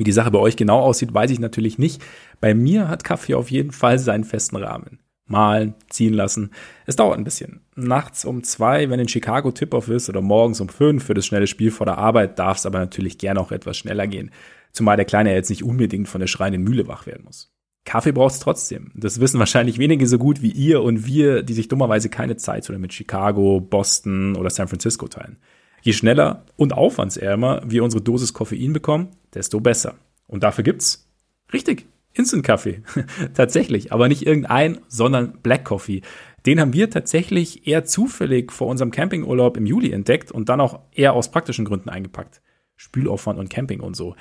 [0.00, 2.00] Wie die Sache bei euch genau aussieht, weiß ich natürlich nicht.
[2.40, 4.98] Bei mir hat Kaffee auf jeden Fall seinen festen Rahmen.
[5.26, 6.52] Malen, ziehen lassen.
[6.86, 7.60] Es dauert ein bisschen.
[7.76, 11.46] Nachts um zwei, wenn in Chicago Tip-Off ist, oder morgens um fünf für das schnelle
[11.46, 14.30] Spiel vor der Arbeit, darf es aber natürlich gerne auch etwas schneller gehen.
[14.72, 17.52] Zumal der Kleine jetzt nicht unbedingt von der schreienden Mühle wach werden muss.
[17.84, 18.92] Kaffee braucht es trotzdem.
[18.94, 22.70] Das wissen wahrscheinlich wenige so gut wie ihr und wir, die sich dummerweise keine Zeit
[22.70, 25.36] oder mit Chicago, Boston oder San Francisco teilen.
[25.82, 29.94] Je schneller und aufwandsärmer wir unsere Dosis Koffein bekommen, desto besser.
[30.26, 31.08] Und dafür gibt's
[31.52, 32.82] richtig Instant Kaffee.
[33.34, 36.02] tatsächlich, aber nicht irgendein, sondern Black Coffee.
[36.46, 40.80] Den haben wir tatsächlich eher zufällig vor unserem Campingurlaub im Juli entdeckt und dann auch
[40.92, 42.40] eher aus praktischen Gründen eingepackt.
[42.76, 44.16] Spülaufwand und Camping und so.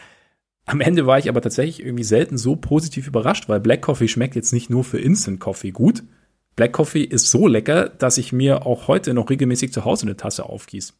[0.65, 4.35] Am Ende war ich aber tatsächlich irgendwie selten so positiv überrascht, weil Black Coffee schmeckt
[4.35, 6.03] jetzt nicht nur für Instant Coffee gut.
[6.55, 10.17] Black Coffee ist so lecker, dass ich mir auch heute noch regelmäßig zu Hause eine
[10.17, 10.93] Tasse aufgieße.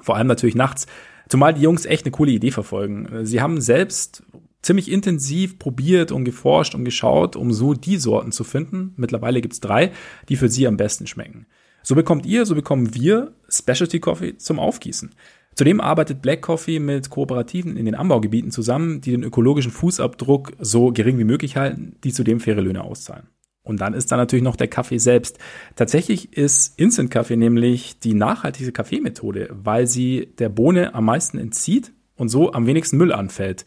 [0.00, 0.86] Vor allem natürlich nachts.
[1.28, 3.24] Zumal die Jungs echt eine coole Idee verfolgen.
[3.24, 4.24] Sie haben selbst
[4.62, 8.92] ziemlich intensiv probiert und geforscht und geschaut, um so die Sorten zu finden.
[8.96, 9.92] Mittlerweile gibt's drei,
[10.28, 11.46] die für sie am besten schmecken.
[11.82, 15.14] So bekommt ihr, so bekommen wir Specialty Coffee zum Aufgießen.
[15.54, 20.92] Zudem arbeitet Black Coffee mit Kooperativen in den Anbaugebieten zusammen, die den ökologischen Fußabdruck so
[20.92, 23.28] gering wie möglich halten, die zudem faire Löhne auszahlen.
[23.62, 25.38] Und dann ist da natürlich noch der Kaffee selbst.
[25.76, 31.92] Tatsächlich ist Instant Kaffee nämlich die nachhaltige Kaffeemethode, weil sie der Bohne am meisten entzieht
[32.16, 33.66] und so am wenigsten Müll anfällt.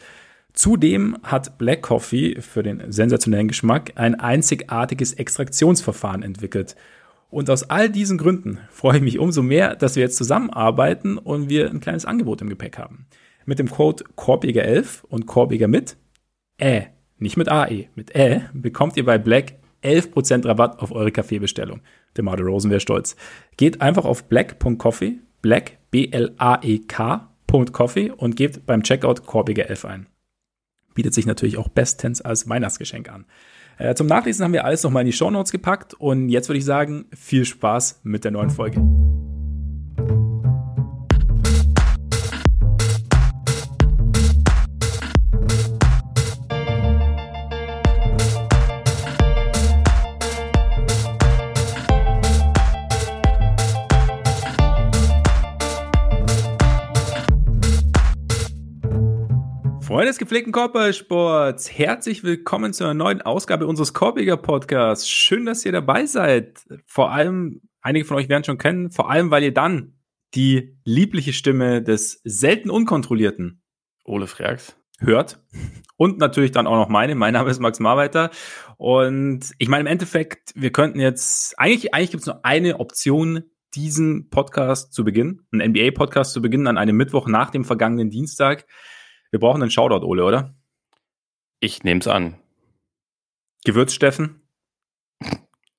[0.54, 6.76] Zudem hat Black Coffee für den sensationellen Geschmack ein einzigartiges Extraktionsverfahren entwickelt.
[7.32, 11.50] Und aus all diesen Gründen freue ich mich umso mehr, dass wir jetzt zusammenarbeiten und
[11.50, 13.08] wir ein kleines Angebot im Gepäck haben.
[13.46, 15.98] Mit dem Code Korbiger11 und Korbiger mit
[16.62, 16.84] Ä,
[17.18, 21.82] nicht mit AE, mit Ä, bekommt ihr bei Black 11% Rabatt auf eure Kaffeebestellung.
[22.16, 23.16] Der Marder Rosen wäre stolz.
[23.58, 27.32] Geht einfach auf black.coffee, black, B-L-A-E-K.coffee
[28.12, 30.08] und gebt beim Checkout Korbiger 11 ein
[30.94, 33.26] bietet sich natürlich auch bestens als Weihnachtsgeschenk an.
[33.78, 36.60] Äh, zum Nachlesen haben wir alles nochmal in die Show Notes gepackt und jetzt würde
[36.60, 39.03] ich sagen, viel Spaß mit der neuen Folge.
[59.84, 65.10] Freunde des gepflegten Korbballsports, herzlich willkommen zu einer neuen Ausgabe unseres Korbiger Podcasts.
[65.10, 66.66] Schön, dass ihr dabei seid.
[66.86, 69.98] Vor allem, einige von euch werden schon kennen, vor allem, weil ihr dann
[70.36, 73.62] die liebliche Stimme des selten unkontrollierten
[74.06, 75.44] Ole Freaks hört.
[75.98, 77.14] Und natürlich dann auch noch meine.
[77.16, 78.32] Mein Name ist Max Marweiter.
[78.78, 83.44] Und ich meine, im Endeffekt, wir könnten jetzt, eigentlich, eigentlich gibt es nur eine Option,
[83.76, 88.66] diesen Podcast zu beginnen, einen NBA-Podcast zu beginnen an einem Mittwoch nach dem vergangenen Dienstag.
[89.34, 90.54] Wir brauchen einen Shoutout, Ole, oder?
[91.60, 92.36] Ich nehme es an.
[93.66, 94.44] Gewürzsteffen?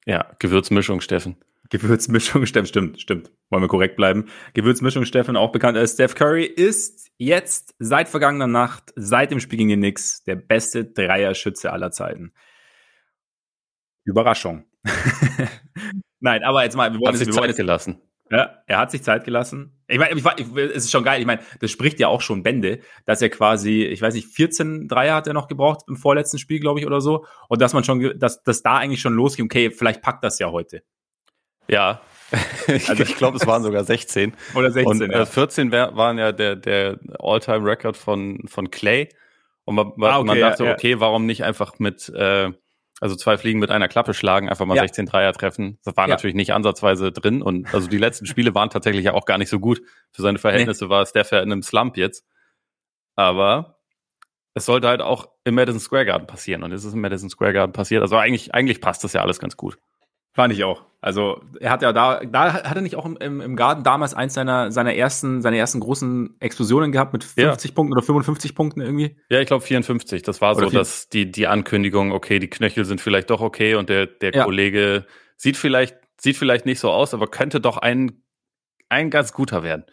[0.06, 1.36] Ja, Gewürzmischung Steffen.
[1.70, 3.30] Gewürzmischung Steffen, stimmt, stimmt.
[3.50, 4.28] Wollen wir korrekt bleiben.
[4.54, 9.58] Gewürzmischung Steffen, auch bekannt als Steph Curry, ist jetzt seit vergangener Nacht, seit dem Spiel
[9.58, 12.32] gegen den Knicks, der beste Dreierschütze aller Zeiten.
[14.02, 14.64] Überraschung.
[16.18, 18.02] Nein, aber jetzt mal, wir wollen es wir wollen gelassen.
[18.30, 19.78] Ja, er hat sich Zeit gelassen.
[19.86, 21.20] Ich meine, ich, ich, es ist schon geil.
[21.20, 24.88] Ich meine, das spricht ja auch schon Bände, dass er quasi, ich weiß nicht, 14
[24.88, 27.26] Dreier hat er noch gebraucht im vorletzten Spiel, glaube ich, oder so.
[27.48, 30.50] Und dass man schon, dass, dass da eigentlich schon losging, okay, vielleicht packt das ja
[30.50, 30.82] heute.
[31.68, 32.00] Ja.
[32.66, 34.32] also, ich glaube, es waren sogar 16.
[34.54, 35.02] Oder 16.
[35.02, 39.10] Und äh, 14 wär, waren ja der, der All-Time-Record von, von Clay.
[39.64, 40.76] Und man, ah, okay, man dachte, ja, ja.
[40.76, 42.50] okay, warum nicht einfach mit, äh,
[43.00, 44.82] also zwei Fliegen mit einer Klappe schlagen, einfach mal ja.
[44.82, 45.78] 16 Dreier treffen.
[45.84, 46.14] Das war ja.
[46.14, 49.48] natürlich nicht ansatzweise drin und also die letzten Spiele waren tatsächlich ja auch gar nicht
[49.48, 49.82] so gut.
[50.12, 50.90] Für seine Verhältnisse nee.
[50.90, 52.24] war Steph ja in einem Slump jetzt.
[53.16, 53.78] Aber
[54.54, 57.52] es sollte halt auch im Madison Square Garden passieren und es ist im Madison Square
[57.52, 58.02] Garden passiert.
[58.02, 59.78] Also eigentlich, eigentlich passt das ja alles ganz gut.
[60.34, 60.84] Fand ich auch.
[61.00, 64.34] Also er hat ja da, da hat er nicht auch im, im Garten damals eins
[64.34, 67.74] seiner, seiner ersten, seine ersten großen Explosionen gehabt mit 50 ja.
[67.74, 69.16] Punkten oder 55 Punkten irgendwie?
[69.28, 70.22] Ja, ich glaube 54.
[70.22, 73.74] Das war oder so, dass die, die Ankündigung, okay, die Knöchel sind vielleicht doch okay
[73.74, 74.44] und der, der ja.
[74.44, 75.04] Kollege
[75.36, 78.22] sieht vielleicht, sieht vielleicht nicht so aus, aber könnte doch ein,
[78.88, 79.84] ein ganz guter werden.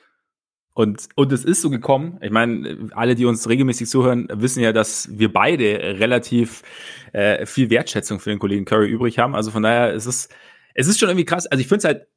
[0.74, 2.18] Und, und es ist so gekommen.
[2.22, 6.64] Ich meine, alle, die uns regelmäßig zuhören, wissen ja, dass wir beide relativ
[7.12, 9.36] äh, viel Wertschätzung für den Kollegen Curry übrig haben.
[9.36, 10.30] Also von daher ist es,
[10.74, 11.46] es ist schon irgendwie krass.
[11.46, 12.08] Also ich finde es halt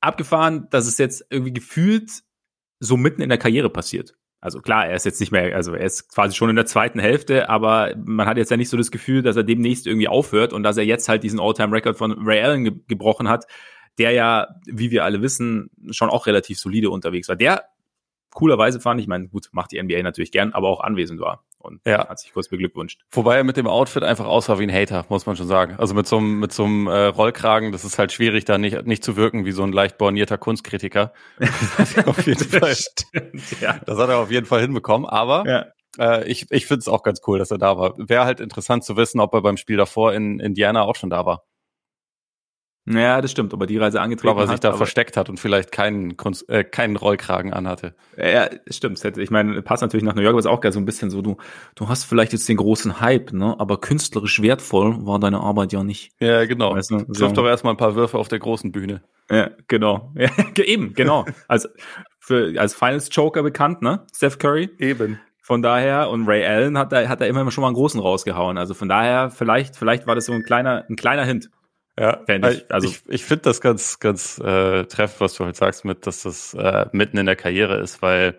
[0.00, 2.10] abgefahren, dass es jetzt irgendwie gefühlt
[2.78, 4.16] so mitten in der Karriere passiert.
[4.42, 6.98] Also klar, er ist jetzt nicht mehr, also er ist quasi schon in der zweiten
[6.98, 10.54] Hälfte, aber man hat jetzt ja nicht so das Gefühl, dass er demnächst irgendwie aufhört
[10.54, 13.46] und dass er jetzt halt diesen All-Time-Record von Ray Allen ge gebrochen hat,
[13.98, 17.36] der ja, wie wir alle wissen, schon auch relativ solide unterwegs war.
[17.36, 17.64] Der
[18.30, 21.80] coolerweise fand ich, meine, gut, macht die NBA natürlich gern, aber auch anwesend war und
[21.86, 22.08] ja.
[22.08, 23.02] hat sich kurz beglückwünscht.
[23.10, 25.76] Wobei er mit dem Outfit einfach aussah wie ein Hater, muss man schon sagen.
[25.78, 28.86] Also mit so einem, mit so einem äh, Rollkragen, das ist halt schwierig, da nicht,
[28.86, 31.12] nicht zu wirken wie so ein leicht bornierter Kunstkritiker.
[31.40, 33.78] Das hat er auf jeden Fall, Stimmt, ja.
[33.84, 35.66] das hat er auf jeden Fall hinbekommen, aber ja.
[35.98, 37.94] äh, ich, ich finde es auch ganz cool, dass er da war.
[37.96, 41.26] Wäre halt interessant zu wissen, ob er beim Spiel davor in Indiana auch schon da
[41.26, 41.44] war.
[42.98, 44.42] Ja, das stimmt, aber die Reise angetreten hat.
[44.42, 46.16] Aber sich da versteckt hat und vielleicht keinen,
[46.48, 47.94] äh, keinen Rollkragen anhatte.
[48.16, 49.02] Ja, stimmt.
[49.04, 51.22] Ich meine, passt natürlich nach New York, aber ist auch geil so ein bisschen so,
[51.22, 51.36] du,
[51.74, 55.84] du hast vielleicht jetzt den großen Hype, ne, aber künstlerisch wertvoll war deine Arbeit ja
[55.84, 56.12] nicht.
[56.20, 56.74] Ja, genau.
[56.74, 57.28] Weißt du, so.
[57.28, 59.02] doch erstmal ein paar Würfe auf der großen Bühne.
[59.30, 60.12] Ja, genau.
[60.16, 60.30] Ja,
[60.64, 61.26] eben, genau.
[61.48, 61.68] als,
[62.18, 64.70] für, als Finals Joker bekannt, ne, Steph Curry.
[64.78, 65.20] Eben.
[65.42, 68.56] Von daher, und Ray Allen hat da, hat da immer schon mal einen großen rausgehauen.
[68.56, 71.50] Also von daher, vielleicht, vielleicht war das so ein kleiner, ein kleiner Hint.
[71.98, 75.84] Ja, ich, also ich, ich finde das ganz, ganz äh, treffend, was du halt sagst,
[75.84, 78.38] mit, dass das äh, mitten in der Karriere ist, weil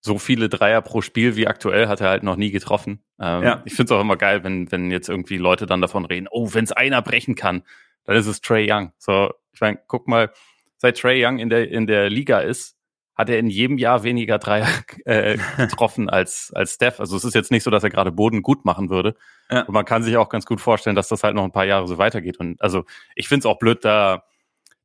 [0.00, 3.04] so viele Dreier pro Spiel wie aktuell hat er halt noch nie getroffen.
[3.20, 3.62] Ähm, ja.
[3.64, 6.48] Ich finde es auch immer geil, wenn, wenn jetzt irgendwie Leute dann davon reden, oh,
[6.52, 7.62] wenn es einer brechen kann,
[8.04, 8.92] dann ist es Trey Young.
[8.98, 10.32] So, ich meine, guck mal,
[10.78, 12.76] seit Trey Young in der, in der Liga ist,
[13.20, 14.66] hat er in jedem Jahr weniger Dreier
[15.04, 17.00] äh, getroffen als, als Steph.
[17.00, 19.14] Also es ist jetzt nicht so, dass er gerade Boden gut machen würde.
[19.50, 19.62] Ja.
[19.62, 21.86] Und man kann sich auch ganz gut vorstellen, dass das halt noch ein paar Jahre
[21.86, 22.38] so weitergeht.
[22.40, 22.84] Und also
[23.14, 24.24] ich finde es auch blöd, da,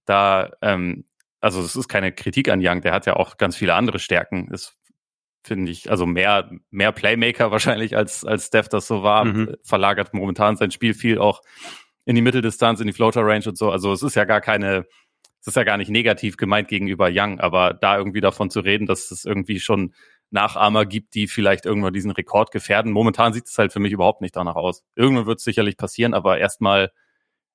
[0.05, 1.05] da, ähm,
[1.39, 4.49] also es ist keine Kritik an Young, der hat ja auch ganz viele andere Stärken.
[4.51, 4.75] Ist,
[5.41, 9.55] finde ich, also mehr, mehr Playmaker wahrscheinlich als, als Steph das so war, mhm.
[9.63, 11.41] verlagert momentan sein Spiel viel auch
[12.03, 13.71] in die Mitteldistanz, in die Floater Range und so.
[13.71, 14.85] Also es ist ja gar keine,
[15.45, 18.87] es ist ja gar nicht negativ gemeint gegenüber Young, aber da irgendwie davon zu reden,
[18.87, 19.93] dass es irgendwie schon
[20.31, 22.91] Nachahmer gibt, die vielleicht irgendwann diesen Rekord gefährden.
[22.91, 24.83] Momentan sieht es halt für mich überhaupt nicht danach aus.
[24.95, 26.91] Irgendwann wird es sicherlich passieren, aber erstmal,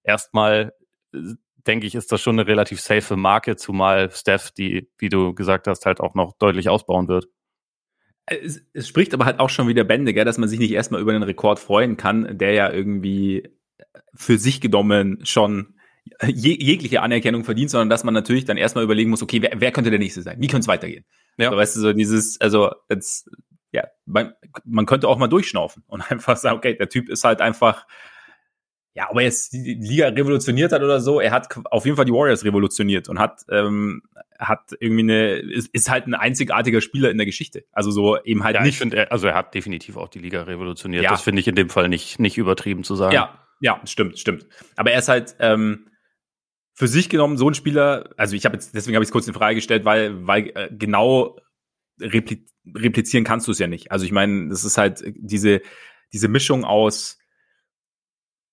[0.05, 0.73] erstmal
[1.13, 1.35] äh,
[1.67, 5.67] denke ich, ist das schon eine relativ safe Marke, zumal Steph, die, wie du gesagt
[5.67, 7.27] hast, halt auch noch deutlich ausbauen wird.
[8.27, 11.01] Es, es spricht aber halt auch schon wieder Bände, gell, dass man sich nicht erstmal
[11.01, 13.51] über den Rekord freuen kann, der ja irgendwie
[14.15, 15.75] für sich genommen schon
[16.27, 19.73] je, jegliche Anerkennung verdient, sondern dass man natürlich dann erstmal überlegen muss, okay, wer, wer
[19.73, 20.37] könnte der Nächste sein?
[20.39, 21.05] Wie könnte es weitergehen?
[21.39, 21.51] Ja.
[21.51, 23.31] So, weißt du, so dieses, also jetzt,
[23.73, 24.35] ja, man,
[24.65, 27.87] man könnte auch mal durchschnaufen und einfach sagen, okay, der Typ ist halt einfach,
[28.93, 32.05] ja, ob er jetzt die Liga revolutioniert hat oder so, er hat auf jeden Fall
[32.05, 34.03] die Warriors revolutioniert und hat, ähm,
[34.39, 37.65] hat irgendwie eine, ist, ist halt ein einzigartiger Spieler in der Geschichte.
[37.73, 38.75] Also so eben halt ja, nicht.
[38.75, 41.05] Ich finde, also er hat definitiv auch die Liga revolutioniert.
[41.05, 41.11] Ja.
[41.11, 43.15] Das finde ich in dem Fall nicht, nicht übertrieben zu sagen.
[43.15, 44.47] Ja, ja, stimmt, stimmt.
[44.77, 45.87] Aber er ist halt, ähm,
[46.81, 49.29] für sich genommen so ein Spieler, also ich habe jetzt, deswegen habe ich es kurz
[49.29, 51.37] in Frage gestellt, weil, weil äh, genau
[52.01, 53.93] repli replizieren kannst du es ja nicht.
[53.93, 55.61] Also ich meine, das ist halt diese,
[56.15, 57.19] diese Mischung aus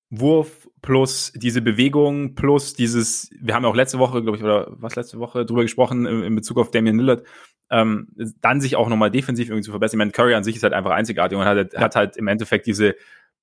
[0.09, 4.67] Wurf plus diese Bewegung plus dieses, wir haben ja auch letzte Woche, glaube ich, oder
[4.71, 7.23] was letzte Woche drüber gesprochen in, in Bezug auf Damian Lillard,
[7.69, 8.09] ähm,
[8.41, 9.99] dann sich auch nochmal defensiv irgendwie zu verbessern.
[9.99, 11.79] Ich meine, Curry an sich ist halt einfach einzigartig und hat, ja.
[11.79, 12.95] hat halt im Endeffekt diese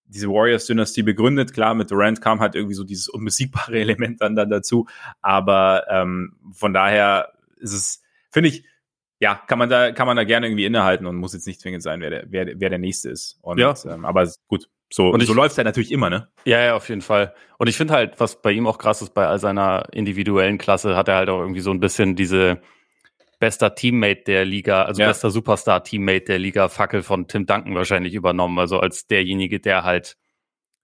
[0.07, 1.53] diese Warriors-Dynastie begründet.
[1.53, 4.87] Klar, mit Durant kam halt irgendwie so dieses unbesiegbare Element dann, dann dazu.
[5.21, 8.65] Aber ähm, von daher ist es, finde ich,
[9.21, 11.83] ja, kann man da, kann man da gerne irgendwie innehalten und muss jetzt nicht zwingend
[11.83, 13.39] sein, wer der, wer, wer der nächste ist.
[13.43, 13.75] Und, ja.
[13.87, 16.29] Ähm, aber gut, so, und ich, so läuft halt natürlich immer, ne?
[16.45, 17.35] Ja, ja, auf jeden Fall.
[17.59, 20.95] Und ich finde halt, was bei ihm auch krass ist, bei all seiner individuellen Klasse,
[20.95, 22.61] hat er halt auch irgendwie so ein bisschen diese,
[23.45, 25.09] bester Teammate der Liga, also ja.
[25.09, 28.59] bester Superstar-Teammate der Liga, Fackel von Tim Duncan wahrscheinlich übernommen.
[28.59, 30.17] Also als derjenige, der halt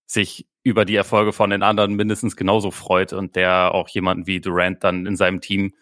[0.05, 4.43] sich über die Erfolge von den anderen mindestens genauso freut und der auch jemanden wie
[4.43, 5.73] Durant dann in seinem Team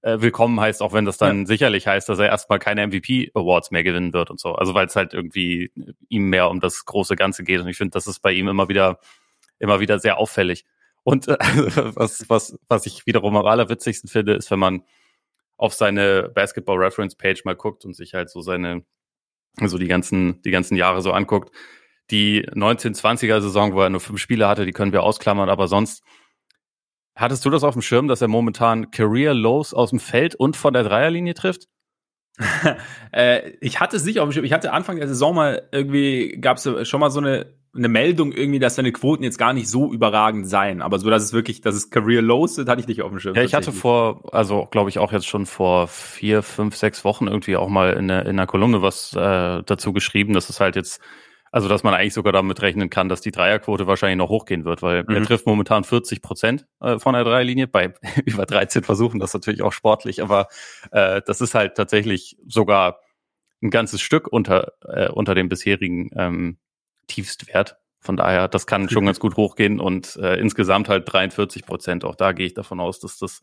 [0.00, 1.46] äh, willkommen heißt, auch wenn das dann ja.
[1.48, 4.54] sicherlich heißt, dass er erstmal keine MVP-Awards mehr gewinnen wird und so.
[4.54, 5.70] Also weil es halt irgendwie
[6.08, 7.60] ihm mehr um das große Ganze geht.
[7.60, 9.00] Und ich finde, das ist bei ihm immer wieder,
[9.58, 10.64] immer wieder sehr auffällig.
[11.02, 11.36] Und äh,
[11.94, 14.82] was, was, was ich wiederum am allerwitzigsten finde, ist, wenn man
[15.62, 18.82] auf seine Basketball Reference Page mal guckt und sich halt so seine,
[19.64, 21.54] so die ganzen, die ganzen Jahre so anguckt.
[22.10, 26.02] Die 1920er Saison, wo er nur fünf Spiele hatte, die können wir ausklammern, aber sonst
[27.14, 30.56] hattest du das auf dem Schirm, dass er momentan Career Lows aus dem Feld und
[30.56, 31.68] von der Dreierlinie trifft?
[33.12, 34.44] äh, ich hatte es nicht auf dem Schirm.
[34.44, 38.32] Ich hatte Anfang der Saison mal irgendwie, gab es schon mal so eine eine Meldung
[38.32, 41.62] irgendwie, dass seine Quoten jetzt gar nicht so überragend seien, aber so, dass es wirklich,
[41.62, 43.34] dass es Career Lows sind, hatte ich nicht auf dem Schirm.
[43.34, 47.28] Ja, ich hatte vor, also glaube ich auch jetzt schon vor vier, fünf, sechs Wochen
[47.28, 50.76] irgendwie auch mal in der, in der Kolumne was äh, dazu geschrieben, dass es halt
[50.76, 51.00] jetzt,
[51.50, 54.82] also dass man eigentlich sogar damit rechnen kann, dass die Dreierquote wahrscheinlich noch hochgehen wird,
[54.82, 55.14] weil mhm.
[55.14, 57.94] er trifft momentan 40 Prozent äh, von der Dreierlinie bei
[58.26, 60.48] über 13 Versuchen, das ist natürlich auch sportlich, aber
[60.90, 63.00] äh, das ist halt tatsächlich sogar
[63.62, 66.58] ein ganzes Stück unter, äh, unter dem bisherigen ähm,
[67.14, 67.76] Tiefstwert.
[68.00, 72.04] Von daher, das kann schon ganz gut hochgehen und äh, insgesamt halt 43 Prozent.
[72.04, 73.42] Auch da gehe ich davon aus, dass das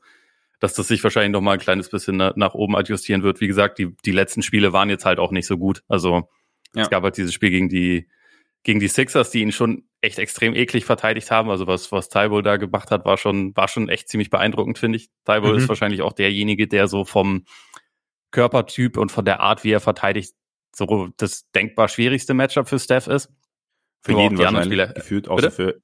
[0.59, 3.39] dass das sich wahrscheinlich noch mal ein kleines bisschen nach oben adjustieren wird.
[3.39, 5.83] Wie gesagt, die, die letzten Spiele waren jetzt halt auch nicht so gut.
[5.87, 6.29] Also
[6.75, 6.83] ja.
[6.83, 8.09] es gab halt dieses Spiel gegen die,
[8.63, 11.49] gegen die Sixers, die ihn schon echt extrem eklig verteidigt haben.
[11.49, 14.97] Also was, was Tybull da gemacht hat, war schon, war schon echt ziemlich beeindruckend, finde
[14.97, 15.09] ich.
[15.25, 15.59] Tybull mhm.
[15.59, 17.45] ist wahrscheinlich auch derjenige, der so vom
[18.31, 20.33] Körpertyp und von der Art, wie er verteidigt,
[20.75, 23.31] so das denkbar schwierigste Matchup für Steph ist.
[24.01, 25.81] Für jeden wahrscheinlich, gefühlt, außer für,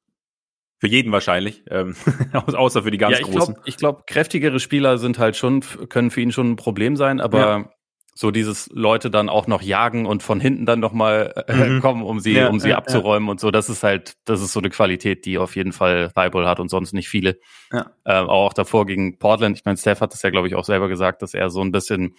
[0.79, 1.95] für jeden wahrscheinlich, ähm,
[2.33, 3.55] außer für die ganz ja, ich Großen.
[3.55, 7.19] Glaub, ich glaube, kräftigere Spieler sind halt schon, können für ihn schon ein Problem sein,
[7.19, 7.69] aber ja.
[8.13, 11.81] so dieses Leute dann auch noch jagen und von hinten dann nochmal äh, mhm.
[11.81, 14.59] kommen, um sie, ja, um sie abzuräumen und so, das ist halt, das ist so
[14.59, 17.39] eine Qualität, die auf jeden Fall Thibault hat und sonst nicht viele.
[17.71, 17.91] Ja.
[18.05, 20.87] Ähm, auch davor gegen Portland, ich meine, Steph hat das ja, glaube ich, auch selber
[20.87, 22.15] gesagt, dass er so ein bisschen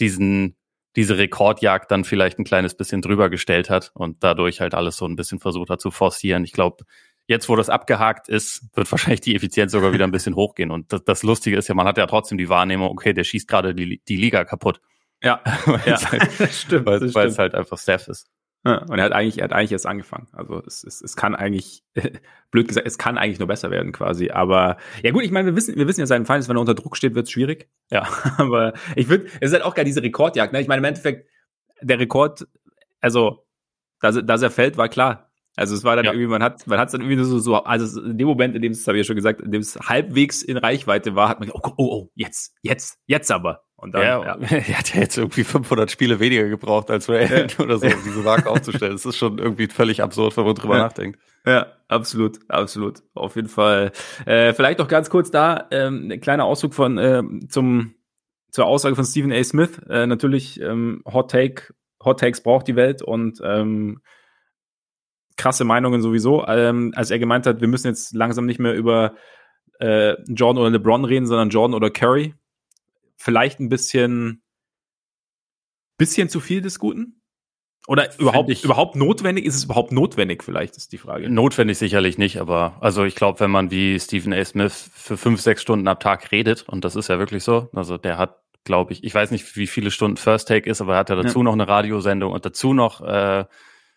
[0.00, 0.56] diesen
[0.96, 5.06] diese Rekordjagd dann vielleicht ein kleines bisschen drüber gestellt hat und dadurch halt alles so
[5.06, 6.44] ein bisschen versucht hat zu forcieren.
[6.44, 6.84] Ich glaube,
[7.26, 10.70] jetzt, wo das abgehakt ist, wird wahrscheinlich die Effizienz sogar wieder ein bisschen hochgehen.
[10.70, 13.48] Und das, das Lustige ist ja, man hat ja trotzdem die Wahrnehmung, okay, der schießt
[13.48, 14.80] gerade die, die Liga kaputt.
[15.22, 15.42] Ja,
[15.86, 16.12] ja.
[16.12, 18.28] Halt, stimmt, weil, weil es halt einfach Steph ist.
[18.64, 20.26] Ja, und er hat eigentlich, er hat eigentlich erst angefangen.
[20.32, 21.84] Also es, es, es kann eigentlich,
[22.50, 24.30] blöd gesagt, es kann eigentlich nur besser werden quasi.
[24.30, 26.74] Aber ja gut, ich meine, wir wissen, wir wissen ja seinen Feind, wenn er unter
[26.74, 27.68] Druck steht, wird es schwierig.
[27.90, 30.52] Ja, aber ich würde, es ist halt auch gar diese Rekordjagd.
[30.52, 30.60] Ne?
[30.60, 31.28] Ich meine, im Endeffekt,
[31.82, 32.46] der Rekord,
[33.00, 33.44] also
[34.00, 35.30] dass, dass er fällt, war klar.
[35.56, 36.12] Also es war dann ja.
[36.12, 38.62] irgendwie, man hat, man hat es dann irgendwie so, so, also in dem Moment, in
[38.62, 41.38] dem es, habe ich ja schon gesagt, in dem es halbwegs in Reichweite war, hat
[41.38, 43.62] man gedacht, oh, oh, oh, jetzt, jetzt, jetzt aber.
[43.84, 44.36] Und dann, ja, ja.
[44.50, 47.62] er hat ja jetzt irgendwie 500 Spiele weniger gebraucht als Ray ja.
[47.62, 48.92] oder so, um diese Marke aufzustellen.
[48.92, 50.84] Das ist schon irgendwie völlig absurd, wenn man drüber ja.
[50.84, 51.20] nachdenkt.
[51.44, 53.02] Ja, absolut, absolut.
[53.12, 53.92] Auf jeden Fall.
[54.24, 57.94] Äh, vielleicht noch ganz kurz da, ähm, ein kleiner Ausdruck von äh, zum
[58.50, 59.44] zur Aussage von Stephen A.
[59.44, 59.78] Smith.
[59.90, 64.00] Äh, natürlich ähm, Hot Take, Hot Takes braucht die Welt und ähm,
[65.36, 66.46] krasse Meinungen sowieso.
[66.46, 69.14] Ähm, als er gemeint hat, wir müssen jetzt langsam nicht mehr über
[69.78, 72.34] äh, Jordan oder LeBron reden, sondern Jordan oder Curry
[73.16, 74.42] vielleicht ein bisschen,
[75.98, 77.20] bisschen zu viel des Guten?
[77.86, 79.44] Oder überhaupt, ich, überhaupt notwendig?
[79.44, 81.28] Ist es überhaupt notwendig vielleicht, ist die Frage.
[81.28, 84.42] Notwendig sicherlich nicht, aber also ich glaube, wenn man wie Stephen A.
[84.42, 87.98] Smith für fünf, sechs Stunden am Tag redet, und das ist ja wirklich so, also
[87.98, 91.00] der hat, glaube ich, ich weiß nicht, wie viele Stunden First Take ist, aber er
[91.00, 91.44] hat ja dazu ja.
[91.44, 93.44] noch eine Radiosendung und dazu noch äh,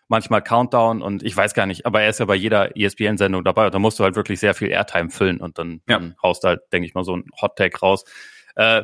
[0.08, 3.66] manchmal Countdown und ich weiß gar nicht, aber er ist ja bei jeder ESPN-Sendung dabei
[3.66, 5.98] und da musst du halt wirklich sehr viel Airtime füllen und dann, ja.
[5.98, 8.04] dann haust du halt, denke ich mal, so ein Hot Take raus.
[8.54, 8.82] Äh,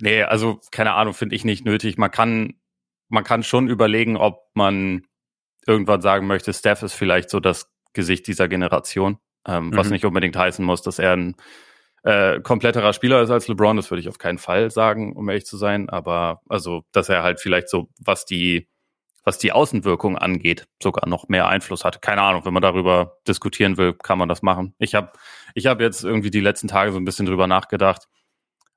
[0.00, 1.98] nee, also keine Ahnung, finde ich nicht nötig.
[1.98, 2.54] Man kann,
[3.08, 5.06] man kann schon überlegen, ob man
[5.66, 9.76] irgendwann sagen möchte, Steph ist vielleicht so das Gesicht dieser Generation, ähm, mhm.
[9.76, 11.36] was nicht unbedingt heißen muss, dass er ein
[12.04, 13.76] äh, kompletterer Spieler ist als LeBron.
[13.76, 15.88] Das würde ich auf keinen Fall sagen, um ehrlich zu sein.
[15.88, 18.68] Aber also, dass er halt vielleicht so, was die
[19.26, 22.00] was die Außenwirkung angeht, sogar noch mehr Einfluss hat.
[22.00, 24.76] Keine Ahnung, wenn man darüber diskutieren will, kann man das machen.
[24.78, 25.10] Ich habe
[25.54, 28.06] ich hab jetzt irgendwie die letzten Tage so ein bisschen drüber nachgedacht,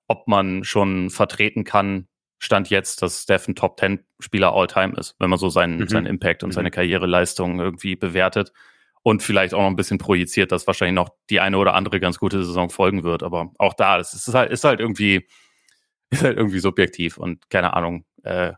[0.10, 2.08] ob man schon vertreten kann,
[2.40, 5.88] Stand jetzt, dass Steph ein Top Ten Spieler All-Time ist, wenn man so seinen, mhm.
[5.88, 6.54] seinen Impact und mhm.
[6.54, 8.54] seine Karriereleistung irgendwie bewertet
[9.04, 12.18] und vielleicht auch noch ein bisschen projiziert, dass wahrscheinlich noch die eine oder andere ganz
[12.18, 13.24] gute Saison folgen wird.
[13.24, 15.28] Aber auch da, es ist halt, ist halt irgendwie,
[16.10, 18.06] ist halt irgendwie subjektiv und keine Ahnung.
[18.24, 18.54] Äh,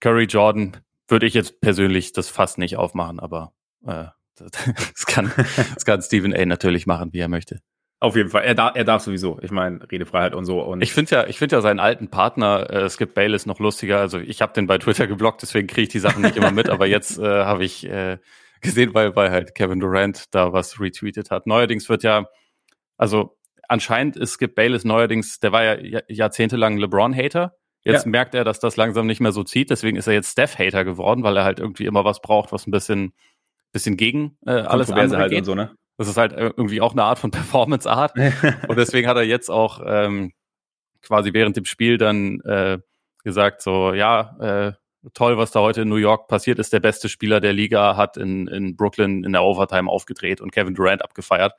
[0.00, 0.76] Curry Jordan
[1.08, 3.52] würde ich jetzt persönlich das fast nicht aufmachen, aber
[3.86, 5.32] äh, das, kann,
[5.74, 6.44] das kann Stephen A.
[6.44, 7.60] natürlich machen, wie er möchte.
[8.02, 8.42] Auf jeden Fall.
[8.42, 9.38] Er, darf, er darf sowieso.
[9.42, 10.60] Ich meine, Redefreiheit und so.
[10.60, 14.00] Und ich finde ja, ich finde ja seinen alten Partner, äh, Skip Bayless, noch lustiger.
[14.00, 16.68] Also ich habe den bei Twitter geblockt, deswegen kriege ich die Sachen nicht immer mit.
[16.68, 18.18] aber jetzt äh, habe ich äh,
[18.60, 21.46] gesehen, weil, weil halt Kevin Durant da was retweetet hat.
[21.46, 22.26] Neuerdings wird ja,
[22.96, 27.54] also anscheinend ist Skip Bayless neuerdings, der war ja jahrzehntelang LeBron-Hater.
[27.84, 28.10] Jetzt ja.
[28.10, 29.70] merkt er, dass das langsam nicht mehr so zieht.
[29.70, 32.72] Deswegen ist er jetzt Steph-Hater geworden, weil er halt irgendwie immer was braucht, was ein
[32.72, 33.12] bisschen,
[33.70, 35.38] bisschen gegen äh, alles andere halt geht.
[35.38, 35.76] Und so, ne?
[35.98, 38.16] Das ist halt äh, irgendwie auch eine Art von Performance-Art.
[38.68, 40.32] und deswegen hat er jetzt auch ähm,
[41.02, 42.78] quasi während dem Spiel dann äh,
[43.24, 44.72] gesagt, so, ja, äh,
[45.14, 46.72] toll, was da heute in New York passiert ist.
[46.72, 50.74] Der beste Spieler der Liga hat in, in Brooklyn in der Overtime aufgedreht und Kevin
[50.74, 51.54] Durant abgefeiert.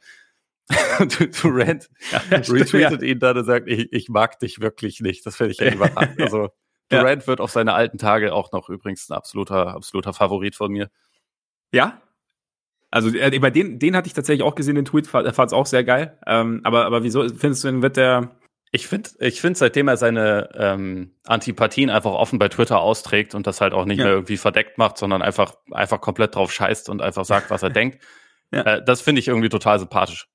[1.41, 3.07] Durant ja, retweetet ja.
[3.07, 5.25] ihn dann und sagt, ich, ich mag dich wirklich nicht.
[5.25, 6.21] Das finde ich ja überragend.
[6.21, 6.49] Also
[6.89, 7.27] Durant ja.
[7.27, 10.89] wird auf seine alten Tage auch noch übrigens ein absoluter, absoluter Favorit von mir.
[11.71, 12.01] Ja,
[12.93, 15.65] also äh, bei den, den hatte ich tatsächlich auch gesehen, den Tweet, fand es auch
[15.65, 16.15] sehr geil.
[16.27, 18.35] Ähm, aber, aber wieso findest du denn, wird der.
[18.71, 23.47] Ich finde, ich finde, seitdem er seine ähm, Antipathien einfach offen bei Twitter austrägt und
[23.47, 24.05] das halt auch nicht ja.
[24.05, 27.69] mehr irgendwie verdeckt macht, sondern einfach, einfach komplett drauf scheißt und einfach sagt, was er
[27.71, 28.03] denkt,
[28.51, 28.61] ja.
[28.61, 30.27] äh, das finde ich irgendwie total sympathisch.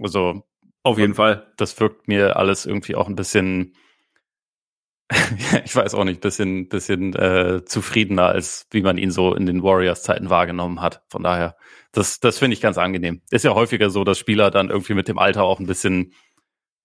[0.00, 0.42] Also
[0.82, 1.52] auf jeden Fall.
[1.56, 3.74] Das wirkt mir alles irgendwie auch ein bisschen
[5.64, 9.62] ich weiß auch nicht, bisschen, bisschen äh, zufriedener, als wie man ihn so in den
[9.62, 11.02] Warriors-Zeiten wahrgenommen hat.
[11.08, 11.56] Von daher,
[11.92, 13.22] das, das finde ich ganz angenehm.
[13.30, 16.12] Ist ja häufiger so, dass Spieler dann irgendwie mit dem Alter auch ein bisschen,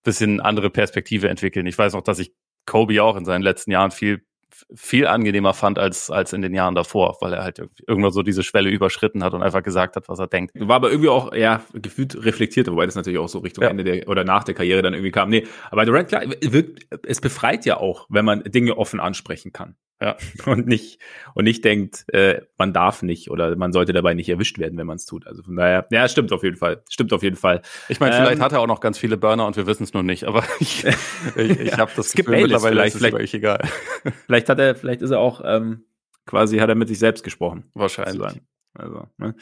[0.04, 1.66] bisschen andere Perspektive entwickeln.
[1.66, 2.34] Ich weiß auch, dass ich
[2.66, 4.26] Kobe auch in seinen letzten Jahren viel
[4.74, 8.44] viel angenehmer fand als, als in den Jahren davor, weil er halt irgendwann so diese
[8.44, 10.54] Schwelle überschritten hat und einfach gesagt hat, was er denkt.
[10.56, 13.70] War aber irgendwie auch, ja, gefühlt reflektiert, wobei das natürlich auch so Richtung ja.
[13.70, 15.30] Ende der oder nach der Karriere dann irgendwie kam.
[15.30, 19.76] Nee, aber Durant, klar, wirkt, es befreit ja auch, wenn man Dinge offen ansprechen kann.
[20.00, 21.00] Ja, und nicht,
[21.34, 24.88] und nicht denkt, äh, man darf nicht oder man sollte dabei nicht erwischt werden, wenn
[24.88, 25.26] man es tut.
[25.26, 26.84] Also von daher, ja, stimmt auf jeden Fall.
[26.90, 27.62] Stimmt auf jeden Fall.
[27.90, 29.94] Ich meine, vielleicht ähm, hat er auch noch ganz viele Burner und wir wissen es
[29.94, 30.86] nur nicht, aber ich,
[31.36, 33.68] ich, ich habe das Gefühl, mittlerweile vielleicht, ist vielleicht, egal.
[34.26, 35.86] Vielleicht hat er, vielleicht ist er auch ähm,
[36.26, 37.70] quasi, hat er mit sich selbst gesprochen.
[37.74, 38.42] Wahrscheinlich.
[38.74, 39.36] Also, ne?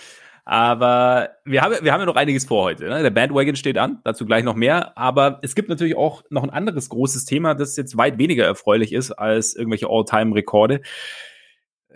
[0.47, 2.85] Aber wir haben, wir haben ja noch einiges vor heute.
[2.85, 3.01] Ne?
[3.01, 4.95] Der Bandwagon steht an, dazu gleich noch mehr.
[4.95, 8.93] Aber es gibt natürlich auch noch ein anderes großes Thema, das jetzt weit weniger erfreulich
[8.93, 10.81] ist als irgendwelche All-Time-Rekorde.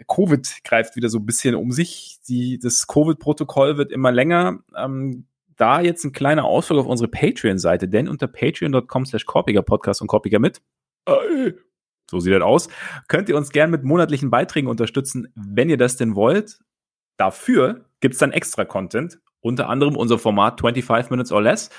[0.08, 2.18] Covid greift wieder so ein bisschen um sich.
[2.27, 4.60] Die, das Covid-Protokoll wird immer länger.
[4.75, 10.08] Ähm, da jetzt ein kleiner Ausflug auf unsere Patreon-Seite, denn unter patreon.com slash Podcast und
[10.08, 10.62] Korpiger mit.
[12.10, 12.70] So sieht das aus.
[13.08, 16.60] Könnt ihr uns gern mit monatlichen Beiträgen unterstützen, wenn ihr das denn wollt.
[17.18, 21.70] Dafür gibt's dann extra Content, unter anderem unser Format 25 Minutes or Less.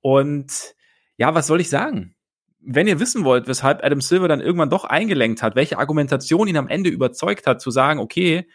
[0.00, 0.74] Und
[1.16, 2.14] ja, was soll ich sagen?
[2.60, 6.56] Wenn ihr wissen wollt, weshalb Adam Silver dann irgendwann doch eingelenkt hat, welche Argumentation ihn
[6.56, 8.48] am Ende überzeugt hat, zu sagen, okay,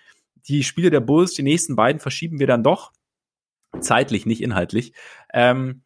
[0.47, 2.91] die Spiele der Bulls, die nächsten beiden verschieben wir dann doch,
[3.79, 4.93] zeitlich, nicht inhaltlich,
[5.33, 5.83] ähm,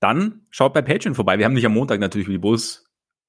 [0.00, 1.38] dann schaut bei Patreon vorbei.
[1.38, 2.83] Wir haben nicht am Montag natürlich über die Bulls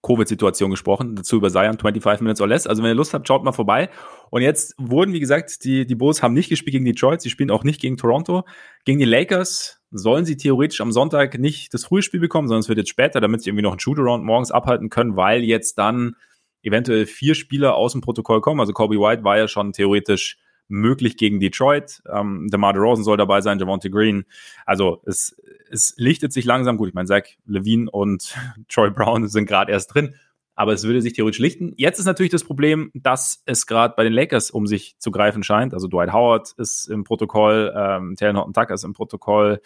[0.05, 2.67] Covid-Situation gesprochen, dazu über Zion 25 Minutes or less.
[2.67, 3.89] Also wenn ihr Lust habt, schaut mal vorbei.
[4.29, 7.51] Und jetzt wurden, wie gesagt, die, die Bulls haben nicht gespielt gegen Detroit, sie spielen
[7.51, 8.43] auch nicht gegen Toronto.
[8.85, 12.69] Gegen die Lakers sollen sie theoretisch am Sonntag nicht das frühe Spiel bekommen, sondern es
[12.69, 16.15] wird jetzt später, damit sie irgendwie noch einen Shootaround morgens abhalten können, weil jetzt dann
[16.61, 18.59] eventuell vier Spieler aus dem Protokoll kommen.
[18.59, 22.01] Also Kobe White war ja schon theoretisch möglich gegen Detroit.
[22.11, 24.25] Ähm, DeMar DeRozan soll dabei sein, Javonte Green.
[24.65, 25.35] Also es,
[25.69, 26.77] es lichtet sich langsam.
[26.77, 28.35] Gut, ich meine, Zach Levine und
[28.69, 30.15] Troy Brown sind gerade erst drin.
[30.57, 31.73] Aber es würde sich theoretisch lichten.
[31.75, 35.43] Jetzt ist natürlich das Problem, dass es gerade bei den Lakers um sich zu greifen
[35.43, 35.73] scheint.
[35.73, 39.59] Also Dwight Howard ist im Protokoll, ähm, Taylor Horton Tucker ist im Protokoll,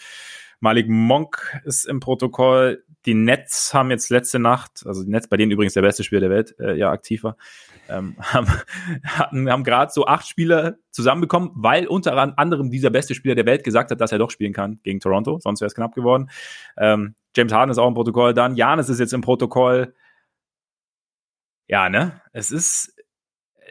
[0.60, 2.84] Malik Monk ist im Protokoll.
[3.06, 6.22] Die Nets haben jetzt letzte Nacht, also die Nets, bei denen übrigens der beste Spieler
[6.22, 7.38] der Welt äh, ja aktiv war,
[7.88, 8.48] ähm, haben,
[9.06, 13.64] hatten, haben gerade so acht Spieler zusammenbekommen, weil unter anderem dieser beste Spieler der Welt
[13.64, 16.30] gesagt hat, dass er doch spielen kann gegen Toronto, sonst wäre es knapp geworden.
[16.78, 19.94] Ähm, James Harden ist auch im Protokoll dann, Janis ist jetzt im Protokoll.
[21.68, 22.22] Ja, ne?
[22.34, 22.96] Es ist,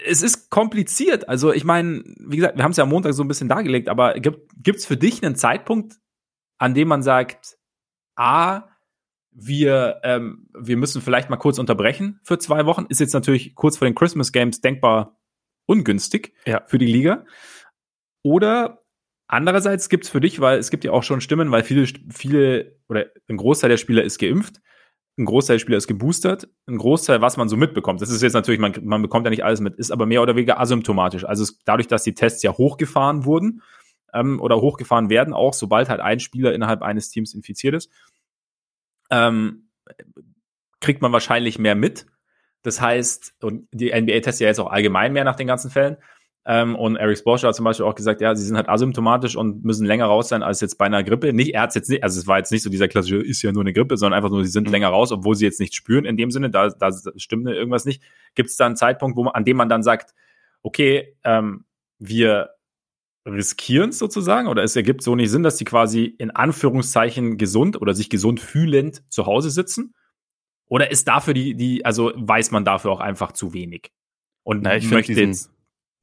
[0.07, 1.29] es ist kompliziert.
[1.29, 3.89] Also ich meine, wie gesagt, wir haben es ja am Montag so ein bisschen dargelegt,
[3.89, 5.97] aber gibt es für dich einen Zeitpunkt,
[6.59, 7.57] an dem man sagt,
[8.17, 8.65] A,
[9.31, 12.87] wir, ähm, wir müssen vielleicht mal kurz unterbrechen für zwei Wochen.
[12.89, 15.17] Ist jetzt natürlich kurz vor den Christmas Games denkbar
[15.67, 16.63] ungünstig ja.
[16.67, 17.25] für die Liga.
[18.25, 18.83] Oder
[19.29, 23.07] andererseits gibt's für dich, weil es gibt ja auch schon Stimmen, weil viele, viele oder
[23.29, 24.61] ein Großteil der Spieler ist geimpft,
[25.19, 28.01] ein Großteil der Spieler ist geboostert, ein Großteil, was man so mitbekommt.
[28.01, 30.35] Das ist jetzt natürlich, man, man bekommt ja nicht alles mit, ist aber mehr oder
[30.37, 31.25] weniger asymptomatisch.
[31.25, 33.63] Also es, dadurch, dass die Tests ja hochgefahren wurden
[34.15, 37.91] ähm, oder hochgefahren werden, auch sobald halt ein Spieler innerhalb eines Teams infiziert ist,
[39.11, 39.71] ähm,
[40.81, 42.07] kriegt man wahrscheinlich mehr mit.
[42.63, 45.97] Das heißt, und die NBA testet ja jetzt auch allgemein mehr nach den ganzen Fällen.
[46.45, 49.65] Ähm, und Eric Sporscher hat zum Beispiel auch gesagt, ja, sie sind halt asymptomatisch und
[49.65, 51.33] müssen länger raus sein als jetzt bei einer Grippe.
[51.35, 53.53] Nicht, er hat jetzt nicht, also es war jetzt nicht so dieser klassische, ist ja
[53.53, 54.73] nur eine Grippe, sondern einfach nur, sie sind mhm.
[54.73, 58.03] länger raus, obwohl sie jetzt nicht spüren in dem Sinne, da, da stimmt irgendwas nicht.
[58.35, 60.15] Gibt es da einen Zeitpunkt, wo man, an dem man dann sagt,
[60.63, 61.67] okay, ähm,
[61.99, 62.51] wir
[63.29, 67.95] riskieren sozusagen oder es ergibt so nicht Sinn, dass die quasi in Anführungszeichen gesund oder
[67.95, 69.95] sich gesund fühlend zu Hause sitzen?
[70.67, 73.91] Oder ist dafür die, die, also weiß man dafür auch einfach zu wenig?
[74.43, 75.51] Und Na, ich möchte jetzt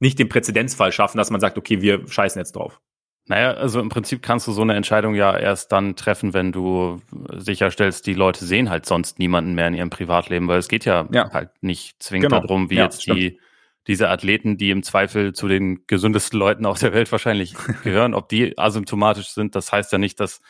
[0.00, 2.80] nicht den Präzedenzfall schaffen, dass man sagt, okay, wir scheißen jetzt drauf.
[3.28, 7.00] Naja, also im Prinzip kannst du so eine Entscheidung ja erst dann treffen, wenn du
[7.32, 11.08] sicherstellst, die Leute sehen halt sonst niemanden mehr in ihrem Privatleben, weil es geht ja,
[11.10, 11.30] ja.
[11.32, 12.42] halt nicht zwingend genau.
[12.42, 13.18] darum, wie ja, jetzt stimmt.
[13.18, 13.40] die
[13.86, 18.28] diese Athleten, die im Zweifel zu den gesündesten Leuten auf der Welt wahrscheinlich gehören, ob
[18.28, 20.40] die asymptomatisch sind, das heißt ja nicht, dass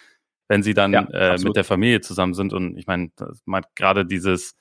[0.48, 3.10] wenn sie dann ja, äh, mit der Familie zusammen sind und ich meine,
[3.74, 4.56] gerade dieses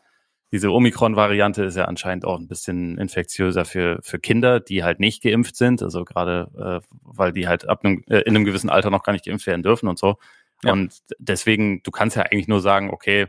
[0.52, 5.22] diese Omikron-Variante ist ja anscheinend auch ein bisschen infektiöser für, für Kinder, die halt nicht
[5.24, 8.90] geimpft sind, also gerade äh, weil die halt ab einem, äh, in einem gewissen Alter
[8.90, 10.18] noch gar nicht geimpft werden dürfen und so.
[10.64, 10.72] Ja.
[10.72, 13.28] Und deswegen, du kannst ja eigentlich nur sagen, okay,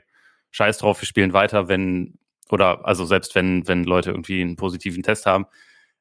[0.50, 2.18] scheiß drauf, wir spielen weiter, wenn
[2.50, 5.46] oder also selbst wenn, wenn Leute irgendwie einen positiven Test haben,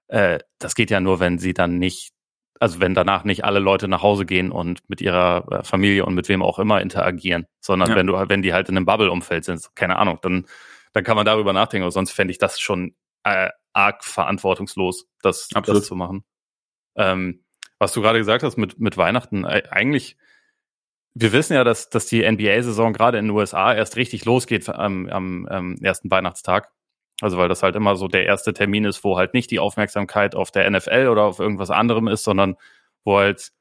[0.07, 2.13] äh, das geht ja nur, wenn sie dann nicht,
[2.59, 6.13] also wenn danach nicht alle Leute nach Hause gehen und mit ihrer äh, Familie und
[6.15, 7.95] mit wem auch immer interagieren, sondern ja.
[7.95, 10.45] wenn du, wenn die halt in einem Bubble-Umfeld sind, keine Ahnung, dann,
[10.93, 15.49] dann kann man darüber nachdenken, aber sonst fände ich das schon äh, arg verantwortungslos, das,
[15.49, 16.23] das zu machen.
[16.95, 17.43] Ähm,
[17.77, 20.15] was du gerade gesagt hast mit, mit Weihnachten, eigentlich
[21.15, 25.07] wir wissen ja, dass, dass die NBA-Saison gerade in den USA erst richtig losgeht am,
[25.07, 26.69] am, am ersten Weihnachtstag.
[27.21, 30.35] Also weil das halt immer so der erste Termin ist, wo halt nicht die Aufmerksamkeit
[30.35, 32.57] auf der NFL oder auf irgendwas anderem ist, sondern
[33.05, 33.51] wo halt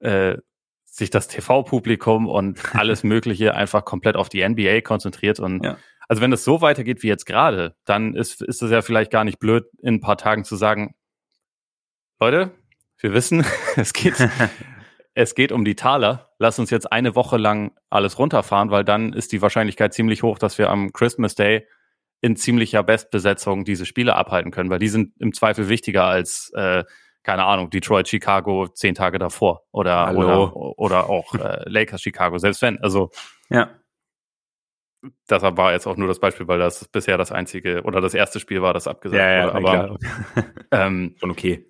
[0.00, 0.38] äh,
[0.86, 5.40] sich das TV-Publikum und alles Mögliche einfach komplett auf die NBA konzentriert.
[5.40, 5.76] Und ja.
[6.08, 9.24] also wenn es so weitergeht wie jetzt gerade, dann ist, ist es ja vielleicht gar
[9.24, 10.94] nicht blöd, in ein paar Tagen zu sagen,
[12.18, 12.52] Leute,
[12.98, 13.44] wir wissen,
[13.76, 14.14] es geht,
[15.14, 16.34] es geht um die Taler.
[16.38, 20.38] Lass uns jetzt eine Woche lang alles runterfahren, weil dann ist die Wahrscheinlichkeit ziemlich hoch,
[20.38, 21.66] dass wir am Christmas Day
[22.20, 26.84] in ziemlicher Bestbesetzung diese Spiele abhalten können, weil die sind im Zweifel wichtiger als, äh,
[27.22, 32.62] keine Ahnung, Detroit, Chicago zehn Tage davor oder, oder, oder auch äh, Lakers, Chicago, selbst
[32.62, 32.78] wenn.
[32.78, 33.10] Also,
[33.50, 33.70] ja.
[35.26, 38.40] Das war jetzt auch nur das Beispiel, weil das bisher das einzige oder das erste
[38.40, 39.68] Spiel war, das abgesagt ja, ja, wurde.
[39.68, 39.98] Aber
[40.70, 41.66] ähm, schon okay.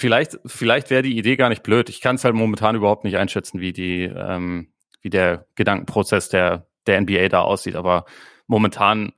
[0.00, 1.90] Vielleicht, vielleicht wäre die Idee gar nicht blöd.
[1.90, 6.66] Ich kann es halt momentan überhaupt nicht einschätzen, wie die, ähm, wie der Gedankenprozess der,
[6.86, 7.76] der NBA da aussieht.
[7.76, 8.06] Aber
[8.46, 9.12] momentan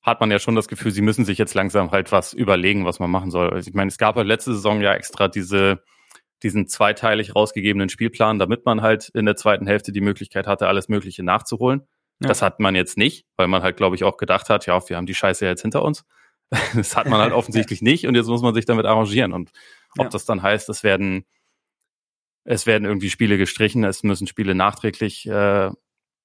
[0.00, 3.00] hat man ja schon das Gefühl, sie müssen sich jetzt langsam halt was überlegen, was
[3.00, 3.50] man machen soll.
[3.50, 5.82] Also ich meine, es gab ja letzte Saison ja extra diese,
[6.44, 10.88] diesen zweiteilig rausgegebenen Spielplan, damit man halt in der zweiten Hälfte die Möglichkeit hatte, alles
[10.88, 11.80] Mögliche nachzuholen.
[12.20, 12.28] Ja.
[12.28, 14.96] Das hat man jetzt nicht, weil man halt, glaube ich, auch gedacht hat, ja, wir
[14.96, 16.04] haben die Scheiße jetzt hinter uns.
[16.76, 19.32] Das hat man halt offensichtlich nicht und jetzt muss man sich damit arrangieren.
[19.32, 19.50] Und
[19.98, 20.10] ob ja.
[20.10, 21.24] das dann heißt, es werden,
[22.44, 25.70] es werden irgendwie Spiele gestrichen, es müssen Spiele nachträglich äh,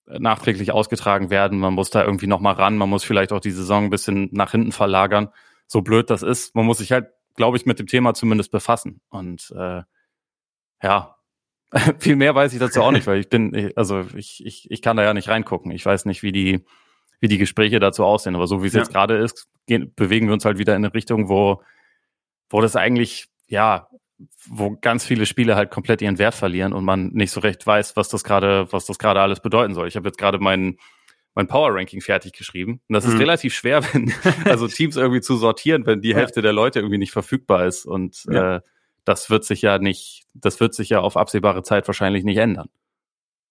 [0.07, 1.59] nachträglich ausgetragen werden.
[1.59, 2.77] Man muss da irgendwie nochmal ran.
[2.77, 5.29] Man muss vielleicht auch die Saison ein bisschen nach hinten verlagern.
[5.67, 6.55] So blöd das ist.
[6.55, 9.01] Man muss sich halt, glaube ich, mit dem Thema zumindest befassen.
[9.09, 9.81] Und äh,
[10.81, 11.15] ja,
[11.99, 14.97] viel mehr weiß ich dazu auch nicht, weil ich bin, also ich, ich, ich kann
[14.97, 15.71] da ja nicht reingucken.
[15.71, 16.65] Ich weiß nicht, wie die,
[17.19, 18.35] wie die Gespräche dazu aussehen.
[18.35, 18.79] Aber so wie es ja.
[18.79, 21.61] jetzt gerade ist, gehen, bewegen wir uns halt wieder in eine Richtung, wo,
[22.49, 23.87] wo das eigentlich, ja,
[24.47, 27.95] wo ganz viele Spiele halt komplett ihren Wert verlieren und man nicht so recht weiß,
[27.95, 29.87] was das gerade, was das gerade alles bedeuten soll.
[29.87, 30.77] Ich habe jetzt gerade mein
[31.35, 33.19] mein Power Ranking fertig geschrieben und das ist mhm.
[33.19, 34.11] relativ schwer, wenn
[34.45, 38.25] also Teams irgendwie zu sortieren, wenn die Hälfte der Leute irgendwie nicht verfügbar ist und
[38.27, 38.55] ja.
[38.55, 38.61] äh,
[39.05, 42.69] das wird sich ja nicht, das wird sich ja auf absehbare Zeit wahrscheinlich nicht ändern.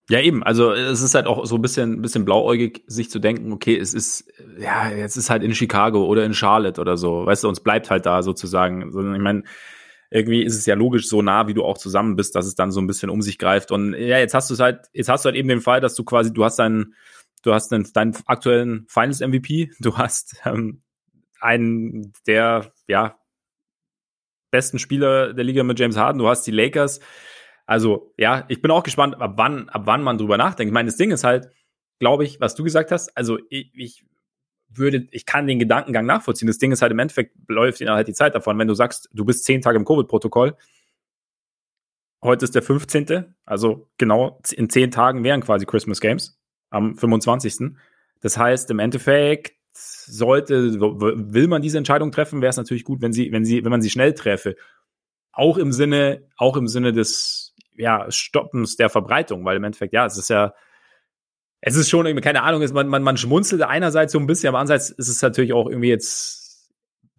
[0.08, 0.42] Ja, eben.
[0.44, 3.76] Also es ist halt auch so ein bisschen, ein bisschen blauäugig, sich zu denken, okay,
[3.76, 7.26] es ist, ja, jetzt ist halt in Chicago oder in Charlotte oder so.
[7.26, 8.88] Weißt du, uns bleibt halt da sozusagen.
[8.88, 9.42] Ich meine,
[10.10, 12.70] irgendwie ist es ja logisch so nah, wie du auch zusammen bist, dass es dann
[12.70, 13.70] so ein bisschen um sich greift.
[13.70, 15.94] Und ja, jetzt hast du es halt, jetzt hast du halt eben den Fall, dass
[15.94, 16.94] du quasi, du hast deinen,
[17.42, 20.82] du hast deinen, deinen aktuellen Finals MVP, du hast ähm,
[21.40, 23.18] einen der, ja,
[24.50, 27.00] besten Spieler der Liga mit James Harden, du hast die Lakers.
[27.66, 30.70] Also, ja, ich bin auch gespannt, ab wann, ab wann man drüber nachdenkt.
[30.70, 31.50] Ich meine, das Ding ist halt,
[31.98, 34.04] glaube ich, was du gesagt hast, also ich, ich
[34.78, 36.46] würde, ich kann den Gedankengang nachvollziehen.
[36.46, 38.58] Das Ding ist halt im Endeffekt läuft ihnen halt die Zeit davon.
[38.58, 40.56] Wenn du sagst, du bist zehn Tage im Covid-Protokoll,
[42.22, 46.38] heute ist der 15., also genau in zehn Tagen wären quasi Christmas Games
[46.70, 47.76] am 25.
[48.20, 53.12] Das heißt, im Endeffekt sollte, will man diese Entscheidung treffen, wäre es natürlich gut, wenn
[53.12, 54.56] sie, wenn sie, wenn man sie schnell treffe.
[55.32, 60.06] Auch im Sinne, auch im Sinne des, ja, Stoppens der Verbreitung, weil im Endeffekt, ja,
[60.06, 60.54] es ist ja,
[61.60, 64.48] es ist schon irgendwie, keine Ahnung, ist, man, man, man schmunzelt einerseits so ein bisschen,
[64.48, 66.72] aber andererseits ist es natürlich auch irgendwie jetzt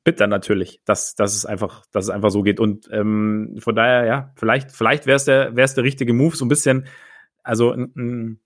[0.04, 2.62] bitter natürlich, dass, dass es einfach, dass es einfach so geht.
[2.62, 6.36] Und ähm, von daher, ja, vielleicht, vielleicht wäre es der, wäre es der richtige Move,
[6.36, 6.88] so ein bisschen,
[7.44, 8.40] also ein, ein,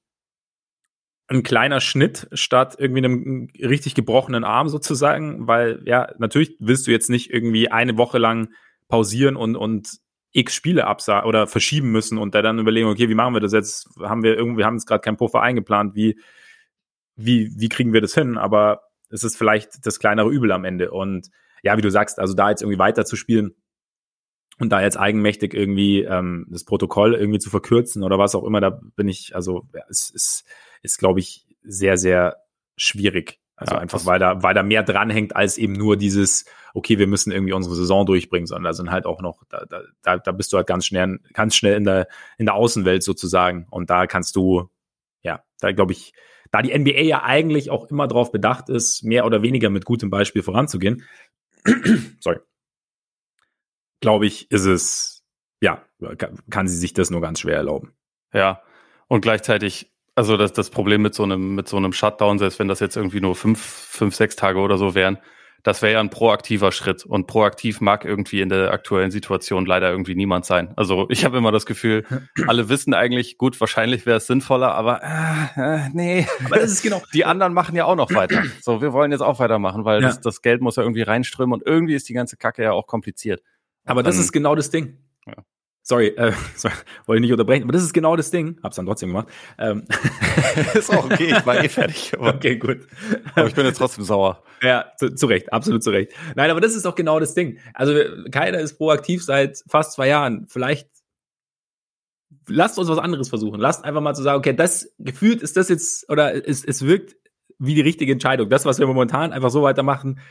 [1.28, 6.92] ein kleiner Schnitt statt irgendwie einem richtig gebrochenen Arm sozusagen, weil ja, natürlich willst du
[6.92, 8.50] jetzt nicht irgendwie eine Woche lang
[8.88, 10.00] pausieren und, und
[10.34, 13.54] x Spiele absagen oder verschieben müssen und da dann überlegen, okay, wie machen wir das
[13.54, 13.90] jetzt?
[14.00, 16.20] Haben wir irgendwie, haben jetzt gerade keinen Puffer eingeplant, wie,
[17.16, 18.38] wie, wie kriegen wir das hin?
[18.38, 20.92] Aber es ist vielleicht das kleinere Übel am Ende.
[20.92, 21.30] Und
[21.64, 23.56] ja, wie du sagst, also da jetzt irgendwie weiter zu spielen
[24.58, 28.62] und da jetzt eigenmächtig irgendwie ähm, das Protokoll irgendwie zu verkürzen oder was auch immer,
[28.62, 30.46] da bin ich, also ja, es ist,
[30.82, 32.38] ist glaube ich, sehr, sehr
[32.78, 33.41] schwierig.
[33.62, 37.06] Also ja, einfach, weil da, weil da mehr dranhängt als eben nur dieses, okay, wir
[37.06, 39.66] müssen irgendwie unsere Saison durchbringen, sondern da sind halt auch noch, da,
[40.02, 42.08] da, da bist du halt ganz schnell, ganz schnell in der,
[42.40, 43.68] in der Außenwelt sozusagen.
[43.70, 44.72] Und da kannst du,
[45.22, 46.14] ja, da glaube ich,
[46.50, 50.10] da die NBA ja eigentlich auch immer darauf bedacht ist, mehr oder weniger mit gutem
[50.10, 51.04] Beispiel voranzugehen,
[52.20, 52.40] sorry,
[54.00, 55.24] glaube ich, ist es,
[55.62, 55.86] ja,
[56.50, 57.94] kann sie sich das nur ganz schwer erlauben.
[58.34, 58.64] Ja,
[59.08, 62.68] und gleichzeitig also das, das Problem mit so einem, mit so einem Shutdown, selbst wenn
[62.68, 65.18] das jetzt irgendwie nur fünf, fünf, sechs Tage oder so wären,
[65.64, 67.04] das wäre ja ein proaktiver Schritt.
[67.08, 70.74] Und proaktiv mag irgendwie in der aktuellen Situation leider irgendwie niemand sein.
[70.76, 72.06] Also ich habe immer das Gefühl,
[72.48, 76.28] alle wissen eigentlich, gut, wahrscheinlich wäre es sinnvoller, aber äh, äh, nee.
[76.46, 77.02] Aber das ist genau.
[77.16, 78.44] Die anderen machen ja auch noch weiter.
[78.62, 80.08] So, wir wollen jetzt auch weitermachen, weil ja.
[80.10, 82.86] das, das Geld muss ja irgendwie reinströmen und irgendwie ist die ganze Kacke ja auch
[82.86, 83.42] kompliziert.
[83.86, 85.00] Aber das ist genau das Ding.
[85.92, 86.74] Sorry, äh, sorry,
[87.06, 88.58] wollte ich nicht unterbrechen, aber das ist genau das Ding.
[88.64, 89.28] Hab's dann trotzdem gemacht.
[89.58, 89.84] Ähm.
[90.74, 92.14] ist auch okay, ich war eh fertig.
[92.18, 92.88] okay, gut.
[93.36, 94.42] Aber ich bin jetzt trotzdem sauer.
[94.62, 96.14] Ja, zu, zu Recht, absolut zu Recht.
[96.36, 97.60] Nein, aber das ist doch genau das Ding.
[97.74, 97.94] Also
[98.32, 100.46] keiner ist proaktiv seit fast zwei Jahren.
[100.48, 100.88] Vielleicht
[102.48, 103.60] lasst uns was anderes versuchen.
[103.60, 107.18] Lasst einfach mal zu sagen, okay, das gefühlt ist das jetzt, oder es, es wirkt
[107.60, 108.48] wie die richtige Entscheidung.
[108.48, 110.22] Das, was wir momentan einfach so weitermachen,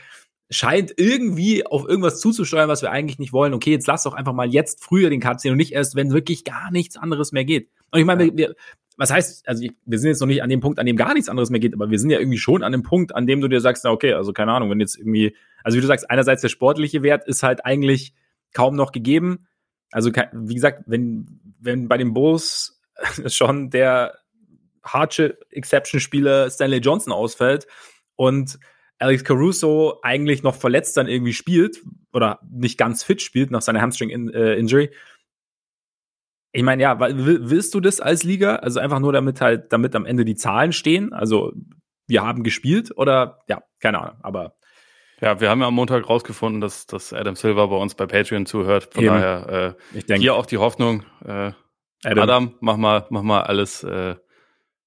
[0.51, 3.53] scheint irgendwie auf irgendwas zuzusteuern, was wir eigentlich nicht wollen.
[3.53, 6.11] Okay, jetzt lass doch einfach mal jetzt früher den Cut ziehen und nicht erst, wenn
[6.11, 7.69] wirklich gar nichts anderes mehr geht.
[7.89, 8.55] Und ich meine, wir, wir,
[8.97, 11.13] was heißt, also ich, wir sind jetzt noch nicht an dem Punkt, an dem gar
[11.13, 13.39] nichts anderes mehr geht, aber wir sind ja irgendwie schon an dem Punkt, an dem
[13.39, 16.09] du dir sagst, na okay, also keine Ahnung, wenn jetzt irgendwie, also wie du sagst,
[16.09, 18.13] einerseits der sportliche Wert ist halt eigentlich
[18.53, 19.47] kaum noch gegeben.
[19.89, 22.81] Also wie gesagt, wenn wenn bei den Bulls
[23.27, 24.17] schon der
[24.83, 27.67] Hardship Exception Spieler Stanley Johnson ausfällt
[28.15, 28.59] und
[29.01, 31.81] Alex Caruso eigentlich noch verletzt dann irgendwie spielt
[32.13, 34.85] oder nicht ganz fit spielt nach seiner Hamstring-Injury.
[34.85, 34.91] Äh,
[36.53, 38.57] ich meine, ja, willst du das als Liga?
[38.57, 41.13] Also einfach nur damit halt, damit am Ende die Zahlen stehen?
[41.13, 41.53] Also
[42.07, 44.55] wir haben gespielt oder ja, keine Ahnung, aber.
[45.21, 48.45] Ja, wir haben ja am Montag rausgefunden, dass, dass Adam Silver bei uns bei Patreon
[48.45, 48.89] zuhört.
[48.93, 49.13] Von Eben.
[49.13, 51.03] daher äh, ich denke, hier auch die Hoffnung.
[51.23, 51.53] Äh,
[52.03, 52.19] Adam.
[52.19, 54.15] Adam, mach mal, mach mal alles äh,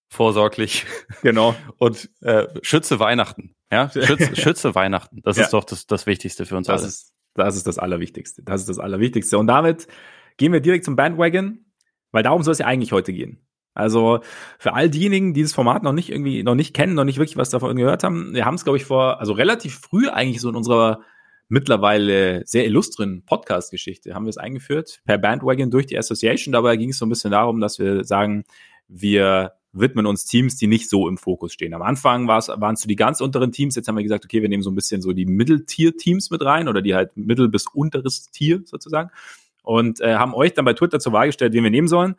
[0.09, 0.87] vorsorglich.
[1.23, 1.55] Genau.
[1.79, 3.55] Und äh, schütze Weihnachten.
[3.75, 5.21] Ja, schütze, schütze Weihnachten.
[5.23, 5.45] Das ja.
[5.45, 6.89] ist doch das, das Wichtigste für uns das alle.
[6.89, 8.43] Ist, das ist das Allerwichtigste.
[8.45, 9.37] Das ist das Allerwichtigste.
[9.37, 9.89] Und damit
[10.37, 11.65] gehen wir direkt zum Bandwagon,
[12.13, 13.45] weil darum soll es ja eigentlich heute gehen.
[13.75, 14.21] Also
[14.59, 17.37] für all diejenigen, die das Format noch nicht irgendwie noch nicht kennen, noch nicht wirklich
[17.37, 20.49] was davon gehört haben, wir haben es glaube ich vor, also relativ früh eigentlich so
[20.49, 21.01] in unserer
[21.49, 26.53] mittlerweile sehr illustren Podcast-Geschichte haben wir es eingeführt per Bandwagon durch die Association.
[26.53, 28.45] Dabei ging es so ein bisschen darum, dass wir sagen,
[28.87, 31.75] wir widmen uns Teams, die nicht so im Fokus stehen.
[31.75, 33.75] Am Anfang waren es so die ganz unteren Teams.
[33.75, 36.69] Jetzt haben wir gesagt, okay, wir nehmen so ein bisschen so die Mitteltier-Teams mit rein
[36.69, 39.11] oder die halt mittel- bis unteres Tier sozusagen
[39.63, 42.17] und äh, haben euch dann bei Twitter zur Wahl gestellt, wen wir nehmen sollen.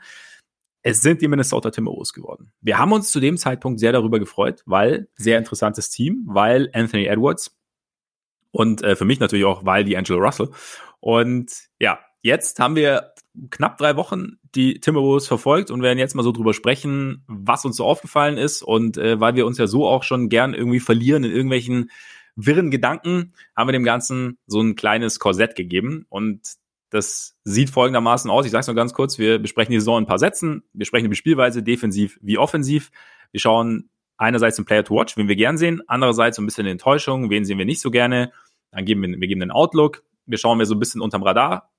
[0.82, 2.52] Es sind die Minnesota Timberwolves geworden.
[2.62, 7.06] Wir haben uns zu dem Zeitpunkt sehr darüber gefreut, weil sehr interessantes Team, weil Anthony
[7.06, 7.58] Edwards
[8.52, 10.50] und äh, für mich natürlich auch, weil die Angelo Russell.
[11.00, 13.13] Und ja, jetzt haben wir
[13.50, 17.78] knapp drei Wochen die Timberwolves verfolgt und werden jetzt mal so drüber sprechen, was uns
[17.78, 21.24] so aufgefallen ist und äh, weil wir uns ja so auch schon gern irgendwie verlieren
[21.24, 21.91] in irgendwelchen
[22.36, 26.41] wirren Gedanken, haben wir dem Ganzen so ein kleines Korsett gegeben und
[26.89, 28.45] das sieht folgendermaßen aus.
[28.45, 29.17] Ich sage es nur ganz kurz.
[29.17, 30.63] Wir besprechen die Saison in ein paar Sätzen.
[30.74, 32.91] Wir sprechen über Spielweise, defensiv wie offensiv.
[33.32, 36.67] Wir schauen einerseits den Player to watch, wen wir gern sehen, andererseits so ein bisschen
[36.67, 38.32] Enttäuschung, wen sehen wir nicht so gerne.
[38.71, 40.04] Dann geben wir, wir geben den Outlook.
[40.26, 41.69] Wir schauen, wer so ein bisschen unterm Radar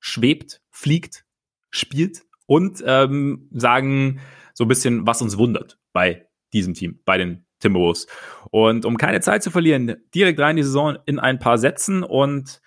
[0.00, 1.24] schwebt, fliegt,
[1.70, 4.20] spielt und ähm, sagen
[4.54, 8.06] so ein bisschen, was uns wundert bei diesem Team, bei den Timberwolves.
[8.50, 12.02] Und um keine Zeit zu verlieren, direkt rein die Saison in ein paar Sätzen.
[12.02, 12.60] Und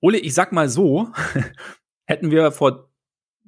[0.00, 1.08] Ole, ich sag mal so,
[2.06, 2.90] hätten wir vor,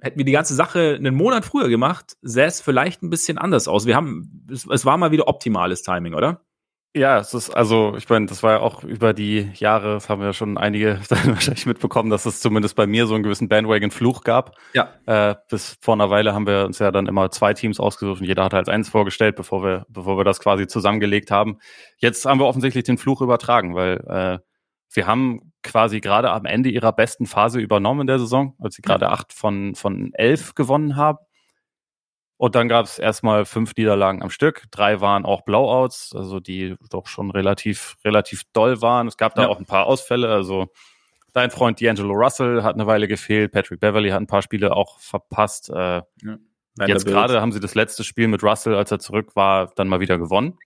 [0.00, 3.68] hätten wir die ganze Sache einen Monat früher gemacht, sähe es vielleicht ein bisschen anders
[3.68, 3.86] aus.
[3.86, 6.47] Wir haben, es, es war mal wieder optimales Timing, oder?
[6.94, 10.20] Ja, es ist also, ich meine, das war ja auch über die Jahre, das haben
[10.20, 13.48] wir ja schon einige dann wahrscheinlich mitbekommen, dass es zumindest bei mir so einen gewissen
[13.48, 14.56] Bandwagon-Fluch gab.
[14.72, 14.88] Ja.
[15.06, 18.26] Äh, bis vor einer Weile haben wir uns ja dann immer zwei Teams ausgesucht und
[18.26, 21.58] jeder hat halt eins vorgestellt, bevor wir, bevor wir das quasi zusammengelegt haben.
[21.98, 24.38] Jetzt haben wir offensichtlich den Fluch übertragen, weil äh,
[24.94, 28.82] wir haben quasi gerade am Ende ihrer besten Phase übernommen in der Saison, als sie
[28.82, 31.18] gerade acht von, von elf gewonnen haben.
[32.38, 34.66] Und dann gab es erstmal fünf Niederlagen am Stück.
[34.70, 39.08] Drei waren auch Blowouts, also die doch schon relativ, relativ doll waren.
[39.08, 39.48] Es gab da ja.
[39.48, 40.28] auch ein paar Ausfälle.
[40.28, 40.68] Also
[41.32, 43.50] dein Freund D'Angelo Russell hat eine Weile gefehlt.
[43.50, 45.68] Patrick Beverly hat ein paar Spiele auch verpasst.
[45.68, 46.38] Äh, ja.
[46.86, 49.98] Jetzt gerade haben sie das letzte Spiel mit Russell, als er zurück war, dann mal
[49.98, 50.56] wieder gewonnen.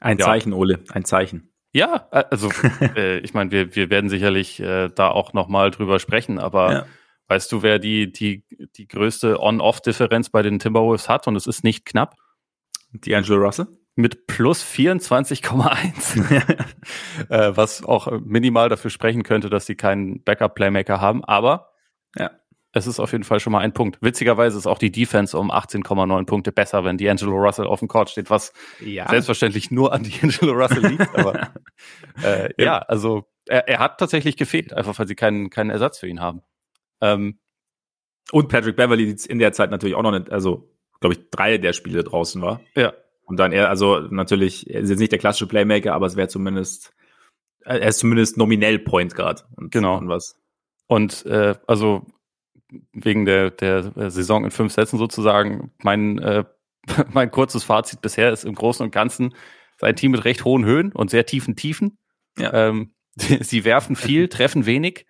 [0.00, 0.24] Ein ja.
[0.24, 1.52] Zeichen, Ole, ein Zeichen.
[1.74, 2.50] Ja, äh, also
[2.96, 6.86] äh, ich meine, wir, wir werden sicherlich äh, da auch nochmal drüber sprechen, aber.
[7.28, 8.44] Weißt du, wer die, die,
[8.76, 12.16] die größte On-Off-Differenz bei den Timberwolves hat und es ist nicht knapp?
[12.94, 13.68] D'Angelo Russell?
[13.94, 16.64] Mit plus 24,1.
[17.28, 21.24] äh, was auch minimal dafür sprechen könnte, dass sie keinen Backup-Playmaker haben.
[21.24, 21.72] Aber
[22.16, 22.30] ja,
[22.72, 23.98] es ist auf jeden Fall schon mal ein Punkt.
[24.00, 28.08] Witzigerweise ist auch die Defense um 18,9 Punkte besser, wenn D'Angelo Russell auf dem Court
[28.08, 29.08] steht, was ja.
[29.08, 31.14] selbstverständlich nur an D'Angelo Russell liegt.
[31.14, 31.34] Aber
[32.24, 32.64] äh, ja.
[32.64, 36.20] ja, also er, er hat tatsächlich gefehlt, einfach weil sie keinen, keinen Ersatz für ihn
[36.20, 36.40] haben.
[37.02, 37.38] Ähm,
[38.30, 41.74] und Patrick Beverly in der Zeit natürlich auch noch nicht, also glaube ich, drei der
[41.74, 42.60] Spiele draußen war.
[42.74, 42.94] Ja.
[43.24, 46.28] Und dann er, also natürlich, er ist jetzt nicht der klassische Playmaker, aber es wäre
[46.28, 46.94] zumindest,
[47.60, 49.46] er ist zumindest nominell Point Guard.
[49.56, 49.98] Und genau.
[49.98, 50.40] Und was.
[50.86, 52.06] Und äh, also
[52.92, 56.44] wegen der, der Saison in fünf Sätzen sozusagen, mein, äh,
[57.12, 59.34] mein kurzes Fazit bisher ist im Großen und Ganzen
[59.78, 61.98] sein Team mit recht hohen Höhen und sehr tiefen Tiefen.
[62.38, 62.52] Ja.
[62.68, 65.06] Ähm, sie werfen viel, treffen wenig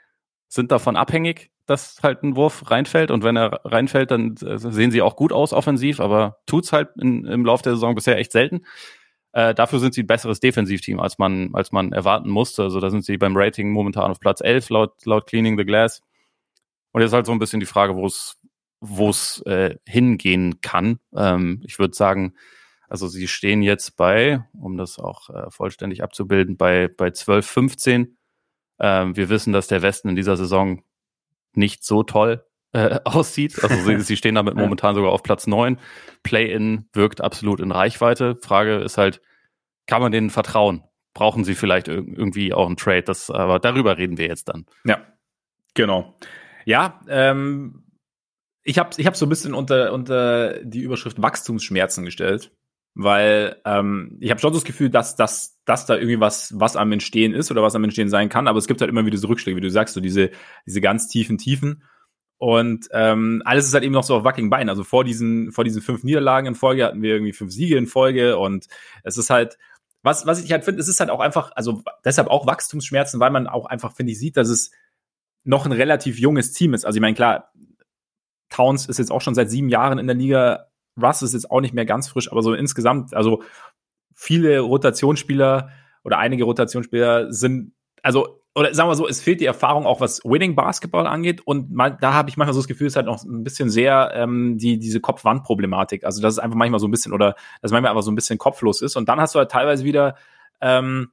[0.52, 3.10] sind davon abhängig, dass halt ein Wurf reinfällt.
[3.10, 6.90] Und wenn er reinfällt, dann äh, sehen sie auch gut aus offensiv, aber tut's halt
[7.00, 8.66] in, im Laufe der Saison bisher echt selten.
[9.32, 12.64] Äh, dafür sind sie ein besseres Defensivteam, als man, als man erwarten musste.
[12.64, 16.02] Also da sind sie beim Rating momentan auf Platz 11 laut, laut Cleaning the Glass.
[16.92, 18.38] Und jetzt halt so ein bisschen die Frage, wo es
[18.84, 20.98] wo es äh, hingehen kann.
[21.14, 22.34] Ähm, ich würde sagen,
[22.88, 28.18] also sie stehen jetzt bei, um das auch äh, vollständig abzubilden, bei, bei 12, 15.
[28.82, 30.82] Ähm, wir wissen, dass der Westen in dieser Saison
[31.54, 33.62] nicht so toll äh, aussieht.
[33.62, 35.78] Also sie, sie stehen damit momentan sogar auf Platz 9.
[36.22, 38.36] Play-in wirkt absolut in Reichweite.
[38.42, 39.22] Frage ist halt,
[39.86, 40.82] kann man denen vertrauen?
[41.14, 43.02] Brauchen sie vielleicht irgendwie auch einen Trade?
[43.02, 44.66] Das, aber darüber reden wir jetzt dann.
[44.84, 45.06] Ja,
[45.74, 46.18] genau.
[46.64, 47.84] Ja, ähm,
[48.62, 52.52] ich habe ich hab so ein bisschen unter, unter die Überschrift Wachstumsschmerzen gestellt,
[52.94, 56.76] weil ähm, ich habe schon so das Gefühl, dass, dass, dass da irgendwie was, was
[56.76, 59.18] am Entstehen ist oder was am Entstehen sein kann, aber es gibt halt immer wieder
[59.18, 60.30] so Rückschläge, wie du sagst, so diese,
[60.66, 61.84] diese ganz tiefen Tiefen.
[62.38, 64.68] Und ähm, alles ist halt eben noch so auf wackigen Beinen.
[64.68, 67.86] Also vor diesen, vor diesen fünf Niederlagen in Folge hatten wir irgendwie fünf Siege in
[67.86, 68.66] Folge und
[69.04, 69.58] es ist halt,
[70.02, 73.30] was, was ich halt finde, es ist halt auch einfach, also deshalb auch Wachstumsschmerzen, weil
[73.30, 74.72] man auch einfach, finde ich, sieht, dass es
[75.44, 76.84] noch ein relativ junges Team ist.
[76.84, 77.52] Also ich meine, klar,
[78.50, 80.66] Towns ist jetzt auch schon seit sieben Jahren in der Liga.
[81.00, 83.42] Russ ist jetzt auch nicht mehr ganz frisch, aber so insgesamt, also
[84.14, 85.70] viele Rotationsspieler
[86.04, 90.22] oder einige Rotationsspieler sind, also, oder sagen wir so, es fehlt die Erfahrung auch, was
[90.24, 91.40] Winning Basketball angeht.
[91.40, 93.70] Und mal, da habe ich manchmal so das Gefühl, es ist halt noch ein bisschen
[93.70, 96.04] sehr ähm, die, diese Kopf-Wand-Problematik.
[96.04, 98.38] Also, dass es einfach manchmal so ein bisschen, oder dass manchmal einfach so ein bisschen
[98.38, 98.96] kopflos ist.
[98.96, 100.16] Und dann hast du halt teilweise wieder
[100.60, 101.12] ähm,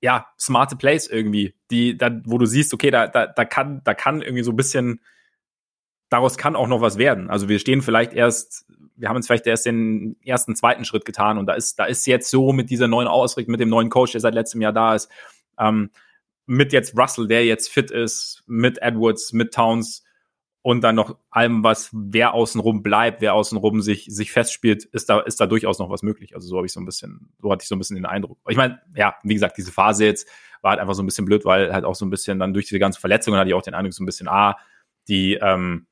[0.00, 3.94] ja, smarte Plays irgendwie, die, da, wo du siehst, okay, da, da, da kann, da
[3.94, 5.00] kann irgendwie so ein bisschen
[6.08, 7.30] daraus kann auch noch was werden.
[7.30, 8.66] Also wir stehen vielleicht erst,
[8.96, 12.06] wir haben uns vielleicht erst den ersten, zweiten Schritt getan und da ist, da ist
[12.06, 14.94] jetzt so mit dieser neuen Ausrichtung, mit dem neuen Coach, der seit letztem Jahr da
[14.94, 15.10] ist,
[15.58, 15.90] ähm,
[16.46, 20.04] mit jetzt Russell, der jetzt fit ist, mit Edwards, mit Towns
[20.62, 25.20] und dann noch allem, was wer außenrum bleibt, wer außenrum sich, sich festspielt, ist da,
[25.20, 26.34] ist da durchaus noch was möglich.
[26.34, 28.38] Also so habe ich so ein bisschen, so hatte ich so ein bisschen den Eindruck.
[28.48, 30.28] Ich meine, ja, wie gesagt, diese Phase jetzt
[30.62, 32.66] war halt einfach so ein bisschen blöd, weil halt auch so ein bisschen dann durch
[32.66, 34.56] diese ganzen Verletzungen hatte ich auch den Eindruck, so ein bisschen, ah,
[35.06, 35.86] die, ähm,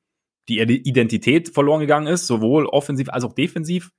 [0.47, 3.91] die Identität verloren gegangen ist, sowohl offensiv als auch defensiv.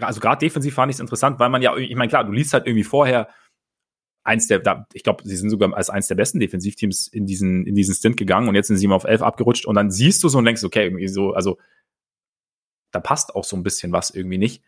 [0.00, 2.52] Also gerade defensiv fand ich es interessant, weil man ja, ich meine, klar, du liest
[2.52, 3.28] halt irgendwie vorher
[4.24, 7.74] eins der, ich glaube, sie sind sogar als eins der besten Defensivteams in diesen, in
[7.74, 10.28] diesen Stint gegangen und jetzt sind sie mal auf elf abgerutscht und dann siehst du
[10.28, 11.58] so und denkst, okay, irgendwie so, also
[12.90, 14.62] da passt auch so ein bisschen was irgendwie nicht.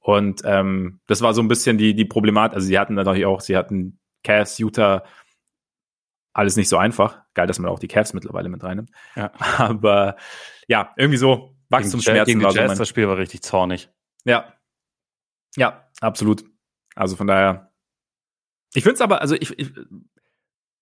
[0.00, 2.56] Und ähm, das war so ein bisschen die, die Problematik.
[2.56, 5.04] Also sie hatten natürlich auch, sie hatten Cavs, Utah,
[6.34, 7.22] alles nicht so einfach.
[7.32, 8.90] Geil, dass man auch die Cavs mittlerweile mit reinnimmt.
[9.16, 9.32] Ja.
[9.58, 10.16] Aber
[10.68, 13.88] ja, irgendwie so Wachstumsschmerzen gegen, gegen war so mein, Das Spiel war richtig zornig.
[14.24, 14.52] Ja.
[15.56, 16.44] Ja, absolut.
[16.94, 17.72] Also von daher.
[18.74, 19.72] Ich finde es aber, also ich, ich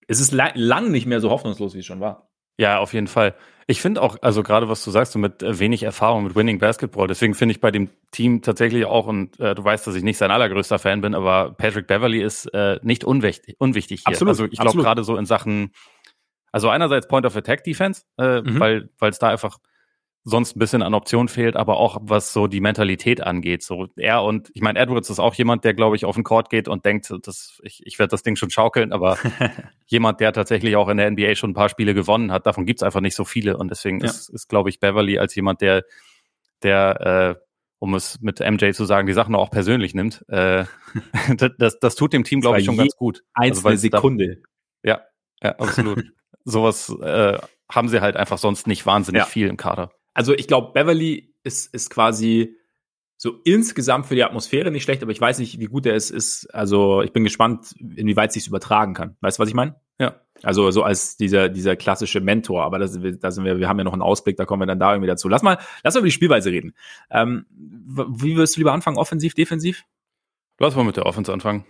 [0.07, 2.32] es ist lang, lang nicht mehr so hoffnungslos, wie es schon war.
[2.57, 3.35] Ja, auf jeden Fall.
[3.65, 6.59] Ich finde auch, also gerade was du sagst, so mit äh, wenig Erfahrung mit Winning
[6.59, 10.03] Basketball, deswegen finde ich bei dem Team tatsächlich auch, und äh, du weißt, dass ich
[10.03, 14.13] nicht sein allergrößter Fan bin, aber Patrick Beverly ist äh, nicht unwichtig, unwichtig hier.
[14.13, 15.71] Absolut, also ich glaube gerade so in Sachen,
[16.51, 18.59] also einerseits Point of Attack Defense, äh, mhm.
[18.59, 19.59] weil es da einfach
[20.25, 23.61] sonst ein bisschen an Optionen fehlt, aber auch was so die Mentalität angeht.
[23.61, 26.49] So er und ich meine, Edwards ist auch jemand, der, glaube ich, auf den Court
[26.49, 29.17] geht und denkt, dass ich, ich werde das Ding schon schaukeln, aber
[29.85, 32.83] jemand, der tatsächlich auch in der NBA schon ein paar Spiele gewonnen hat, davon gibt's
[32.83, 33.57] einfach nicht so viele.
[33.57, 34.05] Und deswegen ja.
[34.05, 35.83] ist, ist glaube ich, Beverly als jemand, der,
[36.61, 37.45] der, äh,
[37.79, 40.23] um es mit MJ zu sagen, die Sachen auch persönlich nimmt.
[40.29, 40.63] Äh,
[41.57, 43.23] das, das tut dem Team, glaube ich, schon ganz gut.
[43.33, 44.37] Einzelne also, Sekunde.
[44.83, 45.01] Da, ja,
[45.43, 46.05] ja, absolut.
[46.45, 47.37] Sowas äh,
[47.69, 49.25] haben sie halt einfach sonst nicht wahnsinnig ja.
[49.25, 52.55] viel im Kader also ich glaube, Beverly ist, ist quasi
[53.17, 56.11] so insgesamt für die Atmosphäre nicht schlecht, aber ich weiß nicht, wie gut er es
[56.11, 56.53] ist.
[56.53, 59.15] Also ich bin gespannt, inwieweit sich übertragen kann.
[59.21, 59.75] Weißt du, was ich meine?
[59.99, 60.19] Ja.
[60.41, 63.85] Also so als dieser, dieser klassische Mentor, aber das, da sind wir, wir haben ja
[63.85, 65.29] noch einen Ausblick, da kommen wir dann da irgendwie dazu.
[65.29, 66.73] Lass mal, lass mal über die Spielweise reden.
[67.09, 68.97] Ähm, wie wirst du lieber anfangen?
[68.97, 69.85] Offensiv, defensiv?
[70.59, 71.65] Lass mal mit der Offense anfangen.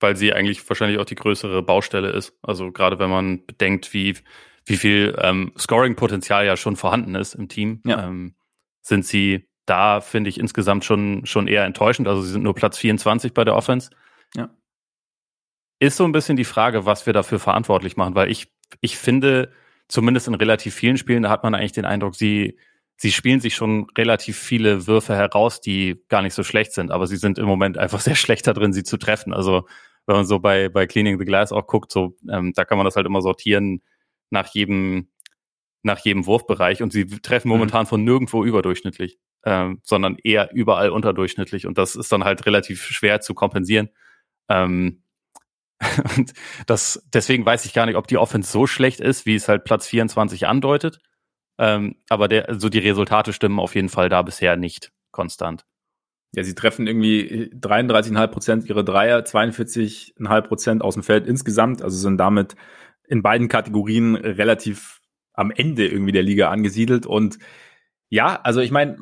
[0.00, 2.38] Weil sie eigentlich wahrscheinlich auch die größere Baustelle ist.
[2.42, 4.14] Also gerade wenn man bedenkt, wie
[4.66, 8.06] wie viel ähm, Scoring-Potenzial ja schon vorhanden ist im Team, ja.
[8.06, 8.34] ähm,
[8.82, 12.08] sind sie da, finde ich, insgesamt schon, schon eher enttäuschend.
[12.08, 13.90] Also sie sind nur Platz 24 bei der Offense.
[14.34, 14.50] Ja.
[15.78, 19.52] Ist so ein bisschen die Frage, was wir dafür verantwortlich machen, weil ich, ich finde,
[19.88, 22.58] zumindest in relativ vielen Spielen, da hat man eigentlich den Eindruck, sie,
[22.96, 27.06] sie spielen sich schon relativ viele Würfe heraus, die gar nicht so schlecht sind, aber
[27.06, 29.32] sie sind im Moment einfach sehr schlecht da drin, sie zu treffen.
[29.32, 29.66] Also
[30.06, 32.84] wenn man so bei, bei Cleaning the Glass auch guckt, so, ähm, da kann man
[32.84, 33.82] das halt immer sortieren,
[34.30, 35.08] nach jedem,
[35.82, 37.54] nach jedem Wurfbereich und sie treffen mhm.
[37.54, 37.88] momentan mhm.
[37.88, 43.20] von nirgendwo überdurchschnittlich, ähm, sondern eher überall unterdurchschnittlich und das ist dann halt relativ schwer
[43.20, 43.90] zu kompensieren.
[44.48, 45.02] Ähm,
[46.16, 46.32] Und
[46.66, 49.64] das, deswegen weiß ich gar nicht, ob die Offense so schlecht ist, wie es halt
[49.64, 50.98] Platz 24 andeutet.
[51.58, 55.64] Ähm, aber der, also die Resultate stimmen auf jeden Fall da bisher nicht konstant.
[56.34, 61.96] Ja, sie treffen irgendwie 33,5 Prozent ihre Dreier, 42,5 Prozent aus dem Feld insgesamt, also
[61.96, 62.56] sind damit
[63.08, 65.00] in beiden Kategorien relativ
[65.32, 67.06] am Ende irgendwie der Liga angesiedelt.
[67.06, 67.38] Und
[68.08, 68.96] ja, also ich meine,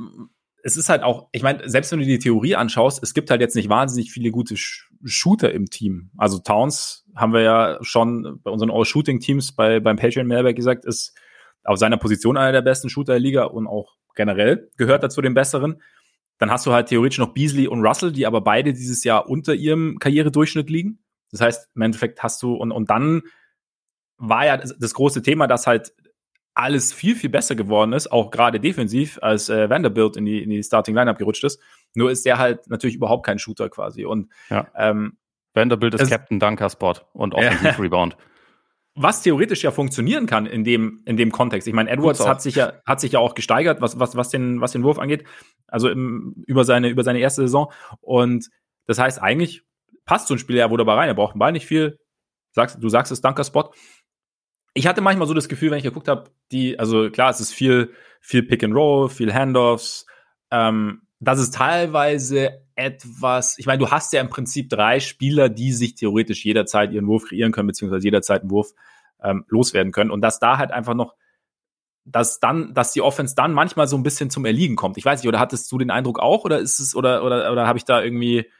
[0.62, 3.40] es ist halt auch, ich meine, selbst wenn du die Theorie anschaust, es gibt halt
[3.40, 6.11] jetzt nicht wahnsinnig viele gute Sh Shooter im Team.
[6.16, 11.14] Also Towns haben wir ja schon bei unseren All-Shooting-Teams bei, beim Patreon Mailback gesagt, ist
[11.62, 15.34] auf seiner Position einer der besten Shooter der Liga und auch generell gehört dazu den
[15.34, 15.82] besseren.
[16.38, 19.55] Dann hast du halt theoretisch noch Beasley und Russell, die aber beide dieses Jahr unter
[19.55, 21.00] ihrem Karrieredurchschnitt liegen.
[21.30, 23.22] Das heißt, im Endeffekt hast du, und, und dann
[24.18, 25.92] war ja das, große Thema, dass halt
[26.54, 30.50] alles viel, viel besser geworden ist, auch gerade defensiv, als äh, Vanderbilt in die, in
[30.50, 31.60] die Starting Lineup gerutscht ist.
[31.94, 34.04] Nur ist der halt natürlich überhaupt kein Shooter quasi.
[34.04, 34.68] Und ja.
[34.76, 35.16] ähm,
[35.52, 38.16] Vanderbilt ist Captain Dunker Spot und Offensive Rebound.
[38.96, 41.66] Was theoretisch ja funktionieren kann in dem, in dem Kontext.
[41.66, 44.60] Ich meine, Edwards hat sich ja, hat sich ja auch gesteigert, was, was, was den,
[44.60, 45.24] was den Wurf angeht.
[45.66, 47.72] Also im, über seine, über seine erste Saison.
[48.00, 48.50] Und
[48.86, 49.64] das heißt, eigentlich
[50.04, 51.08] passt so ein Spieler ja wunderbar rein.
[51.08, 51.98] Er braucht den Ball nicht viel.
[52.52, 53.72] Sagst, du sagst es, Dunker Spot
[54.75, 57.53] ich hatte manchmal so das Gefühl, wenn ich geguckt habe, die, also klar, es ist
[57.53, 60.07] viel, viel Pick and Roll, viel Handoffs,
[60.51, 65.72] ähm, das ist teilweise etwas, ich meine, du hast ja im Prinzip drei Spieler, die
[65.72, 68.72] sich theoretisch jederzeit ihren Wurf kreieren können, beziehungsweise jederzeit einen Wurf
[69.22, 70.11] ähm, loswerden können.
[70.11, 71.14] Und dass da halt einfach noch,
[72.05, 74.99] dass dann, dass die Offense dann manchmal so ein bisschen zum Erliegen kommt.
[74.99, 77.66] Ich weiß nicht, oder hattest du den Eindruck auch, oder ist es, oder, oder, oder
[77.66, 78.51] habe ich da irgendwie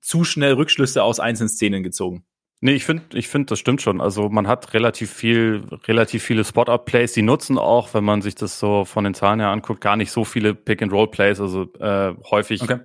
[0.00, 2.26] zu schnell Rückschlüsse aus einzelnen Szenen gezogen?
[2.60, 4.00] Nee, ich finde, ich finde, das stimmt schon.
[4.00, 7.12] Also man hat relativ viel, relativ viele Spot-Up-Plays.
[7.12, 10.10] Die nutzen auch, wenn man sich das so von den Zahlen her anguckt, gar nicht
[10.10, 11.40] so viele Pick-and-Roll-Plays.
[11.40, 12.80] Also äh, häufig okay.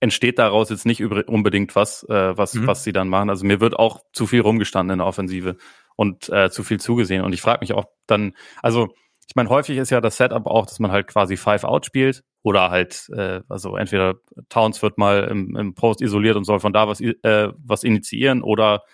[0.00, 2.66] entsteht daraus jetzt nicht unbedingt was, äh, was, mhm.
[2.66, 3.30] was sie dann machen.
[3.30, 5.56] Also mir wird auch zu viel rumgestanden in der Offensive
[5.96, 7.24] und äh, zu viel zugesehen.
[7.24, 8.88] Und ich frage mich auch dann, also
[9.26, 12.22] ich meine, häufig ist ja das Setup auch, dass man halt quasi Five Out spielt
[12.42, 14.14] oder halt, äh, also entweder
[14.48, 18.42] Towns wird mal im, im Post isoliert und soll von da was, äh, was initiieren
[18.42, 18.84] oder,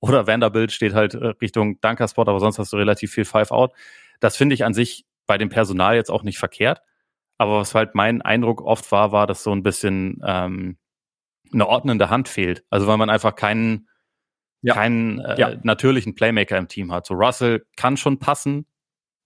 [0.00, 3.72] oder Vanderbilt steht halt äh, Richtung Dunker-Spot, aber sonst hast du relativ viel Five Out.
[4.20, 6.82] Das finde ich an sich bei dem Personal jetzt auch nicht verkehrt.
[7.38, 10.76] Aber was halt mein Eindruck oft war, war, dass so ein bisschen ähm,
[11.52, 12.64] eine ordnende Hand fehlt.
[12.68, 13.88] Also weil man einfach keinen,
[14.60, 14.74] ja.
[14.74, 15.56] keinen äh, ja.
[15.62, 17.06] natürlichen Playmaker im Team hat.
[17.06, 18.66] So Russell kann schon passen,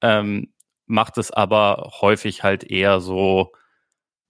[0.00, 0.52] ähm,
[0.86, 3.50] macht es aber häufig halt eher so,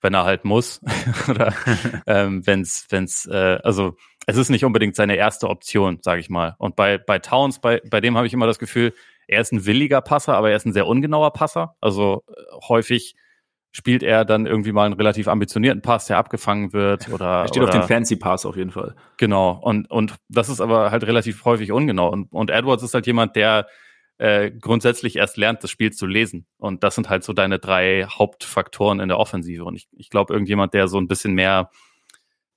[0.05, 0.81] wenn er halt muss
[1.29, 1.53] oder
[2.07, 3.97] ähm, wenn es, wenn's, äh, also
[4.27, 6.55] es ist nicht unbedingt seine erste Option, sage ich mal.
[6.59, 8.93] Und bei bei Towns, bei bei dem habe ich immer das Gefühl,
[9.27, 11.77] er ist ein williger Passer, aber er ist ein sehr ungenauer Passer.
[11.81, 12.33] Also äh,
[12.69, 13.17] häufig
[13.73, 17.63] spielt er dann irgendwie mal einen relativ ambitionierten Pass, der abgefangen wird oder er steht
[17.63, 18.95] oder, auf den Fancy Pass auf jeden Fall.
[19.17, 23.07] Genau und und das ist aber halt relativ häufig ungenau und und Edwards ist halt
[23.07, 23.67] jemand, der
[24.19, 26.47] äh, grundsätzlich erst lernt, das Spiel zu lesen.
[26.59, 29.65] Und das sind halt so deine drei Hauptfaktoren in der Offensive.
[29.65, 31.71] Und ich, ich glaube, irgendjemand, der so ein bisschen mehr,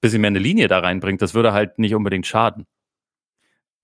[0.01, 2.65] bisschen mehr eine Linie da reinbringt, das würde halt nicht unbedingt schaden.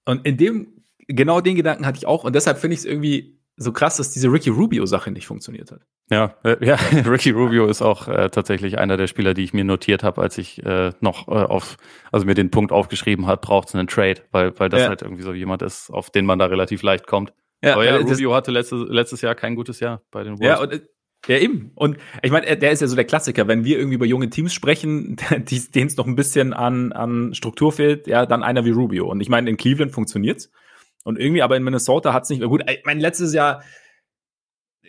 [0.05, 2.23] Und in dem, genau den Gedanken hatte ich auch.
[2.23, 5.81] Und deshalb finde ich es irgendwie so krass, dass diese Ricky Rubio-Sache nicht funktioniert hat.
[6.09, 9.63] Ja, äh, ja, Ricky Rubio ist auch äh, tatsächlich einer der Spieler, die ich mir
[9.63, 11.77] notiert habe, als ich äh, noch äh, auf,
[12.11, 14.87] also mir den Punkt aufgeschrieben hat, braucht es einen Trade, weil, weil das ja.
[14.89, 17.33] halt irgendwie so jemand ist, auf den man da relativ leicht kommt.
[17.63, 20.45] Ja, Aber ja, Rubio hatte letztes, letztes Jahr kein gutes Jahr bei den Wolves.
[20.45, 20.83] Ja, und,
[21.27, 21.71] ja, eben.
[21.75, 23.47] Und ich meine, der ist ja so der Klassiker.
[23.47, 27.71] Wenn wir irgendwie über junge Teams sprechen, denen es noch ein bisschen an, an Struktur
[27.71, 29.09] fehlt, ja, dann einer wie Rubio.
[29.09, 30.51] Und ich meine, in Cleveland funktioniert's.
[31.05, 32.63] Und irgendwie, aber in Minnesota hat's nicht mehr gut.
[32.69, 33.63] Ich meine, letztes Jahr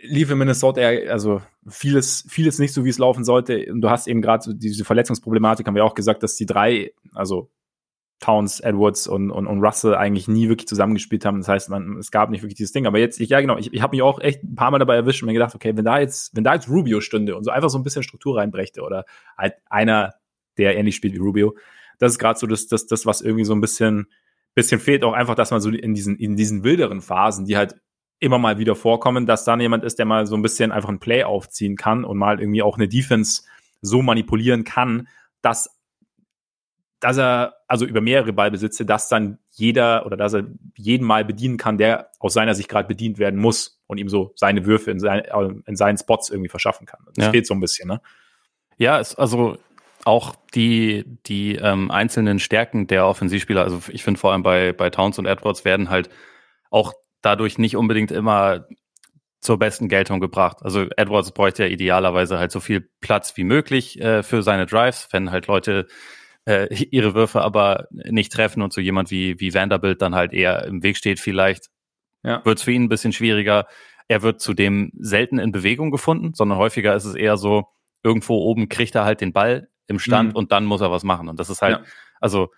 [0.02, 3.66] lief in Minnesota also vieles, vieles nicht so, wie es laufen sollte.
[3.70, 7.50] Und du hast eben gerade diese Verletzungsproblematik, haben wir auch gesagt, dass die drei, also
[8.20, 11.38] Towns, Edwards und, und, und Russell eigentlich nie wirklich zusammengespielt haben.
[11.38, 12.86] Das heißt, man, es gab nicht wirklich dieses Ding.
[12.86, 14.96] Aber jetzt, ich, ja genau, ich, ich habe mich auch echt ein paar Mal dabei
[14.96, 17.50] erwischt und mir gedacht, okay, wenn da jetzt, wenn da jetzt Rubio stünde und so
[17.50, 19.04] einfach so ein bisschen Struktur reinbrächte oder
[19.36, 20.14] halt einer,
[20.56, 21.54] der ähnlich spielt wie Rubio,
[21.98, 24.06] das ist gerade so das, das, das, was irgendwie so ein bisschen,
[24.54, 25.04] bisschen fehlt.
[25.04, 27.74] Auch einfach, dass man so in diesen, in diesen wilderen Phasen, die halt
[28.20, 31.00] immer mal wieder vorkommen, dass dann jemand ist, der mal so ein bisschen einfach ein
[31.00, 33.42] Play aufziehen kann und mal irgendwie auch eine Defense
[33.82, 35.08] so manipulieren kann,
[35.42, 35.68] dass
[37.04, 40.44] dass er also über mehrere Ballbesitze, dass dann jeder oder dass er
[40.76, 44.32] jeden mal bedienen kann, der aus seiner Sicht gerade bedient werden muss und ihm so
[44.36, 45.22] seine Würfe in, sein,
[45.66, 47.00] in seinen Spots irgendwie verschaffen kann.
[47.14, 47.30] Das ja.
[47.30, 48.00] fehlt so ein bisschen, ne?
[48.76, 49.56] Ja, es, also
[50.04, 54.90] auch die, die ähm, einzelnen Stärken der Offensivspieler, also ich finde vor allem bei, bei
[54.90, 56.10] Towns und Edwards werden halt
[56.70, 56.92] auch
[57.22, 58.66] dadurch nicht unbedingt immer
[59.40, 60.58] zur besten Geltung gebracht.
[60.62, 65.08] Also Edwards bräuchte ja idealerweise halt so viel Platz wie möglich äh, für seine Drives,
[65.12, 65.86] wenn halt Leute
[66.46, 70.64] äh, ihre Würfe aber nicht treffen und so jemand wie, wie Vanderbilt dann halt eher
[70.64, 71.70] im Weg steht vielleicht,
[72.22, 72.44] ja.
[72.44, 73.66] wird es für ihn ein bisschen schwieriger.
[74.08, 77.68] Er wird zudem selten in Bewegung gefunden, sondern häufiger ist es eher so,
[78.02, 80.36] irgendwo oben kriegt er halt den Ball im Stand mhm.
[80.36, 81.28] und dann muss er was machen.
[81.28, 81.84] Und das ist halt, ja.
[82.20, 82.50] also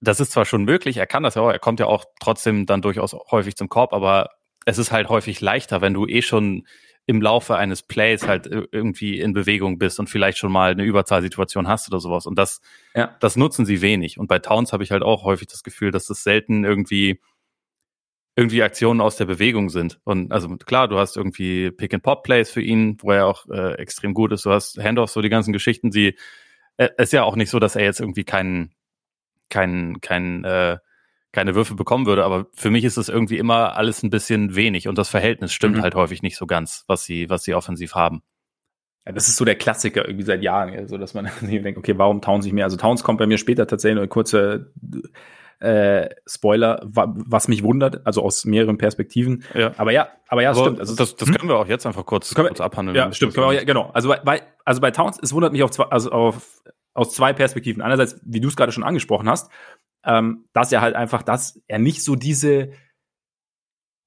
[0.00, 2.66] das ist zwar schon möglich, er kann das ja auch, er kommt ja auch trotzdem
[2.66, 4.30] dann durchaus häufig zum Korb, aber
[4.64, 6.66] es ist halt häufig leichter, wenn du eh schon
[7.06, 11.66] im Laufe eines Plays halt irgendwie in Bewegung bist und vielleicht schon mal eine Überzahlsituation
[11.66, 12.26] hast oder sowas.
[12.26, 12.60] Und das,
[12.94, 13.16] ja.
[13.20, 14.18] das nutzen sie wenig.
[14.18, 17.20] Und bei Towns habe ich halt auch häufig das Gefühl, dass das selten irgendwie
[18.36, 20.00] irgendwie Aktionen aus der Bewegung sind.
[20.04, 24.32] Und also klar, du hast irgendwie Pick-and-Pop-Plays für ihn, wo er auch äh, extrem gut
[24.32, 24.46] ist.
[24.46, 26.16] Du hast Handoffs, so die ganzen Geschichten, die
[26.76, 28.72] äh, ist ja auch nicht so, dass er jetzt irgendwie keinen,
[29.48, 30.78] keinen, keinen äh,
[31.32, 32.24] keine Würfe bekommen würde.
[32.24, 35.76] Aber für mich ist es irgendwie immer alles ein bisschen wenig und das Verhältnis stimmt
[35.76, 35.82] mhm.
[35.82, 38.22] halt häufig nicht so ganz, was sie, was sie offensiv haben.
[39.06, 41.96] Ja, das ist so der Klassiker irgendwie seit Jahren, so also, dass man denkt, okay,
[41.96, 42.64] warum Towns nicht mehr?
[42.64, 44.72] Also Towns kommt bei mir später tatsächlich eine kurze
[45.60, 49.44] äh, Spoiler, was mich wundert, also aus mehreren Perspektiven.
[49.54, 49.72] Ja.
[49.76, 50.80] Aber ja, aber ja, aber stimmt.
[50.80, 51.36] Also, das, das hm?
[51.36, 52.96] können wir auch jetzt einfach kurz, kurz abhandeln.
[52.96, 53.34] Ja, stimmt.
[53.34, 53.90] Können wir, genau.
[53.92, 56.62] Also bei, also bei Towns, es wundert mich auf zwei, also auf,
[56.94, 57.82] aus zwei Perspektiven.
[57.82, 59.50] Einerseits, wie du es gerade schon angesprochen hast,
[60.04, 62.72] ähm, dass er halt einfach, dass er nicht so diese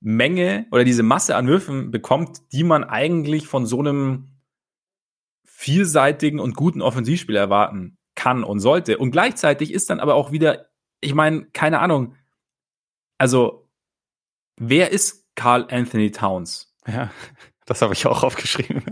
[0.01, 4.33] Menge oder diese Masse an Würfen bekommt, die man eigentlich von so einem
[5.45, 8.97] vielseitigen und guten Offensivspieler erwarten kann und sollte.
[8.97, 10.69] Und gleichzeitig ist dann aber auch wieder,
[10.99, 12.15] ich meine, keine Ahnung,
[13.17, 13.69] also
[14.57, 16.75] wer ist Carl Anthony Towns?
[16.85, 17.11] Ja,
[17.65, 18.83] das habe ich auch aufgeschrieben.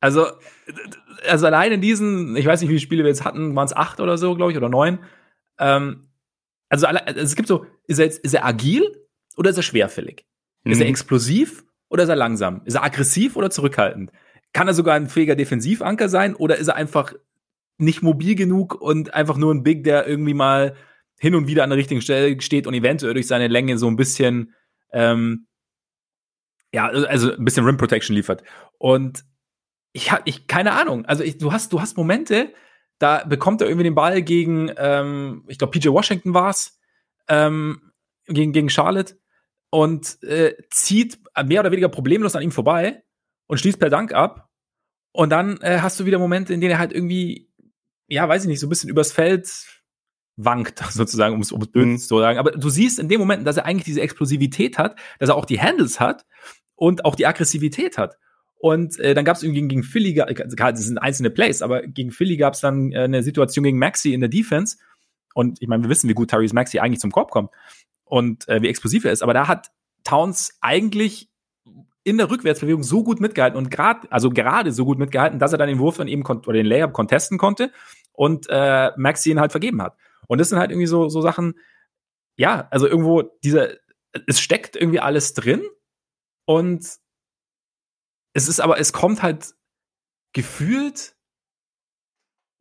[0.00, 0.26] Also,
[1.28, 3.76] also allein in diesen, ich weiß nicht, wie viele Spiele wir jetzt hatten, waren es
[3.76, 5.00] acht oder so, glaube ich, oder neun.
[5.58, 6.08] Ähm,
[6.68, 8.84] also, also, es gibt so, ist er jetzt, ist er agil
[9.36, 10.26] oder ist er schwerfällig?
[10.64, 10.72] Mhm.
[10.72, 10.90] Ist er mhm.
[10.90, 12.62] explosiv oder ist er langsam?
[12.64, 14.12] Ist er aggressiv oder zurückhaltend?
[14.52, 17.12] Kann er sogar ein fähiger Defensivanker sein oder ist er einfach
[17.78, 20.74] nicht mobil genug und einfach nur ein Big, der irgendwie mal
[21.18, 23.96] hin und wieder an der richtigen Stelle steht und eventuell durch seine Länge so ein
[23.96, 24.54] bisschen,
[24.92, 25.46] ähm,
[26.72, 28.42] ja, also ein bisschen Rim Protection liefert.
[28.78, 29.24] Und
[29.92, 31.04] ich habe ich keine Ahnung.
[31.06, 32.52] Also ich, du hast du hast Momente,
[32.98, 36.78] da bekommt er irgendwie den Ball gegen, ähm, ich glaube, PJ Washington war's,
[37.28, 37.92] ähm,
[38.26, 39.18] gegen, gegen Charlotte
[39.70, 43.02] und äh, zieht mehr oder weniger problemlos an ihm vorbei
[43.46, 44.48] und schließt per Dank ab.
[45.12, 47.50] Und dann äh, hast du wieder Momente, in denen er halt irgendwie,
[48.08, 49.48] ja, weiß ich nicht, so ein bisschen übers Feld
[50.36, 51.98] wankt, sozusagen, um es um mhm.
[51.98, 52.38] zu sagen.
[52.38, 55.44] Aber du siehst in dem Moment, dass er eigentlich diese Explosivität hat, dass er auch
[55.44, 56.26] die Handles hat
[56.74, 58.16] und auch die Aggressivität hat.
[58.58, 62.36] Und äh, dann gab es irgendwie gegen Philly, das sind einzelne Plays, aber gegen Philly
[62.36, 64.78] gab es dann äh, eine Situation gegen Maxi in der Defense.
[65.34, 67.50] Und ich meine, wir wissen, wie gut Tyrese Maxi eigentlich zum Korb kommt
[68.04, 69.22] und äh, wie explosiv er ist.
[69.22, 69.70] Aber da hat
[70.02, 71.30] Towns eigentlich
[72.02, 75.58] in der Rückwärtsbewegung so gut mitgehalten und gerade, also gerade so gut mitgehalten, dass er
[75.58, 77.70] dann den Wurf dann eben oder den Layup contesten konnte
[78.12, 79.96] und äh, Maxi ihn halt vergeben hat.
[80.26, 81.54] Und das sind halt irgendwie so, so Sachen,
[82.36, 83.68] ja, also irgendwo dieser,
[84.26, 85.62] es steckt irgendwie alles drin
[86.46, 86.98] und
[88.38, 89.54] es ist aber, es kommt halt
[90.32, 91.16] gefühlt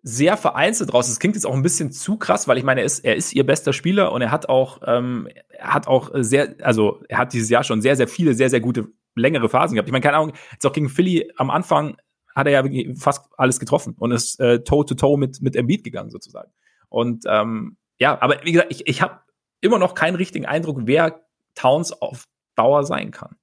[0.01, 1.07] sehr vereinzelt raus.
[1.07, 3.33] Es klingt jetzt auch ein bisschen zu krass, weil ich meine, er ist, er ist
[3.33, 7.33] ihr bester Spieler und er hat auch, ähm, er hat auch sehr, also er hat
[7.33, 9.87] dieses Jahr schon sehr, sehr viele, sehr, sehr gute, längere Phasen gehabt.
[9.87, 11.97] Ich meine, keine Ahnung, jetzt auch gegen Philly am Anfang
[12.35, 16.09] hat er ja fast alles getroffen und ist äh, toe-to-toe -toe mit, mit Embiid gegangen
[16.09, 16.51] sozusagen.
[16.89, 19.19] Und ähm, ja, aber wie gesagt, ich, ich habe
[19.61, 21.21] immer noch keinen richtigen Eindruck, wer
[21.53, 22.25] Towns auf
[22.55, 23.35] Dauer sein kann.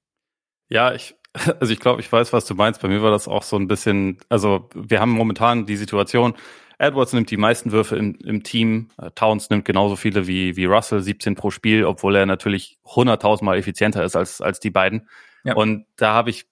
[0.67, 1.15] Ja, ich,
[1.59, 2.81] also ich glaube, ich weiß, was du meinst.
[2.81, 6.33] Bei mir war das auch so ein bisschen, also wir haben momentan die Situation,
[6.77, 10.65] Edwards nimmt die meisten Würfe im, im Team, äh, Towns nimmt genauso viele wie, wie
[10.65, 15.07] Russell, 17 pro Spiel, obwohl er natürlich 100.000 Mal effizienter ist als, als die beiden.
[15.43, 15.55] Ja.
[15.55, 16.45] Und da habe ich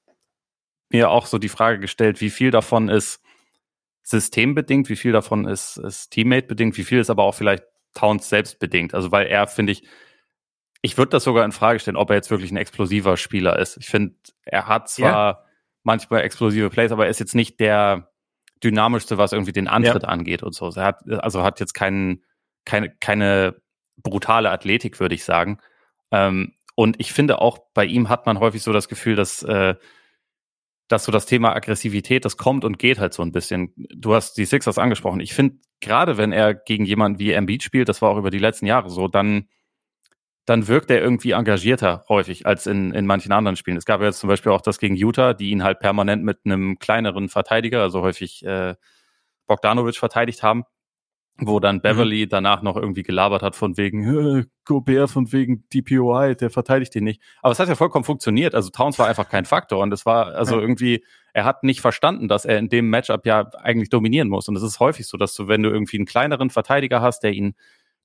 [0.89, 3.21] mir auch so die Frage gestellt, wie viel davon ist
[4.03, 7.63] systembedingt, wie viel davon ist, ist Teammate-bedingt, wie viel ist aber auch vielleicht
[7.93, 8.93] Towns selbst bedingt.
[8.93, 9.83] Also weil er, finde ich,
[10.85, 13.77] ich würde das sogar in Frage stellen, ob er jetzt wirklich ein explosiver Spieler ist.
[13.77, 15.43] Ich finde, er hat zwar ja.
[15.83, 18.11] manchmal explosive Plays, aber er ist jetzt nicht der
[18.61, 20.09] dynamischste, was irgendwie den Antritt ja.
[20.09, 20.69] angeht und so.
[20.75, 22.21] Er hat, also hat jetzt keinen,
[22.65, 23.55] keine, keine
[23.95, 25.59] brutale Athletik, würde ich sagen.
[26.11, 29.75] Ähm, und ich finde auch bei ihm hat man häufig so das Gefühl, dass, äh,
[30.89, 33.73] dass so das Thema Aggressivität, das kommt und geht halt so ein bisschen.
[33.95, 35.21] Du hast die Sixers angesprochen.
[35.21, 38.39] Ich finde, gerade wenn er gegen jemanden wie Embiid spielt, das war auch über die
[38.39, 39.47] letzten Jahre so, dann
[40.45, 43.77] dann wirkt er irgendwie engagierter häufig als in, in manchen anderen Spielen.
[43.77, 46.39] Es gab ja jetzt zum Beispiel auch das gegen Utah, die ihn halt permanent mit
[46.45, 48.75] einem kleineren Verteidiger, also häufig äh,
[49.47, 50.63] Bogdanovic verteidigt haben.
[51.37, 52.29] wo dann Beverly mhm.
[52.29, 57.21] danach noch irgendwie gelabert hat von wegen Gobert von wegen DPOI, der verteidigt ihn nicht.
[57.41, 58.53] Aber es hat ja vollkommen funktioniert.
[58.53, 60.61] Also Towns war einfach kein Faktor und es war also ja.
[60.61, 64.47] irgendwie, er hat nicht verstanden, dass er in dem Matchup ja eigentlich dominieren muss.
[64.47, 67.31] Und es ist häufig so, dass du, wenn du irgendwie einen kleineren Verteidiger hast, der
[67.31, 67.55] ihn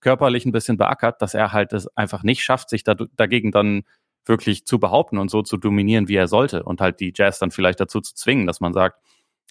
[0.00, 3.82] körperlich ein bisschen beackert, dass er halt es einfach nicht schafft, sich da, dagegen dann
[4.24, 7.50] wirklich zu behaupten und so zu dominieren, wie er sollte und halt die Jazz dann
[7.50, 9.00] vielleicht dazu zu zwingen, dass man sagt,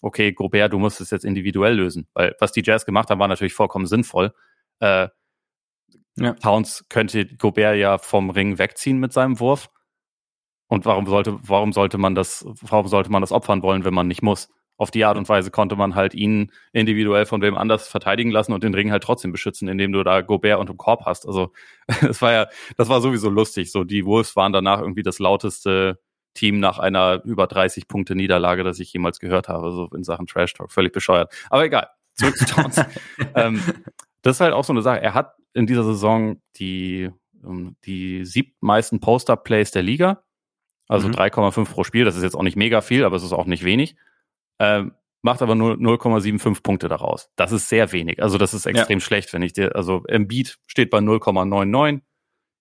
[0.02, 2.08] okay, Gobert, du musst es jetzt individuell lösen.
[2.14, 4.34] Weil was die Jazz gemacht haben, war natürlich vollkommen sinnvoll.
[4.80, 5.08] Äh,
[6.16, 6.34] ja.
[6.34, 9.70] Towns könnte Gobert ja vom Ring wegziehen mit seinem Wurf.
[10.68, 14.08] Und warum sollte, warum sollte man das, warum sollte man das opfern wollen, wenn man
[14.08, 14.50] nicht muss?
[14.78, 18.53] Auf die Art und Weise konnte man halt ihn individuell von wem anders verteidigen lassen
[18.53, 21.28] und den Ring halt trotzdem beschützen, indem du da Gobert und Korb hast.
[21.28, 21.51] Also,
[22.07, 22.47] es war ja,
[22.78, 23.71] das war sowieso lustig.
[23.71, 25.99] So, die Wolves waren danach irgendwie das lauteste
[26.36, 30.28] Team nach einer über 30 Punkte Niederlage, das ich jemals gehört habe, so in Sachen
[30.28, 30.71] Trash Talk.
[30.71, 31.34] Völlig bescheuert.
[31.49, 31.89] Aber egal.
[32.13, 32.82] Zurück zu Towns.
[33.36, 33.61] ähm,
[34.21, 35.01] das ist halt auch so eine Sache.
[35.01, 37.09] Er hat in dieser Saison die,
[37.43, 40.23] ähm, die siebtmeisten Post-Up-Plays der Liga.
[40.88, 41.15] Also mhm.
[41.15, 42.05] 3,5 pro Spiel.
[42.05, 43.95] Das ist jetzt auch nicht mega viel, aber es ist auch nicht wenig.
[44.60, 47.30] Ähm, macht aber nur 0,75 Punkte daraus.
[47.36, 48.22] Das ist sehr wenig.
[48.22, 49.05] Also das ist extrem ja.
[49.05, 52.01] schlecht, wenn ich dir, also Embiid steht bei 0,99,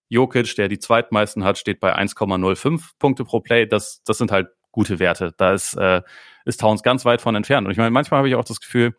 [0.08, 3.66] Jokic, der die zweitmeisten hat, steht bei 1,05 Punkte pro Play.
[3.66, 5.32] Das, das sind halt gute Werte.
[5.36, 6.02] Da ist, äh,
[6.44, 7.66] ist Towns ganz weit von entfernt.
[7.66, 8.94] Und ich meine, manchmal habe ich auch das Gefühl,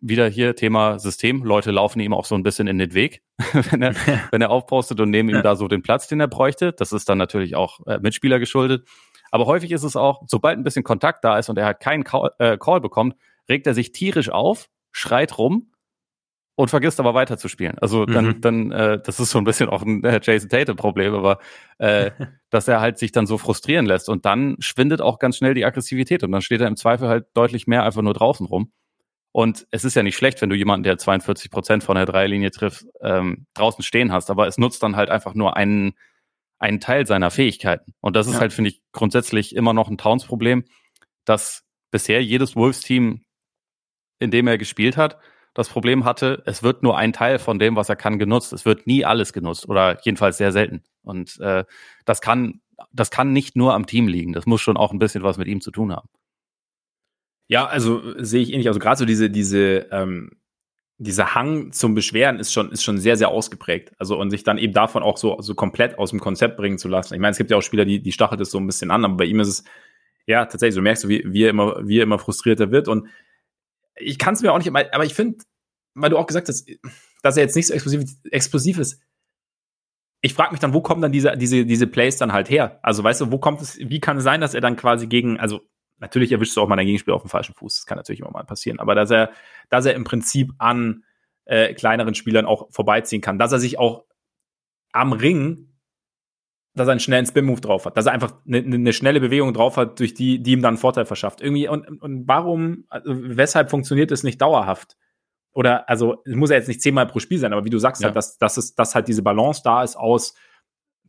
[0.00, 3.22] wieder hier Thema System, Leute laufen ihm auch so ein bisschen in den Weg,
[3.70, 3.94] wenn er,
[4.30, 6.72] wenn er aufpostet und nehmen ihm da so den Platz, den er bräuchte.
[6.72, 8.88] Das ist dann natürlich auch äh, Mitspieler geschuldet.
[9.36, 12.04] Aber häufig ist es auch, sobald ein bisschen Kontakt da ist und er halt keinen
[12.04, 13.16] Call, äh, Call bekommt,
[13.50, 15.72] regt er sich tierisch auf, schreit rum
[16.54, 17.76] und vergisst aber weiter zu spielen.
[17.78, 18.40] Also dann, mhm.
[18.40, 21.38] dann, äh, das ist so ein bisschen auch ein äh, Jason Tate-Problem, aber
[21.76, 22.12] äh,
[22.48, 25.66] dass er halt sich dann so frustrieren lässt und dann schwindet auch ganz schnell die
[25.66, 28.72] Aggressivität und dann steht er im Zweifel halt deutlich mehr einfach nur draußen rum.
[29.32, 32.52] Und es ist ja nicht schlecht, wenn du jemanden, der 42 Prozent von der Dreilinie
[32.52, 35.92] trifft, ähm, draußen stehen hast, aber es nutzt dann halt einfach nur einen,
[36.58, 37.94] einen Teil seiner Fähigkeiten.
[38.00, 38.40] Und das ist ja.
[38.40, 40.64] halt, finde ich, grundsätzlich immer noch ein Towns-Problem,
[41.24, 43.24] dass bisher jedes Wolves-Team,
[44.18, 45.18] in dem er gespielt hat,
[45.54, 48.52] das Problem hatte, es wird nur ein Teil von dem, was er kann, genutzt.
[48.52, 50.82] Es wird nie alles genutzt oder jedenfalls sehr selten.
[51.02, 51.64] Und äh,
[52.04, 52.60] das kann,
[52.92, 54.34] das kann nicht nur am Team liegen.
[54.34, 56.08] Das muss schon auch ein bisschen was mit ihm zu tun haben.
[57.48, 58.68] Ja, also sehe ich ähnlich.
[58.68, 60.30] Also gerade so diese, diese, ähm,
[60.98, 63.92] dieser Hang zum Beschweren ist schon, ist schon sehr, sehr ausgeprägt.
[63.98, 66.88] Also und sich dann eben davon auch so, so komplett aus dem Konzept bringen zu
[66.88, 67.14] lassen.
[67.14, 69.04] Ich meine, es gibt ja auch Spieler, die, die stachelt es so ein bisschen an,
[69.04, 69.64] aber bei ihm ist es,
[70.26, 72.88] ja, tatsächlich, so merkst du, wie, wie er immer, wie er immer frustrierter wird.
[72.88, 73.08] Und
[73.96, 75.38] ich kann es mir auch nicht, aber ich finde,
[75.94, 76.68] weil du auch gesagt hast,
[77.22, 79.00] dass er jetzt nicht so explosiv, explosiv ist.
[80.22, 82.80] Ich frage mich dann, wo kommen dann diese, diese, diese Plays dann halt her?
[82.82, 85.38] Also, weißt du, wo kommt es, wie kann es sein, dass er dann quasi gegen,
[85.38, 85.60] also,
[85.98, 87.76] natürlich erwischst du auch mal dein Gegenspiel auf dem falschen Fuß.
[87.76, 88.80] Das kann natürlich immer mal passieren.
[88.80, 89.30] Aber dass er,
[89.70, 91.04] dass er im Prinzip an
[91.44, 94.04] äh, kleineren Spielern auch vorbeiziehen kann, dass er sich auch
[94.92, 95.68] am Ring
[96.76, 99.78] dass er einen schnellen Spin-Move drauf hat, dass er einfach eine, eine, schnelle Bewegung drauf
[99.78, 101.40] hat, durch die, die ihm dann einen Vorteil verschafft.
[101.40, 104.98] Irgendwie, und, und warum, also weshalb funktioniert es nicht dauerhaft?
[105.54, 108.02] Oder, also, es muss ja jetzt nicht zehnmal pro Spiel sein, aber wie du sagst,
[108.02, 108.08] ja.
[108.08, 110.34] halt, dass, dass, es, dass halt diese Balance da ist aus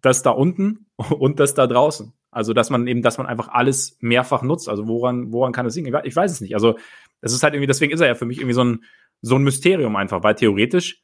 [0.02, 0.88] das da unten
[1.20, 2.14] und das da draußen.
[2.38, 4.70] Also, dass man eben, dass man einfach alles mehrfach nutzt.
[4.70, 5.92] Also, woran, woran kann das liegen?
[6.04, 6.54] Ich weiß es nicht.
[6.54, 6.78] Also,
[7.20, 8.84] es ist halt irgendwie, deswegen ist er ja für mich irgendwie so ein,
[9.22, 11.04] so ein Mysterium einfach, weil theoretisch,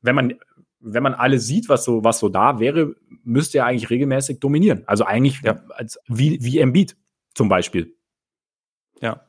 [0.00, 0.34] wenn man,
[0.80, 4.82] wenn man alles sieht, was so, was so da wäre, müsste er eigentlich regelmäßig dominieren.
[4.86, 5.62] Also eigentlich ja.
[5.68, 6.96] als, wie, wie Embiid
[7.34, 7.94] zum Beispiel.
[9.02, 9.28] Ja.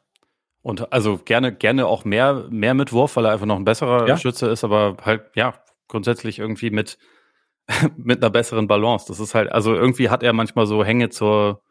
[0.62, 4.08] Und also gerne, gerne auch mehr, mehr mit Wurf, weil er einfach noch ein besserer
[4.08, 4.18] ja.
[4.18, 5.56] Schütze ist, aber halt, ja,
[5.90, 6.98] grundsätzlich irgendwie mit,
[7.98, 9.06] mit einer besseren Balance.
[9.08, 11.62] Das ist halt, also irgendwie hat er manchmal so Hänge zur,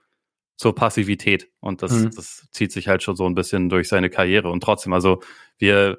[0.57, 1.49] zur Passivität.
[1.61, 2.11] Und das, mhm.
[2.15, 4.51] das zieht sich halt schon so ein bisschen durch seine Karriere.
[4.51, 5.23] Und trotzdem, also
[5.59, 5.99] wir,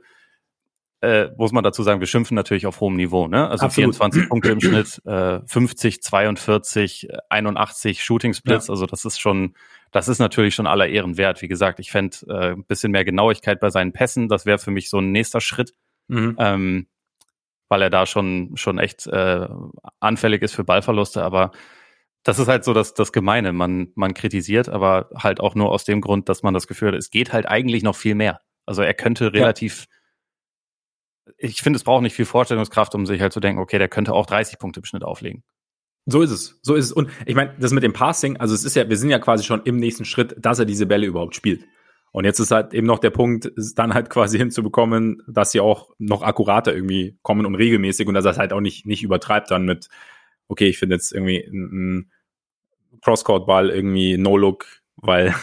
[1.02, 3.28] äh, muss man dazu sagen, wir schimpfen natürlich auf hohem Niveau.
[3.28, 3.48] Ne?
[3.50, 3.96] Also Absolut.
[3.96, 8.68] 24 Punkte im Schnitt, äh, 50, 42, 81 Shooting Splits.
[8.68, 8.74] Ja.
[8.74, 9.56] Also das ist schon,
[9.92, 11.42] das ist natürlich schon aller Ehren wert.
[11.42, 14.28] Wie gesagt, ich fände äh, ein bisschen mehr Genauigkeit bei seinen Pässen.
[14.28, 15.74] Das wäre für mich so ein nächster Schritt.
[16.08, 16.36] Mhm.
[16.40, 16.88] Ähm,
[17.70, 19.48] weil er da schon, schon echt äh,
[20.00, 21.52] anfällig ist für Ballverluste, aber
[22.24, 23.54] das ist halt so das, das Gemeine.
[23.54, 26.96] Man, man kritisiert, aber halt auch nur aus dem Grund, dass man das Gefühl hat,
[26.96, 28.42] es geht halt eigentlich noch viel mehr.
[28.66, 29.98] Also er könnte relativ ja
[31.38, 34.14] ich finde, es braucht nicht viel Vorstellungskraft, um sich halt zu denken, okay, der könnte
[34.14, 35.44] auch 30 Punkte im Schnitt auflegen.
[36.06, 36.92] So ist es, so ist es.
[36.94, 39.44] Und ich meine, das mit dem Passing, also es ist ja, wir sind ja quasi
[39.44, 41.66] schon im nächsten Schritt, dass er diese Bälle überhaupt spielt.
[42.12, 45.92] Und jetzt ist halt eben noch der Punkt, dann halt quasi hinzubekommen, dass sie auch
[45.98, 49.52] noch akkurater irgendwie kommen und regelmäßig und dass er es halt auch nicht, nicht übertreibt
[49.52, 49.88] dann mit,
[50.48, 52.12] okay, ich finde jetzt irgendwie ein
[53.02, 55.34] Crosscourt-Ball irgendwie No-Look, weil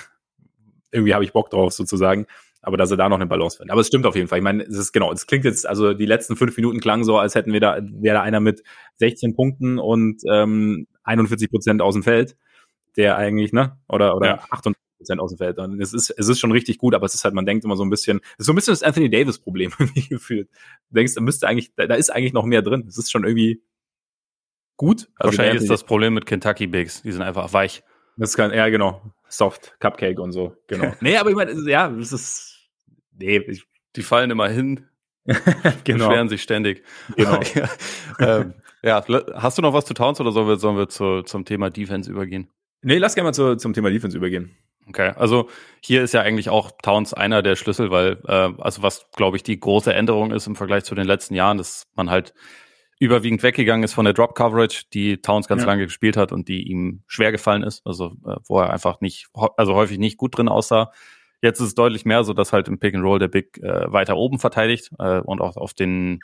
[0.91, 2.27] irgendwie habe ich Bock drauf sozusagen.
[2.63, 3.73] aber dass er da noch eine Balance findet.
[3.73, 4.39] Aber es stimmt auf jeden Fall.
[4.39, 7.19] Ich meine, es ist genau, es klingt jetzt, also die letzten fünf Minuten klangen so,
[7.19, 8.63] als hätten wir da, wäre da einer mit
[8.97, 12.37] 16 Punkten und ähm, 41 Prozent aus dem Feld,
[12.97, 14.41] der eigentlich, ne, oder, oder ja.
[14.51, 15.59] 58 Prozent aus dem Feld.
[15.59, 17.77] Und es ist, es ist schon richtig gut, aber es ist halt, man denkt immer
[17.77, 19.73] so ein bisschen, es ist so ein bisschen das Anthony Davis-Problem
[20.09, 20.49] gefühlt.
[20.91, 22.85] Du denkst, da müsste eigentlich, da, da ist eigentlich noch mehr drin.
[22.89, 23.63] Es ist schon irgendwie
[24.77, 25.09] gut.
[25.17, 27.83] Also Wahrscheinlich ist das Problem mit Kentucky Bigs, die sind einfach weich.
[28.17, 29.03] Das kann, ja, genau.
[29.29, 30.95] Soft, Cupcake und so, genau.
[31.01, 32.71] nee, aber ich meine, ja, es ist,
[33.19, 33.65] nee, ich,
[33.97, 34.87] die fallen immer hin,
[35.85, 36.09] genau.
[36.09, 36.85] beschweren sich ständig.
[37.17, 37.41] Genau.
[37.55, 37.69] ja,
[38.21, 41.45] ähm, ja, hast du noch was zu Towns oder sollen wir, sollen wir zu, zum
[41.45, 42.49] Thema Defense übergehen?
[42.83, 44.55] Nee, lass gerne mal zu, zum Thema Defense übergehen.
[44.89, 45.49] Okay, also
[45.81, 49.43] hier ist ja eigentlich auch Towns einer der Schlüssel, weil, äh, also was, glaube ich,
[49.43, 52.35] die große Änderung ist im Vergleich zu den letzten Jahren, dass man halt
[52.99, 55.69] überwiegend weggegangen ist von der Drop Coverage, die Towns ganz ja.
[55.69, 59.29] lange gespielt hat und die ihm schwer gefallen ist, also äh, wo er einfach nicht,
[59.57, 60.93] also häufig nicht gut drin aussah.
[61.43, 63.93] Jetzt ist es deutlich mehr so, dass halt im Pick and Roll der Big äh,
[63.93, 66.21] weiter oben verteidigt äh, und auch auf den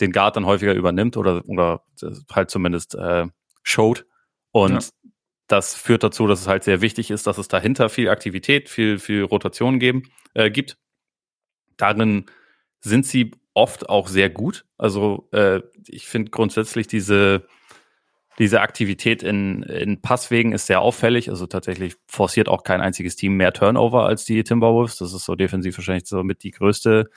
[0.00, 1.82] den Guard dann häufiger übernimmt oder oder
[2.30, 3.26] halt zumindest äh,
[3.62, 4.04] showt
[4.52, 5.05] und ja.
[5.46, 8.98] Das führt dazu, dass es halt sehr wichtig ist, dass es dahinter viel Aktivität, viel
[8.98, 10.76] viel Rotation geben äh, gibt.
[11.76, 12.26] Darin
[12.80, 14.66] sind sie oft auch sehr gut.
[14.76, 17.46] Also äh, ich finde grundsätzlich diese,
[18.38, 21.30] diese Aktivität in, in Passwegen ist sehr auffällig.
[21.30, 24.98] Also tatsächlich forciert auch kein einziges Team mehr Turnover als die Timberwolves.
[24.98, 27.08] Das ist so defensiv wahrscheinlich so mit die größte,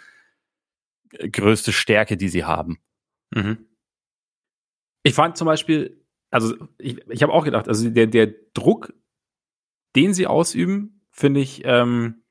[1.12, 2.80] größte Stärke, die sie haben.
[3.32, 3.66] Mhm.
[5.04, 5.99] Ich fand zum Beispiel,
[6.32, 8.94] also ich, ich habe auch gedacht, also der, der Druck,
[9.96, 12.24] den sie ausüben, finde ich, ähm,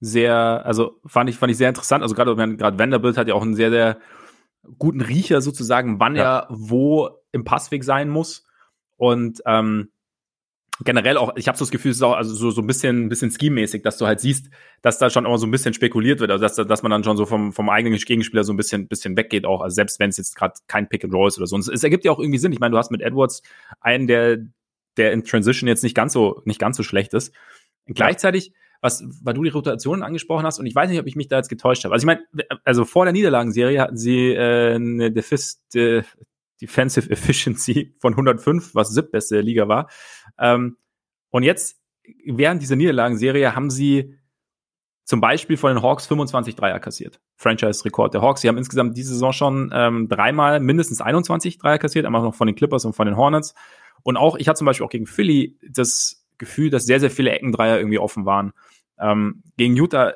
[0.00, 2.02] sehr, also fand ich, fand ich sehr interessant.
[2.02, 3.98] Also gerade gerade Vanderbilt hat ja auch einen sehr, sehr
[4.78, 6.40] guten Riecher sozusagen, wann ja.
[6.40, 8.44] er wo im Passweg sein muss.
[8.96, 9.91] Und ähm,
[10.80, 13.04] generell auch, ich habe so das Gefühl, es ist auch also so, so ein bisschen,
[13.04, 14.50] ein bisschen scheme-mäßig, dass du halt siehst,
[14.80, 17.16] dass da schon immer so ein bisschen spekuliert wird, also dass, dass man dann schon
[17.16, 20.16] so vom, vom eigenen Gegenspieler so ein bisschen, bisschen weggeht auch, also selbst wenn es
[20.16, 21.56] jetzt gerade kein Pick and Roll ist oder so.
[21.56, 22.52] Und es, es ergibt ja auch irgendwie Sinn.
[22.52, 23.42] Ich meine, du hast mit Edwards
[23.80, 24.38] einen, der,
[24.96, 27.34] der in Transition jetzt nicht ganz so, nicht ganz so schlecht ist.
[27.86, 28.52] Und gleichzeitig
[28.82, 31.36] was, weil du die Rotationen angesprochen hast und ich weiß nicht, ob ich mich da
[31.36, 31.94] jetzt getäuscht habe.
[31.94, 32.22] Also ich meine,
[32.64, 36.02] also vor der Niederlagenserie hatten sie äh, eine Defist, äh,
[36.60, 39.88] Defensive Efficiency von 105, was siebtbeste der Liga war.
[40.38, 40.76] Ähm,
[41.30, 41.80] und jetzt,
[42.24, 44.18] während dieser Niederlagenserie, haben sie
[45.04, 47.20] zum Beispiel von den Hawks 25 Dreier kassiert.
[47.36, 48.40] Franchise-Rekord der Hawks.
[48.40, 52.46] Sie haben insgesamt diese Saison schon ähm, dreimal mindestens 21 Dreier kassiert, einmal noch von
[52.46, 53.54] den Clippers und von den Hornets.
[54.02, 57.30] Und auch, ich hatte zum Beispiel auch gegen Philly das Gefühl, dass sehr, sehr viele
[57.30, 58.52] Eckendreier irgendwie offen waren.
[58.98, 60.14] Ähm, gegen Utah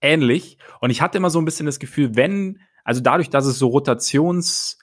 [0.00, 0.58] ähnlich.
[0.80, 3.68] Und ich hatte immer so ein bisschen das Gefühl, wenn, also dadurch, dass es so
[3.68, 4.78] Rotations-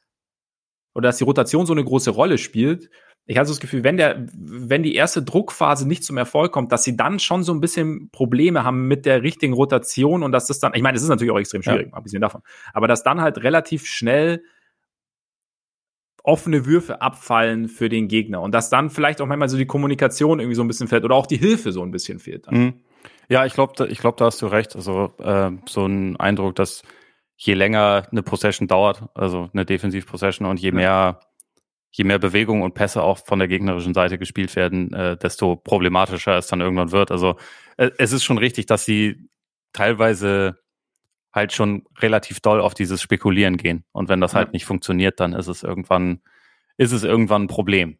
[0.93, 2.89] oder dass die Rotation so eine große Rolle spielt,
[3.28, 6.71] ich hatte so das Gefühl, wenn der, wenn die erste Druckphase nicht zum Erfolg kommt,
[6.71, 10.47] dass sie dann schon so ein bisschen Probleme haben mit der richtigen Rotation und dass
[10.47, 11.99] das dann, ich meine, es ist natürlich auch extrem schwierig, ja.
[11.99, 12.41] bisschen davon,
[12.73, 14.43] aber dass dann halt relativ schnell
[16.23, 20.39] offene Würfe abfallen für den Gegner und dass dann vielleicht auch manchmal so die Kommunikation
[20.39, 22.49] irgendwie so ein bisschen fehlt oder auch die Hilfe so ein bisschen fehlt.
[22.51, 22.73] Mhm.
[23.28, 24.76] Ja, ich glaube, ich glaube, da hast du recht.
[24.76, 26.84] Also äh, so ein Eindruck, dass
[27.38, 31.19] je länger eine Possession dauert, also eine Defensiv-Possession und je mehr
[31.96, 36.38] je mehr Bewegung und Pässe auch von der gegnerischen Seite gespielt werden, äh, desto problematischer
[36.38, 37.10] es dann irgendwann wird.
[37.10, 37.38] Also
[37.78, 39.30] äh, es ist schon richtig, dass sie
[39.72, 40.60] teilweise
[41.32, 43.86] halt schon relativ doll auf dieses Spekulieren gehen.
[43.93, 44.39] Und wenn das ja.
[44.39, 46.22] halt nicht funktioniert, dann ist es irgendwann,
[46.78, 47.98] ist es irgendwann ein Problem.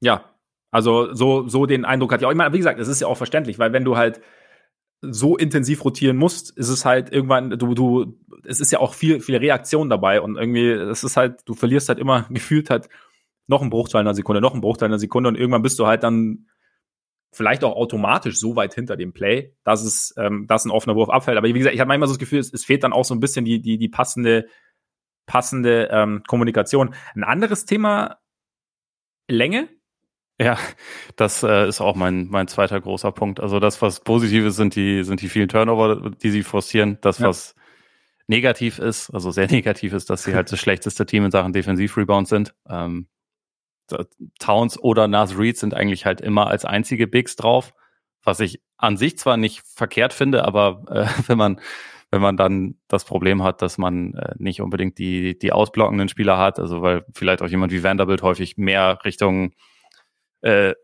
[0.00, 0.24] Ja,
[0.70, 2.30] also so, so den Eindruck hatte ich auch.
[2.30, 4.22] Ich meine, wie gesagt, es ist ja auch verständlich, weil wenn du halt
[5.02, 9.20] so intensiv rotieren musst, ist es halt irgendwann, du, du, es ist ja auch viel,
[9.20, 12.88] viel Reaktion dabei und irgendwie, es ist halt, du verlierst halt immer gefühlt halt
[13.50, 16.02] noch einen Bruchteil einer Sekunde, noch einen Bruchteil einer Sekunde und irgendwann bist du halt
[16.02, 16.46] dann
[17.32, 21.10] vielleicht auch automatisch so weit hinter dem Play, dass es, ähm, dass ein offener Wurf
[21.10, 21.36] abfällt.
[21.36, 23.14] Aber wie gesagt, ich habe manchmal so das Gefühl, es, es, fehlt dann auch so
[23.14, 24.46] ein bisschen die, die, die passende,
[25.26, 26.94] passende ähm, Kommunikation.
[27.14, 28.18] Ein anderes Thema,
[29.28, 29.68] Länge.
[30.40, 30.58] Ja,
[31.16, 33.40] das äh, ist auch mein, mein zweiter großer Punkt.
[33.40, 36.98] Also das, was positiv ist, sind die, sind die vielen Turnover, die sie forcieren.
[37.02, 37.28] Das, ja.
[37.28, 37.54] was
[38.26, 42.26] negativ ist, also sehr negativ ist, dass sie halt das schlechteste Team in Sachen Defensiv-Rebound
[42.26, 42.54] sind.
[42.68, 43.06] Ähm,
[44.38, 47.74] Towns oder Nas Reed sind eigentlich halt immer als einzige Bigs drauf,
[48.22, 51.60] was ich an sich zwar nicht verkehrt finde, aber äh, wenn man
[52.12, 56.38] wenn man dann das Problem hat, dass man äh, nicht unbedingt die die ausblockenden Spieler
[56.38, 59.52] hat, also weil vielleicht auch jemand wie Vanderbilt häufig mehr Richtung
[60.42, 60.74] äh,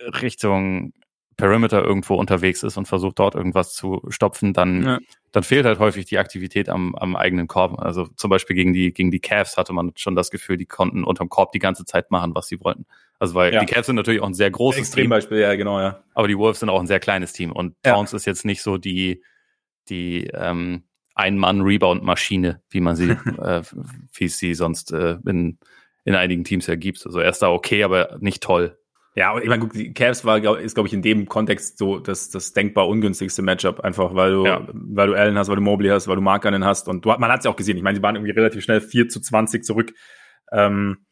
[0.00, 0.92] Richtung
[1.36, 4.98] Perimeter irgendwo unterwegs ist und versucht dort irgendwas zu stopfen, dann, ja.
[5.32, 7.78] dann fehlt halt häufig die Aktivität am, am eigenen Korb.
[7.78, 11.04] Also zum Beispiel gegen die, gegen die Cavs hatte man schon das Gefühl, die konnten
[11.04, 12.86] unterm Korb die ganze Zeit machen, was sie wollten.
[13.18, 13.60] Also weil ja.
[13.60, 15.42] die Cavs sind natürlich auch ein sehr großes Extrembeispiel, Team.
[15.42, 16.02] ja, genau, ja.
[16.14, 18.16] Aber die Wolves sind auch ein sehr kleines Team und Towns ja.
[18.16, 19.22] ist jetzt nicht so die,
[19.88, 23.10] die ähm, Ein-Mann-Rebound-Maschine, wie man sie,
[23.42, 23.62] äh,
[24.12, 25.58] wie es sie sonst äh, in,
[26.04, 27.04] in einigen Teams ergibt.
[27.04, 28.78] Also er ist da okay, aber nicht toll.
[29.16, 32.52] Ja, ich meine, die Cavs war, ist, glaube ich, in dem Kontext so das, das
[32.52, 34.66] denkbar ungünstigste Matchup, einfach weil du, ja.
[34.72, 36.88] weil du Allen hast, weil du Mobley hast, weil du Markanen hast.
[36.88, 37.76] Und du, man hat es ja auch gesehen.
[37.76, 39.94] Ich meine, die waren irgendwie relativ schnell 4 zu 20 zurück.
[40.50, 41.06] Ähm,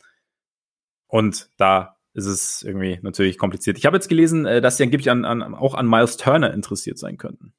[1.07, 3.79] und da ist es irgendwie natürlich kompliziert.
[3.79, 6.99] Ich habe jetzt gelesen, äh, dass sie angeblich an, an, auch an Miles Turner interessiert
[6.99, 7.55] sein könnten.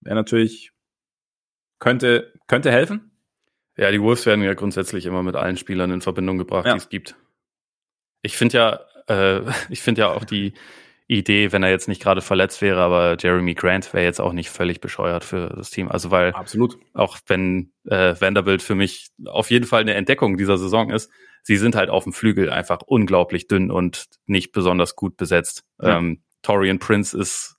[0.00, 0.72] Wäre natürlich,
[1.78, 3.12] könnte, könnte helfen.
[3.76, 6.72] Ja, die Wolves werden ja grundsätzlich immer mit allen Spielern in Verbindung gebracht, ja.
[6.72, 7.16] die es gibt.
[8.22, 9.40] Ich finde ja, äh,
[9.70, 10.52] ich finde ja auch die
[11.08, 14.50] Idee, wenn er jetzt nicht gerade verletzt wäre, aber Jeremy Grant wäre jetzt auch nicht
[14.50, 15.88] völlig bescheuert für das Team.
[15.88, 20.58] Also weil absolut auch wenn äh, Vanderbilt für mich auf jeden Fall eine Entdeckung dieser
[20.58, 21.10] Saison ist,
[21.42, 25.62] sie sind halt auf dem Flügel einfach unglaublich dünn und nicht besonders gut besetzt.
[25.80, 25.98] Ja.
[25.98, 27.56] Ähm, Torian Prince ist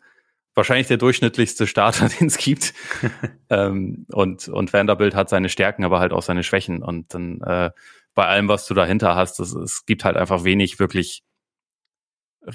[0.54, 2.74] wahrscheinlich der durchschnittlichste Starter, den es gibt.
[3.50, 6.84] ähm, und, und Vanderbilt hat seine Stärken, aber halt auch seine Schwächen.
[6.84, 7.72] Und dann äh,
[8.14, 11.24] bei allem, was du dahinter hast, es, es gibt halt einfach wenig wirklich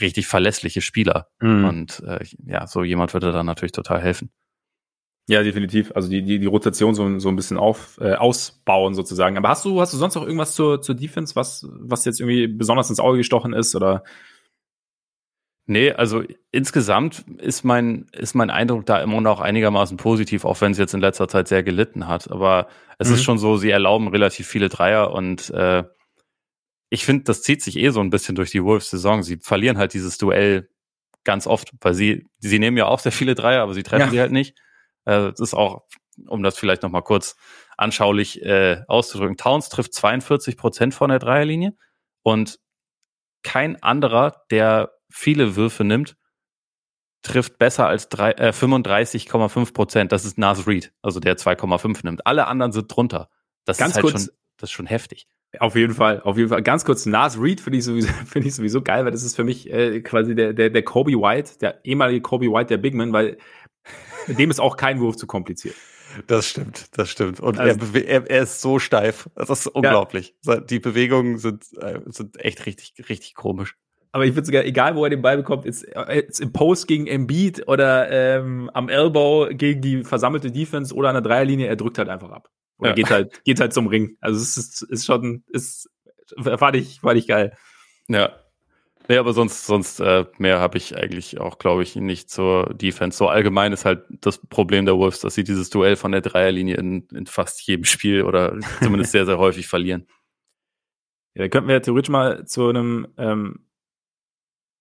[0.00, 1.28] richtig verlässliche Spieler.
[1.40, 1.64] Mhm.
[1.64, 4.30] Und äh, ja, so jemand würde dann natürlich total helfen.
[5.28, 5.92] Ja, definitiv.
[5.94, 9.36] Also die, die, die Rotation so, so ein bisschen auf, äh, ausbauen sozusagen.
[9.36, 12.48] Aber hast du, hast du sonst noch irgendwas zur, zur Defense, was, was jetzt irgendwie
[12.48, 13.74] besonders ins Auge gestochen ist?
[13.76, 14.02] Oder
[15.66, 20.72] Nee, also insgesamt ist mein, ist mein Eindruck da immer noch einigermaßen positiv, auch wenn
[20.72, 22.30] es jetzt in letzter Zeit sehr gelitten hat.
[22.32, 22.66] Aber
[22.98, 23.14] es mhm.
[23.14, 25.84] ist schon so, sie erlauben relativ viele Dreier und äh,
[26.92, 29.22] ich finde, das zieht sich eh so ein bisschen durch die Wolves-Saison.
[29.22, 30.68] Sie verlieren halt dieses Duell
[31.24, 34.10] ganz oft, weil sie, sie nehmen ja auch sehr viele Dreier, aber sie treffen ja.
[34.10, 34.58] sie halt nicht.
[35.06, 35.86] Äh, das ist auch,
[36.26, 37.34] um das vielleicht nochmal kurz
[37.78, 39.38] anschaulich äh, auszudrücken.
[39.38, 41.74] Towns trifft 42 Prozent von der Dreierlinie
[42.20, 42.58] und
[43.42, 46.18] kein anderer, der viele Würfe nimmt,
[47.22, 50.12] trifft besser als äh, 35,5 Prozent.
[50.12, 52.26] Das ist Nas Reed, also der 2,5 nimmt.
[52.26, 53.30] Alle anderen sind drunter.
[53.64, 55.26] Das Ganz ist halt kurz, schon, das ist schon heftig.
[55.58, 56.62] Auf jeden Fall, auf jeden Fall.
[56.62, 59.44] Ganz kurz, Nas Reed finde ich sowieso, finde ich sowieso geil, weil das ist für
[59.44, 63.36] mich äh, quasi der, der, der Kobe White, der ehemalige Kobe White, der Bigman, weil
[64.26, 65.74] dem ist auch kein Wurf zu kompliziert.
[66.26, 67.40] Das stimmt, das stimmt.
[67.40, 69.30] Und also, er, er, er, ist so steif.
[69.34, 70.34] Das ist unglaublich.
[70.44, 70.60] Ja.
[70.60, 73.76] Die Bewegungen sind, äh, sind echt richtig, richtig komisch.
[74.12, 77.06] Aber ich würde sogar, egal wo er den Ball bekommt, jetzt, jetzt im Post gegen
[77.06, 81.96] Embiid oder ähm, am Elbow gegen die versammelte Defense oder an der Dreierlinie, er drückt
[81.96, 82.50] halt einfach ab.
[82.82, 82.94] Oder ja.
[82.96, 84.16] geht halt, geht halt zum Ring.
[84.20, 85.88] Also es ist, ist schon, ist,
[86.36, 87.56] fand ich, fand ich geil.
[88.08, 88.32] Ja.
[89.08, 93.18] Nee, aber sonst, sonst äh, mehr habe ich eigentlich auch, glaube ich, nicht zur Defense.
[93.18, 96.76] So allgemein ist halt das Problem der Wolves, dass sie dieses Duell von der Dreierlinie
[96.76, 100.08] in, in fast jedem Spiel oder zumindest sehr, sehr häufig verlieren.
[101.34, 103.66] Ja, da könnten wir theoretisch mal zu einem ähm,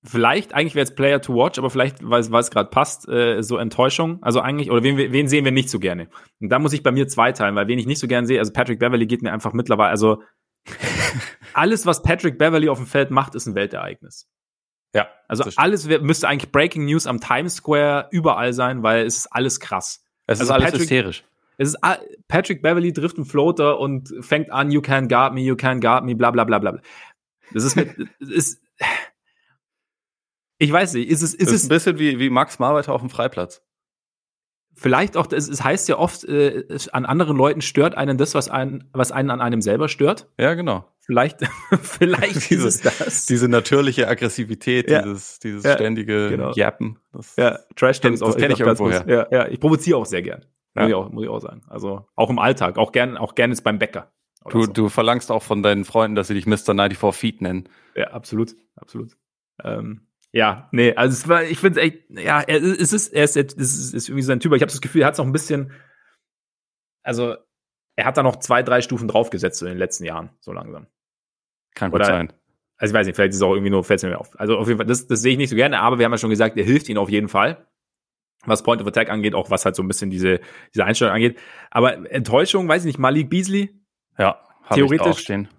[0.03, 3.57] Vielleicht, eigentlich wäre es Player to Watch, aber vielleicht, weil es gerade passt, äh, so
[3.57, 4.17] Enttäuschung.
[4.23, 6.07] Also eigentlich, oder wen, wen sehen wir nicht so gerne?
[6.39, 8.51] Und da muss ich bei mir zweiteilen, weil wen ich nicht so gerne sehe, also
[8.51, 10.23] Patrick Beverly geht mir einfach mittlerweile, also
[11.53, 14.27] alles, was Patrick Beverly auf dem Feld macht, ist ein Weltereignis.
[14.95, 15.07] Ja.
[15.27, 19.59] Also alles müsste eigentlich Breaking News am Times Square überall sein, weil es ist alles
[19.59, 20.03] krass.
[20.25, 21.23] Es also ist alles Patrick, hysterisch.
[21.57, 21.77] Es ist
[22.27, 26.03] Patrick Beverly trifft einen Floater und fängt an, you can guard me, you can guard
[26.05, 26.79] me, bla bla bla bla.
[27.53, 28.61] Das ist mit, ist,
[30.61, 33.01] ich weiß nicht, ist es, ist, ist es ein bisschen wie, wie Max Marbeiter auf
[33.01, 33.63] dem Freiplatz.
[34.73, 38.47] Vielleicht auch, es, es heißt ja oft, äh, an anderen Leuten stört einen das, was
[38.47, 40.29] einen, was einen an einem selber stört.
[40.39, 40.85] Ja, genau.
[40.99, 41.39] Vielleicht,
[41.81, 43.25] vielleicht diese, ist es das.
[43.25, 45.01] Diese natürliche Aggressivität, ja.
[45.01, 46.51] dieses, dieses ja, ständige genau.
[46.53, 46.99] Jappen.
[47.11, 49.03] Das, ja, Trash das, das kenne ich irgendwo her.
[49.07, 50.45] Ja, ja, ich provoziere auch sehr gern.
[50.75, 50.83] Ja.
[50.83, 51.61] Muss, ich auch, muss ich auch sagen.
[51.67, 54.11] Also auch im Alltag, auch gern, auch gern jetzt beim Bäcker.
[54.49, 54.71] Du, so.
[54.71, 56.75] du verlangst auch von deinen Freunden, dass sie dich Mr.
[56.75, 57.67] 94 Feet nennen.
[57.95, 59.17] Ja, absolut, absolut.
[59.63, 60.01] Ähm,
[60.33, 63.35] ja, nee, also es war, ich finde es echt, ja, er, es ist, er ist,
[63.35, 65.25] es ist, ist irgendwie so ein Typ, ich habe das Gefühl, er hat es noch
[65.25, 65.73] ein bisschen,
[67.03, 67.35] also
[67.97, 70.87] er hat da noch zwei, drei Stufen draufgesetzt in den letzten Jahren, so langsam.
[71.75, 72.31] Kann gut sein.
[72.77, 74.39] Also ich weiß nicht, vielleicht ist es auch irgendwie nur, fällt es mir auf.
[74.39, 76.17] Also auf jeden Fall, das, das sehe ich nicht so gerne, aber wir haben ja
[76.17, 77.67] schon gesagt, er hilft ihnen auf jeden Fall.
[78.45, 80.39] Was Point of Attack angeht, auch was halt so ein bisschen diese,
[80.73, 81.37] diese Einstellung angeht.
[81.69, 83.79] Aber Enttäuschung, weiß ich nicht, Malik Beasley.
[84.17, 84.41] Ja,
[84.73, 85.05] theoretisch.
[85.05, 85.49] Ich auch stehen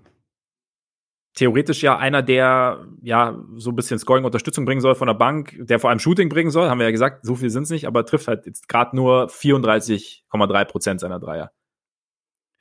[1.34, 5.78] theoretisch ja einer, der ja so ein bisschen Scoring-Unterstützung bringen soll von der Bank, der
[5.78, 8.04] vor allem Shooting bringen soll, haben wir ja gesagt, so viel sind es nicht, aber
[8.04, 11.50] trifft halt jetzt gerade nur 34,3 Prozent seiner Dreier.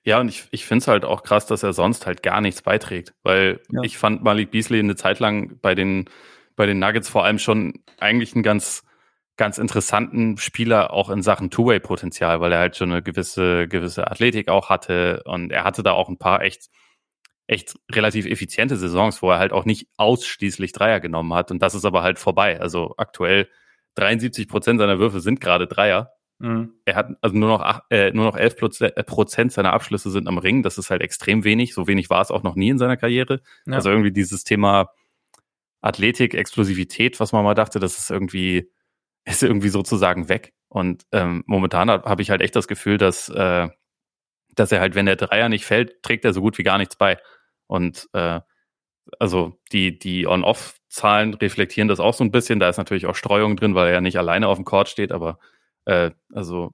[0.04, 2.62] Ja, und ich, ich finde es halt auch krass, dass er sonst halt gar nichts
[2.62, 3.82] beiträgt, weil ja.
[3.84, 6.06] ich fand Malik Beasley eine Zeit lang bei den,
[6.56, 8.84] bei den Nuggets vor allem schon eigentlich einen ganz,
[9.38, 14.50] ganz interessanten Spieler auch in Sachen Two-Way-Potenzial, weil er halt schon eine gewisse, gewisse Athletik
[14.50, 16.70] auch hatte und er hatte da auch ein paar echt
[17.52, 21.52] echt relativ effiziente Saisons, wo er halt auch nicht ausschließlich Dreier genommen hat.
[21.52, 22.62] Und das ist aber halt vorbei.
[22.62, 23.50] Also aktuell
[23.96, 26.14] 73 Prozent seiner Würfe sind gerade Dreier.
[26.40, 26.76] Mhm.
[26.86, 30.30] Er hat also nur noch, acht, äh, nur noch 11 äh, Prozent seiner Abschlüsse sind
[30.30, 30.64] am Ring.
[30.64, 31.74] Das ist halt extrem wenig.
[31.74, 33.42] So wenig war es auch noch nie in seiner Karriere.
[33.66, 33.74] Ja.
[33.74, 34.94] Also irgendwie dieses Thema
[35.82, 38.72] Athletik, Explosivität, was man mal dachte, das ist irgendwie,
[39.26, 40.54] ist irgendwie sozusagen weg.
[40.70, 43.68] Und ähm, momentan habe ich halt echt das Gefühl, dass, äh,
[44.56, 46.96] dass er halt, wenn der Dreier nicht fällt, trägt er so gut wie gar nichts
[46.96, 47.18] bei.
[47.72, 48.42] Und äh,
[49.18, 52.60] also die, die On-Off-Zahlen reflektieren das auch so ein bisschen.
[52.60, 55.14] Da ist natürlich auch Streuung drin, weil er ja nicht alleine auf dem Court steht,
[55.14, 55.40] aber
[55.86, 56.74] äh, also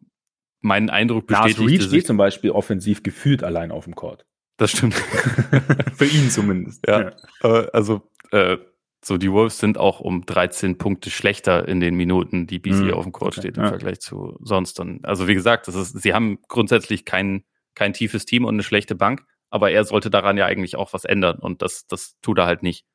[0.59, 1.59] mein Eindruck bestätigt.
[1.59, 4.25] Lars Reed steht zum Beispiel offensiv gefühlt allein auf dem Court.
[4.57, 4.95] Das stimmt.
[5.93, 6.83] Für ihn zumindest.
[6.87, 7.11] Ja.
[7.43, 7.49] ja.
[7.73, 8.57] Also äh,
[9.05, 12.93] so die Wolves sind auch um 13 Punkte schlechter in den Minuten, die BC mhm.
[12.95, 13.41] auf dem Court okay.
[13.41, 13.69] steht im ja.
[13.69, 14.79] Vergleich zu sonst.
[14.79, 17.43] Und also wie gesagt, das ist, sie haben grundsätzlich kein,
[17.75, 21.05] kein tiefes Team und eine schlechte Bank, aber er sollte daran ja eigentlich auch was
[21.05, 22.85] ändern und das, das tut er halt nicht.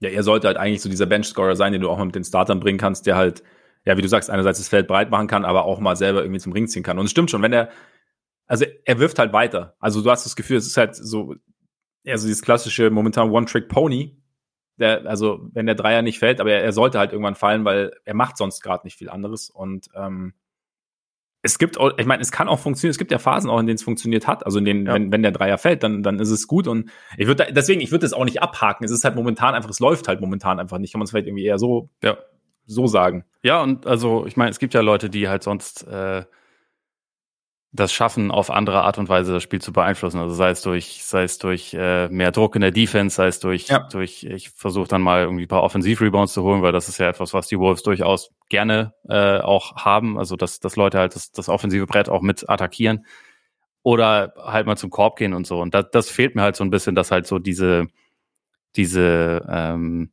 [0.00, 2.24] Ja, er sollte halt eigentlich so dieser Bench-Scorer sein, den du auch mal mit den
[2.24, 3.42] Startern bringen kannst, der halt
[3.86, 6.40] ja, wie du sagst, einerseits das Feld breit machen kann, aber auch mal selber irgendwie
[6.40, 6.98] zum Ring ziehen kann.
[6.98, 7.70] Und es stimmt schon, wenn er,
[8.46, 9.76] also er wirft halt weiter.
[9.78, 11.36] Also du hast das Gefühl, es ist halt so,
[12.02, 14.20] ja, so dieses klassische momentan One-Trick-Pony.
[14.78, 17.92] Der, also wenn der Dreier nicht fällt, aber er, er sollte halt irgendwann fallen, weil
[18.04, 19.50] er macht sonst gerade nicht viel anderes.
[19.50, 20.34] Und ähm,
[21.46, 23.66] es gibt auch, ich meine, es kann auch funktionieren, es gibt ja Phasen auch, in
[23.66, 24.44] denen es funktioniert hat.
[24.44, 24.94] Also in denen, ja.
[24.94, 26.66] wenn, wenn der Dreier fällt, dann, dann ist es gut.
[26.68, 28.84] Und ich würde deswegen, ich würde das auch nicht abhaken.
[28.84, 30.92] Es ist halt momentan einfach, es läuft halt momentan einfach nicht.
[30.92, 32.16] Kann man es vielleicht irgendwie eher so ja
[32.66, 33.24] so sagen.
[33.42, 36.24] Ja, und also ich meine, es gibt ja Leute, die halt sonst äh,
[37.76, 40.18] das schaffen, auf andere Art und Weise das Spiel zu beeinflussen.
[40.18, 43.38] Also sei es durch, sei es durch äh, mehr Druck in der Defense, sei es
[43.40, 43.86] durch, ja.
[43.90, 47.08] durch ich versuche dann mal irgendwie ein paar Offensiv-Rebounds zu holen, weil das ist ja
[47.08, 50.18] etwas, was die Wolves durchaus gerne äh, auch haben.
[50.18, 53.06] Also dass, dass Leute halt das, das offensive Brett auch mit attackieren.
[53.82, 55.60] Oder halt mal zum Korb gehen und so.
[55.60, 57.86] Und das, das fehlt mir halt so ein bisschen, dass halt so diese,
[58.74, 60.10] diese ähm,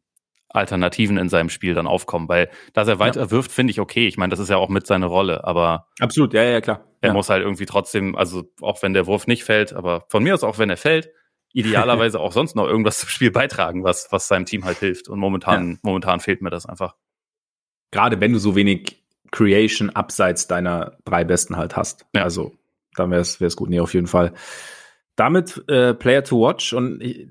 [0.53, 3.31] Alternativen in seinem Spiel dann aufkommen, weil dass er weiter ja.
[3.31, 4.07] wirft, finde ich okay.
[4.07, 6.85] Ich meine, das ist ja auch mit seiner Rolle, aber absolut, ja, ja, klar.
[7.01, 7.13] Er ja.
[7.13, 10.43] muss halt irgendwie trotzdem, also auch wenn der Wurf nicht fällt, aber von mir aus
[10.43, 11.09] auch wenn er fällt,
[11.51, 15.09] idealerweise auch sonst noch irgendwas zum Spiel beitragen, was was seinem Team halt hilft.
[15.09, 15.77] Und momentan ja.
[15.81, 16.95] momentan fehlt mir das einfach.
[17.91, 22.05] Gerade wenn du so wenig Creation abseits deiner drei Besten halt hast.
[22.15, 22.23] Ja.
[22.23, 22.53] Also
[22.95, 23.69] dann wäre es gut.
[23.69, 24.33] Nee, auf jeden Fall.
[25.15, 27.27] Damit äh, Player to watch und ich,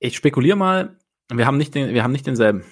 [0.00, 0.96] ich spekuliere mal,
[1.32, 2.64] wir haben nicht, den, wir haben nicht denselben.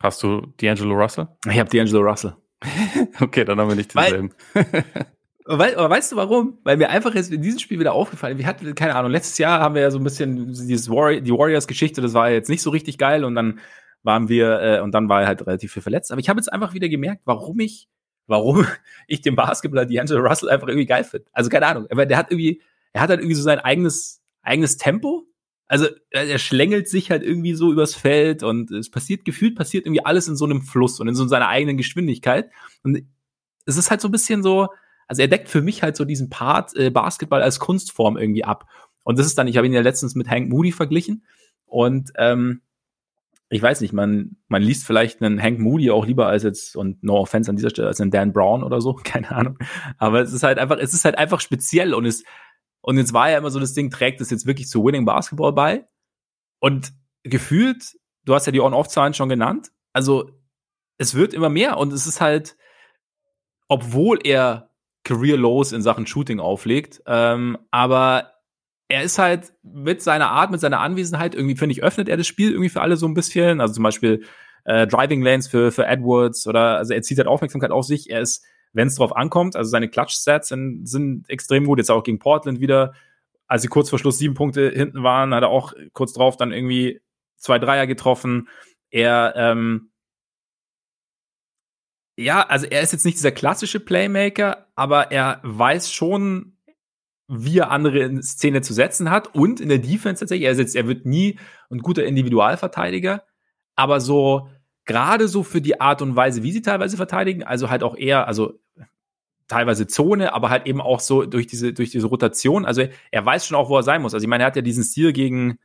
[0.00, 1.28] Hast du D'Angelo Russell?
[1.50, 2.36] Ich habe D'Angelo Russell.
[3.20, 4.32] okay, dann haben wir nicht denselben.
[5.50, 6.58] Weil, aber weißt du warum?
[6.62, 9.60] Weil mir einfach jetzt in diesem Spiel wieder aufgefallen, wir hatten, keine Ahnung, letztes Jahr
[9.60, 12.68] haben wir ja so ein bisschen dieses Warrior, die Warriors-Geschichte, das war jetzt nicht so
[12.68, 13.58] richtig geil und dann
[14.02, 16.12] waren wir, äh, und dann war er halt relativ viel verletzt.
[16.12, 17.88] Aber ich habe jetzt einfach wieder gemerkt, warum ich,
[18.26, 18.66] warum
[19.06, 21.26] ich den Basketballer D'Angelo Russell einfach irgendwie geil finde.
[21.32, 22.60] Also keine Ahnung, aber der hat irgendwie,
[22.92, 25.24] er hat halt irgendwie so sein eigenes, eigenes Tempo
[25.68, 30.04] also er schlängelt sich halt irgendwie so übers Feld und es passiert gefühlt passiert irgendwie
[30.04, 32.50] alles in so einem Fluss und in so seiner eigenen Geschwindigkeit.
[32.82, 33.02] Und
[33.66, 34.68] es ist halt so ein bisschen so,
[35.06, 38.66] also er deckt für mich halt so diesen Part äh, Basketball als Kunstform irgendwie ab.
[39.04, 41.24] Und das ist dann, ich habe ihn ja letztens mit Hank Moody verglichen.
[41.66, 42.62] Und ähm,
[43.50, 47.02] ich weiß nicht, man, man liest vielleicht einen Hank Moody auch lieber als jetzt, und
[47.02, 49.58] no offense an dieser Stelle, als einen Dan Brown oder so, keine Ahnung.
[49.98, 52.24] Aber es ist halt einfach, es ist halt einfach speziell und es,
[52.88, 55.52] und jetzt war ja immer so das Ding, trägt es jetzt wirklich zu Winning Basketball
[55.52, 55.86] bei?
[56.58, 60.30] Und gefühlt, du hast ja die On-Off-Zahlen schon genannt, also
[60.96, 62.56] es wird immer mehr und es ist halt,
[63.68, 64.70] obwohl er
[65.04, 68.32] Career Lows in Sachen Shooting auflegt, ähm, aber
[68.88, 72.26] er ist halt mit seiner Art, mit seiner Anwesenheit irgendwie, finde ich, öffnet er das
[72.26, 73.60] Spiel irgendwie für alle so ein bisschen.
[73.60, 74.24] Also zum Beispiel
[74.64, 78.08] äh, Driving Lanes für, für Edwards oder also er zieht halt Aufmerksamkeit auf sich.
[78.08, 79.56] Er ist wenn es drauf ankommt.
[79.56, 81.78] Also seine Clutch-Stats sind, sind extrem gut.
[81.78, 82.94] Jetzt auch gegen Portland wieder.
[83.46, 86.52] Als sie kurz vor Schluss sieben Punkte hinten waren, hat er auch kurz drauf dann
[86.52, 87.00] irgendwie
[87.36, 88.48] zwei Dreier getroffen.
[88.90, 89.90] Er, ähm,
[92.16, 96.58] ja, also er ist jetzt nicht dieser klassische Playmaker, aber er weiß schon,
[97.28, 100.46] wie er andere in Szene zu setzen hat und in der Defense tatsächlich.
[100.46, 101.38] Er, sitzt, er wird nie
[101.70, 103.24] ein guter Individualverteidiger,
[103.76, 104.48] aber so
[104.88, 108.26] gerade so für die Art und Weise, wie sie teilweise verteidigen, also halt auch eher,
[108.26, 108.58] also
[109.46, 112.64] teilweise Zone, aber halt eben auch so durch diese, durch diese Rotation.
[112.64, 114.14] Also er weiß schon auch, wo er sein muss.
[114.14, 115.58] Also ich meine, er hat ja diesen Stil gegen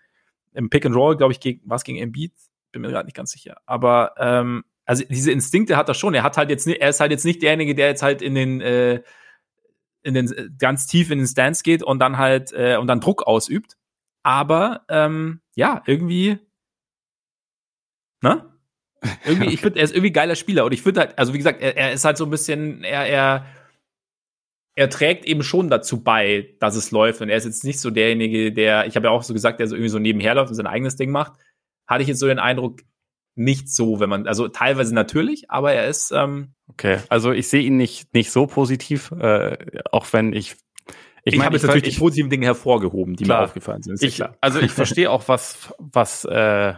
[0.53, 2.33] im Pick and Roll, glaube ich, gegen was gegen Embiid,
[2.71, 3.57] bin mir gerade nicht ganz sicher.
[3.65, 6.13] Aber ähm, also diese Instinkte hat er schon.
[6.13, 8.61] Er hat halt jetzt, er ist halt jetzt nicht derjenige, der jetzt halt in den
[8.61, 9.01] äh,
[10.03, 13.23] in den ganz tief in den Stance geht und dann halt äh, und dann Druck
[13.25, 13.77] ausübt.
[14.21, 16.39] Aber ähm, ja, irgendwie,
[18.21, 18.52] ne?
[19.25, 19.53] Irgendwie, okay.
[19.53, 20.65] ich finde, er ist irgendwie geiler Spieler.
[20.65, 23.05] Und ich finde halt, also wie gesagt, er, er ist halt so ein bisschen, er,
[23.05, 23.45] er,
[24.75, 27.21] er trägt eben schon dazu bei, dass es läuft.
[27.21, 29.67] Und er ist jetzt nicht so derjenige, der, ich habe ja auch so gesagt, der
[29.67, 31.33] so irgendwie so nebenher läuft und sein eigenes Ding macht.
[31.87, 32.81] Hatte ich jetzt so den Eindruck,
[33.35, 36.11] nicht so, wenn man, also teilweise natürlich, aber er ist.
[36.11, 39.57] Ähm, okay, also ich sehe ihn nicht, nicht so positiv, äh,
[39.91, 40.55] auch wenn ich.
[41.25, 43.81] Ich, ich meine, habe jetzt natürlich ich, die positiven Dinge hervorgehoben, die klar, mir aufgefallen
[43.81, 44.03] sind.
[44.03, 46.73] Ich, also ich verstehe auch, was, was äh,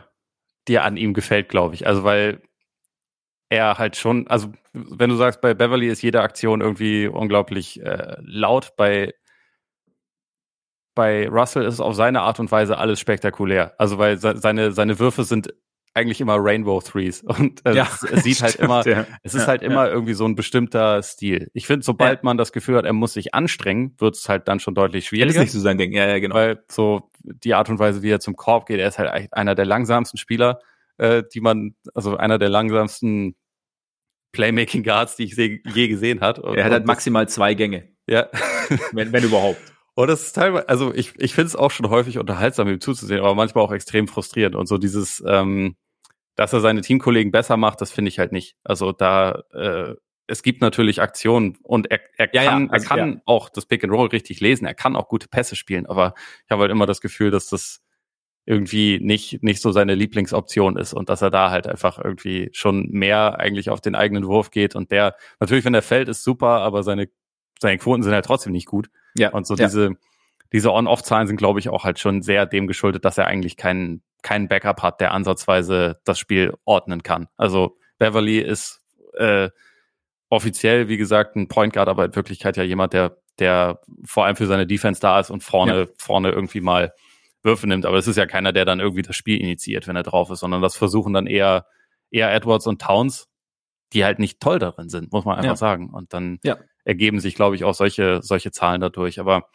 [0.67, 1.87] dir an ihm gefällt, glaube ich.
[1.87, 2.41] Also weil
[3.49, 8.15] er halt schon, also wenn du sagst, bei Beverly ist jede Aktion irgendwie unglaublich äh,
[8.21, 9.13] laut, bei
[10.95, 13.73] bei Russell ist es auf seine Art und Weise alles spektakulär.
[13.77, 15.53] Also weil seine, seine Würfe sind
[15.93, 19.07] eigentlich immer Rainbow Threes und äh, ja, es, es, sieht halt stimmt, halt immer, ja.
[19.23, 21.49] es ist ja, halt immer irgendwie so ein bestimmter Stil.
[21.53, 24.59] Ich finde, sobald man das Gefühl hat, er muss sich anstrengen, wird es halt dann
[24.59, 25.27] schon deutlich schwieriger.
[25.27, 26.35] Das ist nicht so sein Ding, ja, ja, genau.
[26.35, 27.09] Weil so
[27.43, 30.17] die Art und Weise, wie er zum Korb geht, er ist halt einer der langsamsten
[30.17, 30.59] Spieler,
[30.97, 33.35] äh, die man, also einer der langsamsten
[34.31, 36.39] Playmaking Guards, die ich je gesehen hat.
[36.39, 37.89] Und, er hat halt maximal zwei Gänge.
[38.07, 38.27] Ja.
[38.91, 39.59] wenn, wenn überhaupt.
[39.95, 43.21] Und das ist teilweise, also ich, ich finde es auch schon häufig unterhaltsam, ihm zuzusehen,
[43.21, 44.55] aber manchmal auch extrem frustrierend.
[44.55, 45.77] Und so dieses, ähm,
[46.35, 48.57] dass er seine Teamkollegen besser macht, das finde ich halt nicht.
[48.63, 49.95] Also da, äh,
[50.27, 53.21] es gibt natürlich Aktionen und er, er ja, kann, ja, also, er kann ja.
[53.25, 56.13] auch das Pick and Roll richtig lesen, er kann auch gute Pässe spielen, aber
[56.45, 57.81] ich habe halt immer das Gefühl, dass das
[58.45, 62.89] irgendwie nicht, nicht so seine Lieblingsoption ist und dass er da halt einfach irgendwie schon
[62.91, 66.61] mehr eigentlich auf den eigenen Wurf geht und der, natürlich, wenn er fällt, ist super,
[66.61, 67.09] aber seine,
[67.59, 68.89] seine Quoten sind halt trotzdem nicht gut.
[69.17, 69.29] Ja.
[69.29, 69.91] Und so diese,
[70.53, 74.03] diese On-Off-Zahlen sind, glaube ich, auch halt schon sehr dem geschuldet, dass er eigentlich keinen
[74.25, 77.27] keinen Backup hat, der ansatzweise das Spiel ordnen kann.
[77.37, 78.81] Also Beverly ist
[79.17, 79.49] äh,
[80.29, 84.35] offiziell, wie gesagt, ein Point Guard, aber in Wirklichkeit ja jemand, der, der vor allem
[84.35, 85.87] für seine Defense da ist und vorne, ja.
[85.97, 86.93] vorne irgendwie mal
[87.43, 87.85] Würfe nimmt.
[87.85, 90.39] Aber es ist ja keiner, der dann irgendwie das Spiel initiiert, wenn er drauf ist,
[90.39, 91.65] sondern das versuchen dann eher,
[92.09, 93.27] eher Edwards und Towns,
[93.93, 95.55] die halt nicht toll darin sind, muss man einfach ja.
[95.55, 95.91] sagen.
[95.91, 96.57] Und dann ja.
[96.83, 99.19] ergeben sich, glaube ich, auch solche, solche Zahlen dadurch.
[99.19, 99.47] Aber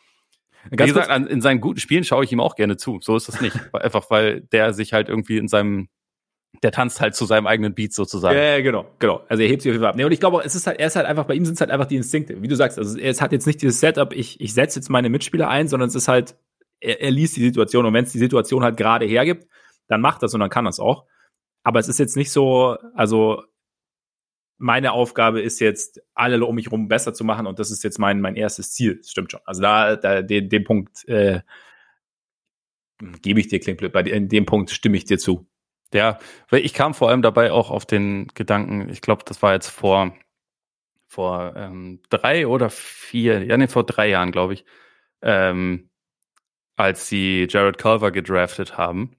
[0.69, 2.99] Ganz Wie gesagt, an, in seinen guten Spielen schaue ich ihm auch gerne zu.
[3.01, 3.57] So ist das nicht.
[3.75, 5.89] Einfach weil der sich halt irgendwie in seinem,
[6.63, 8.37] der tanzt halt zu seinem eigenen Beat sozusagen.
[8.37, 9.25] Ja, genau, genau.
[9.29, 9.97] Also er hebt sich auf jeden Fall ab.
[9.97, 11.61] Nee, und ich glaube, es ist halt, er ist halt einfach, bei ihm sind es
[11.61, 12.43] halt einfach die Instinkte.
[12.43, 15.09] Wie du sagst, also es hat jetzt nicht dieses Setup, ich, ich setze jetzt meine
[15.09, 16.37] Mitspieler ein, sondern es ist halt,
[16.81, 19.47] er, er liest die Situation und wenn es die Situation halt gerade hergibt,
[19.89, 21.07] dann macht das und dann kann das auch.
[21.63, 23.43] Aber es ist jetzt nicht so, also
[24.59, 27.99] meine Aufgabe ist jetzt, alle um mich rum besser zu machen und das ist jetzt
[27.99, 28.99] mein, mein erstes Ziel.
[28.99, 29.41] Das stimmt schon.
[29.47, 31.41] Also da, da den, den Punkt äh,
[33.23, 35.47] gebe ich dir, klingt blöd, bei dem Punkt stimme ich dir zu.
[35.93, 36.19] Ja,
[36.49, 39.69] weil ich kam vor allem dabei auch auf den Gedanken, ich glaube, das war jetzt
[39.69, 40.15] vor,
[41.09, 44.65] vor ähm, drei oder vier, ja, nee, vor drei Jahren, glaube ich,
[45.23, 45.91] ähm,
[46.77, 49.17] als sie Jared Culver gedraftet haben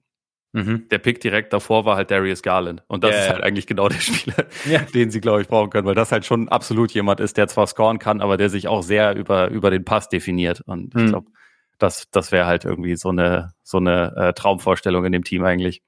[0.52, 0.88] Mhm.
[0.90, 2.82] Der Pick direkt davor war halt Darius Garland.
[2.86, 4.80] Und das yeah, ist halt eigentlich genau der Spieler, ja.
[4.80, 7.66] den sie, glaube ich, brauchen können, weil das halt schon absolut jemand ist, der zwar
[7.66, 10.60] scoren kann, aber der sich auch sehr über, über den Pass definiert.
[10.66, 11.04] Und mhm.
[11.04, 11.30] ich glaube,
[11.78, 15.82] das, das wäre halt irgendwie so eine, so eine äh, Traumvorstellung in dem Team eigentlich.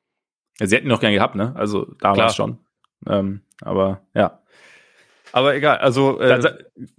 [0.59, 1.53] Sie hätten ihn noch gern gehabt, ne?
[1.57, 2.31] Also damals Klar.
[2.31, 2.59] schon.
[3.07, 4.41] Ähm, aber ja.
[5.33, 6.55] Aber egal, also äh, das,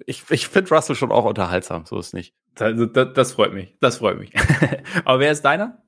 [0.06, 2.36] ich, ich finde Russell schon auch unterhaltsam, so ist nicht.
[2.56, 3.78] Das, das, das freut mich.
[3.80, 4.34] Das freut mich.
[5.06, 5.82] aber wer ist deiner?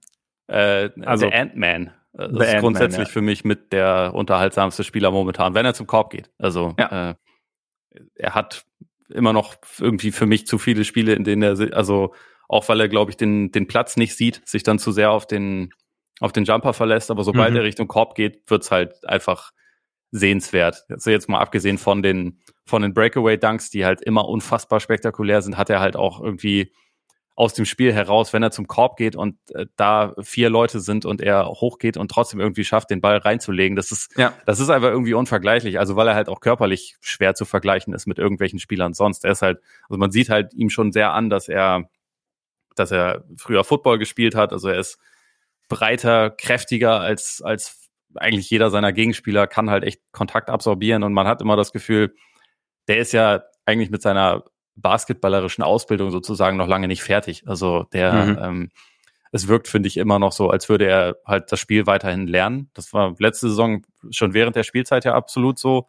[0.47, 1.91] Äh, also Ant-Man.
[2.13, 3.13] Das The ist grundsätzlich ja.
[3.13, 6.31] für mich mit der unterhaltsamste Spieler momentan, wenn er zum Korb geht.
[6.37, 7.11] Also ja.
[7.11, 7.15] äh,
[8.15, 8.65] er hat
[9.09, 12.13] immer noch irgendwie für mich zu viele Spiele, in denen er, also
[12.47, 15.27] auch weil er, glaube ich, den, den Platz nicht sieht, sich dann zu sehr auf
[15.27, 15.73] den,
[16.19, 17.57] auf den Jumper verlässt, aber sobald mhm.
[17.57, 19.51] er Richtung Korb geht, wird's halt einfach
[20.11, 20.85] sehenswert.
[20.89, 25.57] Also jetzt mal abgesehen von den, von den Breakaway-Dunks, die halt immer unfassbar spektakulär sind,
[25.57, 26.71] hat er halt auch irgendwie
[27.37, 31.05] aus dem Spiel heraus, wenn er zum Korb geht und äh, da vier Leute sind
[31.05, 33.75] und er hochgeht und trotzdem irgendwie schafft, den Ball reinzulegen.
[33.75, 34.33] Das ist, ja.
[34.47, 35.77] das ist einfach irgendwie unvergleichlich.
[35.77, 39.23] Also weil er halt auch körperlich schwer zu vergleichen ist mit irgendwelchen Spielern sonst.
[39.23, 41.87] Er ist halt, also man sieht halt ihm schon sehr an, dass er,
[42.75, 44.51] dass er früher Football gespielt hat.
[44.51, 44.97] Also er ist
[45.67, 51.27] breiter, kräftiger als, als eigentlich jeder seiner Gegenspieler, kann halt echt Kontakt absorbieren und man
[51.27, 52.15] hat immer das Gefühl,
[52.87, 54.43] der ist ja eigentlich mit seiner
[54.75, 57.43] basketballerischen Ausbildung sozusagen noch lange nicht fertig.
[57.47, 58.37] Also der, mhm.
[58.41, 58.71] ähm,
[59.31, 62.69] es wirkt, finde ich, immer noch so, als würde er halt das Spiel weiterhin lernen.
[62.73, 65.87] Das war letzte Saison schon während der Spielzeit ja absolut so.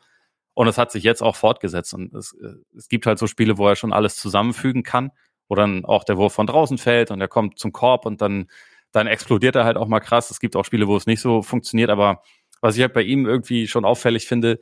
[0.55, 1.95] Und es hat sich jetzt auch fortgesetzt.
[1.95, 2.37] Und es,
[2.77, 5.13] es gibt halt so Spiele, wo er schon alles zusammenfügen kann,
[5.49, 8.49] wo dann auch der Wurf von draußen fällt und er kommt zum Korb und dann,
[8.93, 10.31] dann explodiert er halt auch mal krass.
[10.31, 12.23] Es gibt auch Spiele, wo es nicht so funktioniert, aber
[12.61, 14.59] was ich halt bei ihm irgendwie schon auffällig finde,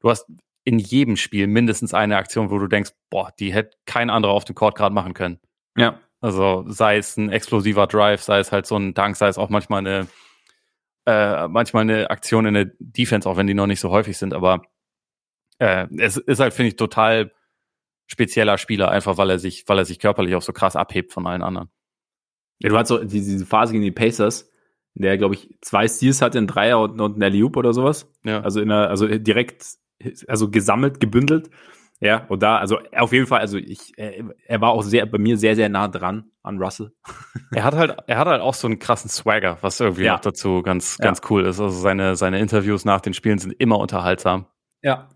[0.00, 0.26] du hast
[0.64, 4.44] in jedem Spiel mindestens eine Aktion, wo du denkst, boah, die hätte kein anderer auf
[4.44, 5.38] dem Court gerade machen können.
[5.76, 6.00] Ja.
[6.20, 9.48] Also sei es ein explosiver Drive, sei es halt so ein Dank, sei es auch
[9.48, 10.08] manchmal eine,
[11.06, 14.34] äh, manchmal eine Aktion in der Defense, auch wenn die noch nicht so häufig sind,
[14.34, 14.62] aber
[15.58, 17.32] äh, es ist halt, finde ich, total
[18.06, 21.26] spezieller Spieler, einfach weil er sich, weil er sich körperlich auch so krass abhebt von
[21.26, 21.70] allen anderen.
[22.58, 24.50] Ja, du hast so diese Phase gegen die Pacers,
[24.94, 28.10] der, glaube ich, zwei Steals hatte, ein Dreier und, und ein alley oder sowas.
[28.24, 28.40] Ja.
[28.40, 29.66] Also in der, also direkt,
[30.26, 31.50] also gesammelt, gebündelt.
[32.00, 35.38] Ja, und da, also auf jeden Fall, also ich, er war auch sehr, bei mir
[35.38, 36.92] sehr, sehr nah dran an Russell.
[37.52, 40.12] er hat halt, er hat halt auch so einen krassen Swagger, was irgendwie ja.
[40.12, 41.30] noch dazu ganz, ganz ja.
[41.30, 41.60] cool ist.
[41.60, 44.46] Also seine, seine Interviews nach den Spielen sind immer unterhaltsam.
[44.82, 45.08] Ja.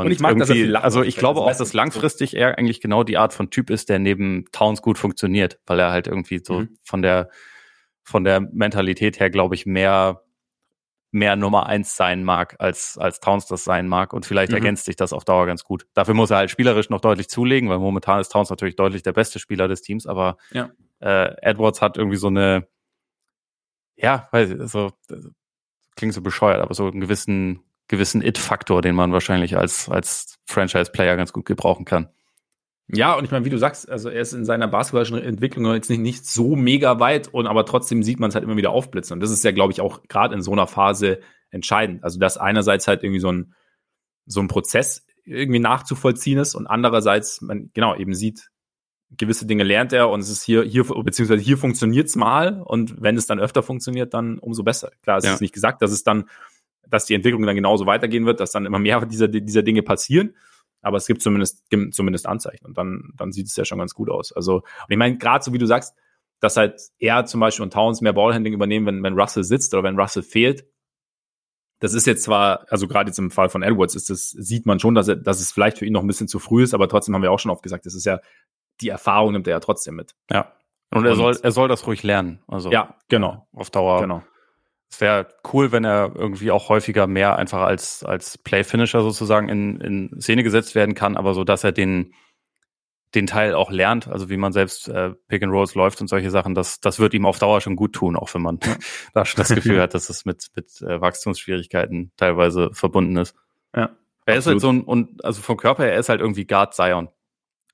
[0.00, 0.76] Und, und ich mag, dass er viel.
[0.76, 3.98] Also ich glaube auch, dass langfristig er eigentlich genau die Art von Typ ist, der
[3.98, 6.76] neben Towns gut funktioniert, weil er halt irgendwie so mhm.
[6.82, 7.30] von der,
[8.02, 10.24] von der Mentalität her, glaube ich, mehr
[11.14, 14.12] mehr Nummer eins sein mag, als, als Towns das sein mag.
[14.12, 14.56] Und vielleicht mhm.
[14.56, 15.86] ergänzt sich das auf Dauer ganz gut.
[15.94, 19.12] Dafür muss er halt spielerisch noch deutlich zulegen, weil momentan ist Towns natürlich deutlich der
[19.12, 20.70] beste Spieler des Teams, aber ja.
[20.98, 22.66] äh, Edwards hat irgendwie so eine,
[23.94, 24.90] ja, weil so
[25.94, 31.16] klingt so bescheuert, aber so einen gewissen, gewissen It-Faktor, den man wahrscheinlich als, als Franchise-Player
[31.16, 32.08] ganz gut gebrauchen kann.
[32.88, 35.88] Ja, und ich meine, wie du sagst, also er ist in seiner basketballischen Entwicklung jetzt
[35.88, 39.14] nicht, nicht so mega weit und aber trotzdem sieht man es halt immer wieder aufblitzen.
[39.14, 41.20] Und das ist ja, glaube ich, auch gerade in so einer Phase
[41.50, 42.04] entscheidend.
[42.04, 43.54] Also, dass einerseits halt irgendwie so ein,
[44.26, 48.50] so ein Prozess irgendwie nachzuvollziehen ist und andererseits man genau eben sieht,
[49.16, 53.16] gewisse Dinge lernt er und es ist hier, hier, beziehungsweise hier funktioniert's mal und wenn
[53.16, 54.90] es dann öfter funktioniert, dann umso besser.
[55.02, 55.34] Klar, es ja.
[55.34, 56.28] ist nicht gesagt, dass es dann,
[56.88, 60.34] dass die Entwicklung dann genauso weitergehen wird, dass dann immer mehr dieser, dieser Dinge passieren
[60.84, 64.10] aber es gibt zumindest, zumindest Anzeichen und dann, dann sieht es ja schon ganz gut
[64.10, 64.32] aus.
[64.32, 65.94] Also, und ich meine, gerade so wie du sagst,
[66.40, 69.82] dass halt er zum Beispiel und Towns mehr Ballhandling übernehmen, wenn, wenn Russell sitzt oder
[69.82, 70.66] wenn Russell fehlt.
[71.80, 74.78] Das ist jetzt zwar, also gerade jetzt im Fall von Edwards ist das, sieht man
[74.78, 76.86] schon, dass, er, dass es vielleicht für ihn noch ein bisschen zu früh ist, aber
[76.88, 78.20] trotzdem haben wir auch schon oft gesagt, das ist ja,
[78.82, 80.14] die Erfahrung nimmt er ja trotzdem mit.
[80.30, 80.52] Ja.
[80.90, 82.42] Und, und er soll, er soll das ruhig lernen.
[82.46, 83.48] Also ja, genau.
[83.52, 84.02] Auf Dauer.
[84.02, 84.22] Genau
[84.94, 89.80] es wäre cool, wenn er irgendwie auch häufiger mehr einfach als, als Play-Finisher sozusagen in,
[89.80, 92.14] in Szene gesetzt werden kann, aber so, dass er den,
[93.16, 96.30] den Teil auch lernt, also wie man selbst äh, Pick and Rolls läuft und solche
[96.30, 98.60] Sachen, das, das wird ihm auf Dauer schon gut tun, auch wenn man
[99.14, 103.34] da schon das Gefühl hat, dass es mit, mit äh, Wachstumsschwierigkeiten teilweise verbunden ist.
[103.74, 103.90] Ja.
[104.26, 104.38] Er absolut.
[104.38, 107.08] ist halt so ein, und also vom Körper her, er ist halt irgendwie Guard Zion,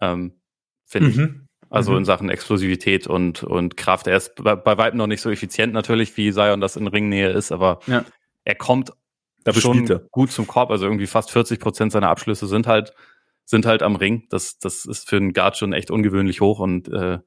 [0.01, 0.41] ähm,
[0.87, 1.49] finde mhm.
[1.71, 1.99] Also mhm.
[1.99, 4.09] in Sachen Explosivität und, und Kraft.
[4.09, 7.31] Er ist bei, bei weitem noch nicht so effizient natürlich, wie Sion das in Ringnähe
[7.31, 8.05] ist, aber ja.
[8.45, 8.93] er kommt
[9.45, 10.71] Dafür schon gut zum Korb.
[10.71, 12.93] Also irgendwie fast 40 Prozent seiner Abschlüsse sind halt,
[13.45, 14.27] sind halt am Ring.
[14.31, 17.19] Das, das ist für einen Guard schon echt ungewöhnlich hoch und äh,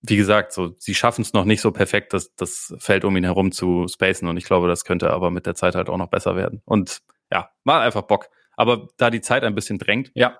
[0.00, 3.24] wie gesagt, so sie schaffen es noch nicht so perfekt, das, das Feld um ihn
[3.24, 4.28] herum zu spacen.
[4.28, 6.62] Und ich glaube, das könnte aber mit der Zeit halt auch noch besser werden.
[6.64, 7.02] Und
[7.32, 8.28] ja, mal einfach Bock.
[8.56, 10.38] Aber da die Zeit ein bisschen drängt, ja.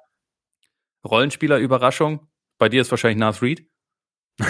[1.05, 2.27] Rollenspieler-Überraschung,
[2.59, 3.69] bei dir ist wahrscheinlich Nath Reed.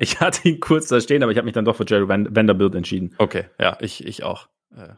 [0.00, 2.74] ich hatte ihn kurz da stehen, aber ich habe mich dann doch für Jerry Vanderbilt
[2.74, 3.14] entschieden.
[3.18, 4.48] Okay, ja, ich, ich auch.
[4.74, 4.94] Äh,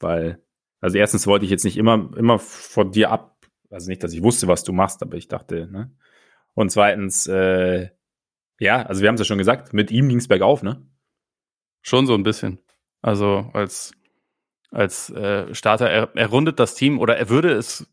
[0.00, 0.42] weil,
[0.80, 3.36] also erstens wollte ich jetzt nicht immer, immer von dir ab,
[3.70, 5.94] also nicht, dass ich wusste, was du machst, aber ich dachte, ne?
[6.54, 7.90] Und zweitens, äh,
[8.60, 10.86] ja, also wir haben es ja schon gesagt, mit ihm ging es bergauf, ne?
[11.82, 12.60] Schon so ein bisschen.
[13.02, 13.92] Also als,
[14.70, 17.86] als äh, Starter, er, er rundet das Team oder er würde es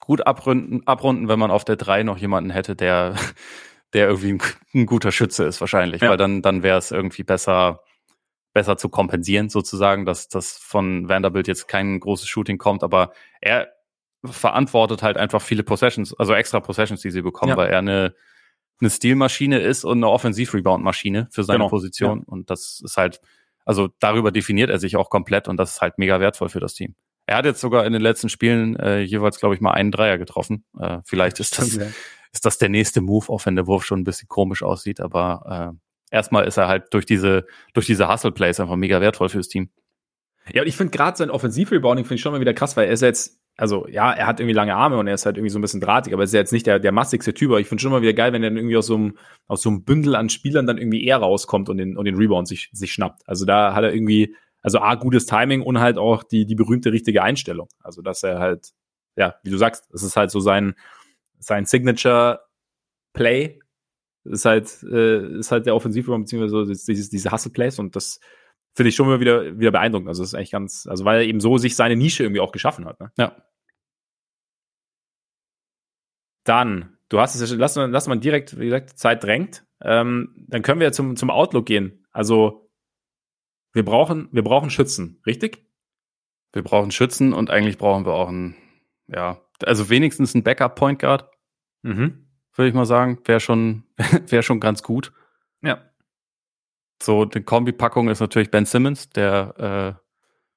[0.00, 3.14] gut abrunden, abrunden, wenn man auf der 3 noch jemanden hätte, der,
[3.92, 4.42] der irgendwie ein,
[4.74, 6.02] ein guter Schütze ist, wahrscheinlich.
[6.02, 6.10] Ja.
[6.10, 7.82] Weil dann, dann wäre es irgendwie besser,
[8.52, 13.68] besser zu kompensieren, sozusagen, dass das von Vanderbilt jetzt kein großes Shooting kommt, aber er
[14.24, 17.56] verantwortet halt einfach viele Possessions, also extra Possessions, die sie bekommen, ja.
[17.56, 18.14] weil er eine,
[18.80, 21.68] eine Stilmaschine ist und eine Offensiv-Rebound-Maschine für seine genau.
[21.70, 22.18] Position.
[22.20, 22.24] Ja.
[22.26, 23.20] Und das ist halt,
[23.64, 26.74] also darüber definiert er sich auch komplett und das ist halt mega wertvoll für das
[26.74, 26.94] Team.
[27.30, 30.18] Er hat jetzt sogar in den letzten Spielen äh, jeweils, glaube ich, mal einen Dreier
[30.18, 30.64] getroffen.
[30.76, 31.76] Äh, vielleicht ist das,
[32.32, 34.98] ist das der nächste Move, auch wenn der Wurf schon ein bisschen komisch aussieht.
[34.98, 35.76] Aber
[36.10, 39.70] äh, erstmal ist er halt durch diese, durch diese Hustle-Plays einfach mega wertvoll fürs Team.
[40.52, 42.94] Ja, und ich finde gerade sein Offensiv-Rebounding finde ich schon mal wieder krass, weil er
[42.94, 45.60] ist jetzt, also ja, er hat irgendwie lange Arme und er ist halt irgendwie so
[45.60, 47.50] ein bisschen drahtig, aber er ist ja jetzt nicht der, der massigste Typ.
[47.50, 49.16] Aber ich finde schon mal wieder geil, wenn er dann irgendwie aus so einem,
[49.46, 52.48] aus so einem Bündel an Spielern dann irgendwie eher rauskommt und den, und den Rebound
[52.48, 53.22] sich, sich schnappt.
[53.28, 56.92] Also da hat er irgendwie, also A, gutes Timing und halt auch die, die berühmte
[56.92, 57.68] richtige Einstellung.
[57.80, 58.70] Also, dass er halt,
[59.16, 60.74] ja, wie du sagst, es ist halt so sein,
[61.38, 62.40] sein Signature
[63.12, 63.60] Play,
[64.24, 68.20] ist halt, äh, ist halt der Offensivraum, beziehungsweise dieses, diese Hustle Plays und das
[68.74, 70.08] finde ich schon immer wieder, wieder beeindruckend.
[70.08, 72.52] Also, das ist eigentlich ganz, also, weil er eben so sich seine Nische irgendwie auch
[72.52, 73.10] geschaffen hat, ne?
[73.16, 73.36] Ja.
[76.44, 79.64] Dann, du hast es ja, lass, lass mal direkt, wie gesagt, Zeit drängt.
[79.82, 82.06] Ähm, dann können wir zum, zum Outlook gehen.
[82.12, 82.69] Also,
[83.72, 85.64] wir brauchen, wir brauchen Schützen, richtig?
[86.52, 88.56] Wir brauchen Schützen und eigentlich brauchen wir auch einen,
[89.06, 91.30] ja, also wenigstens einen Backup-Point Guard.
[91.82, 92.26] Mhm.
[92.54, 93.20] Würde ich mal sagen.
[93.24, 93.84] Wäre schon,
[94.26, 95.12] wäre schon ganz gut.
[95.62, 95.82] Ja.
[97.02, 100.06] So, die Kombipackung ist natürlich Ben Simmons, der äh,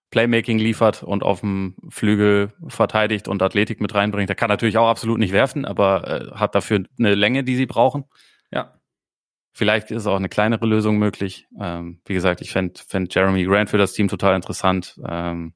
[0.09, 4.29] Playmaking liefert und auf dem Flügel verteidigt und Athletik mit reinbringt.
[4.29, 7.65] Der kann natürlich auch absolut nicht werfen, aber äh, hat dafür eine Länge, die sie
[7.65, 8.05] brauchen.
[8.51, 8.79] Ja.
[9.53, 11.47] Vielleicht ist auch eine kleinere Lösung möglich.
[11.59, 14.99] Ähm, wie gesagt, ich fände fänd Jeremy Grant für das Team total interessant.
[15.07, 15.53] Ähm,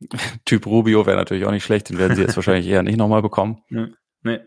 [0.46, 3.20] typ Rubio wäre natürlich auch nicht schlecht, den werden sie jetzt wahrscheinlich eher nicht nochmal
[3.20, 3.62] bekommen.
[3.68, 3.88] Nee.
[4.22, 4.40] nee.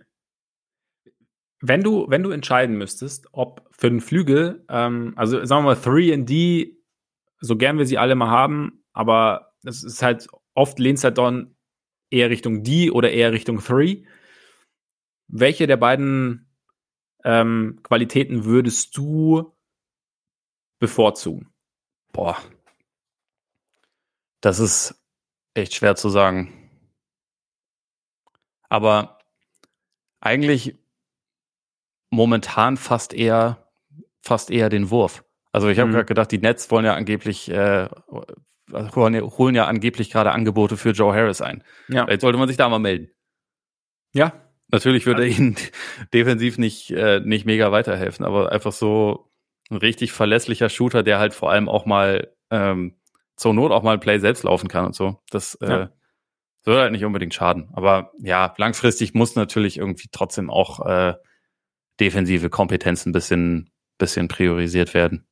[1.61, 5.82] Wenn du, wenn du entscheiden müsstest, ob für den Flügel, ähm, also sagen wir mal
[5.82, 6.76] 3D,
[7.40, 11.20] so gern wir sie alle mal haben, aber es ist halt, oft lehnt es halt
[11.20, 11.56] dann
[12.10, 14.03] eher Richtung D oder eher Richtung 3.
[15.28, 16.52] Welche der beiden
[17.24, 19.56] ähm, Qualitäten würdest du
[20.80, 21.54] bevorzugen?
[22.12, 22.38] Boah.
[24.41, 25.02] Das ist
[25.54, 26.70] echt schwer zu sagen.
[28.70, 29.20] Aber
[30.20, 30.76] eigentlich
[32.10, 33.72] momentan fast eher,
[34.22, 35.24] fast eher den Wurf.
[35.52, 35.94] Also ich habe mhm.
[35.94, 37.88] gerade gedacht, die Nets wollen ja angeblich, äh,
[38.72, 41.64] holen, holen ja angeblich gerade Angebote für Joe Harris ein.
[41.88, 42.06] Ja.
[42.06, 43.12] Vielleicht sollte man sich da mal melden.
[44.14, 44.34] Ja.
[44.74, 45.56] Natürlich würde er ihnen
[46.16, 49.30] defensiv nicht, äh, nicht mega weiterhelfen, aber einfach so
[49.70, 52.95] ein richtig verlässlicher Shooter, der halt vor allem auch mal ähm,
[53.36, 55.22] zur Not auch mal ein Play selbst laufen kann und so.
[55.30, 55.90] Das äh, ja.
[56.62, 57.70] soll halt nicht unbedingt schaden.
[57.74, 61.14] Aber ja, langfristig muss natürlich irgendwie trotzdem auch äh,
[62.00, 63.70] defensive Kompetenz ein bisschen,
[64.00, 65.28] bisschen priorisiert werden.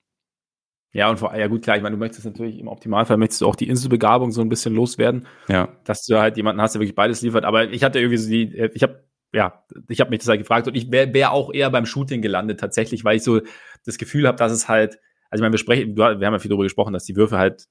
[0.94, 3.48] Ja, und vor, ja gut, klar, ich meine, du möchtest natürlich im Optimalfall möchtest du
[3.48, 5.26] auch die Inselbegabung so ein bisschen loswerden.
[5.48, 5.70] Ja.
[5.84, 7.44] Dass du halt jemanden hast, der wirklich beides liefert.
[7.44, 10.40] Aber ich hatte irgendwie so die, äh, ich habe ja, ich habe mich das halt
[10.40, 13.42] gefragt und ich wäre wär auch eher beim Shooting gelandet tatsächlich, weil ich so
[13.86, 15.00] das Gefühl habe, dass es halt,
[15.30, 17.68] also ich meine, wir sprechen, wir haben ja viel darüber gesprochen, dass die Würfe halt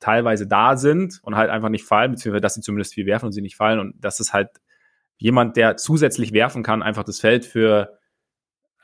[0.00, 3.32] teilweise da sind und halt einfach nicht fallen, beziehungsweise dass sie zumindest viel werfen und
[3.32, 4.50] sie nicht fallen und dass es halt
[5.16, 7.98] jemand, der zusätzlich werfen kann, einfach das Feld für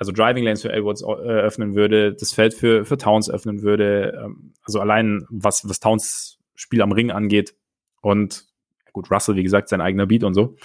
[0.02, 4.20] also Driving Lanes für Edwards äh, öffnen würde, das Feld für, für Towns öffnen würde,
[4.24, 7.55] ähm, also allein was, was Towns Spiel am Ring angeht
[8.01, 8.47] und
[8.93, 10.56] gut, Russell, wie gesagt, sein eigener Beat und so.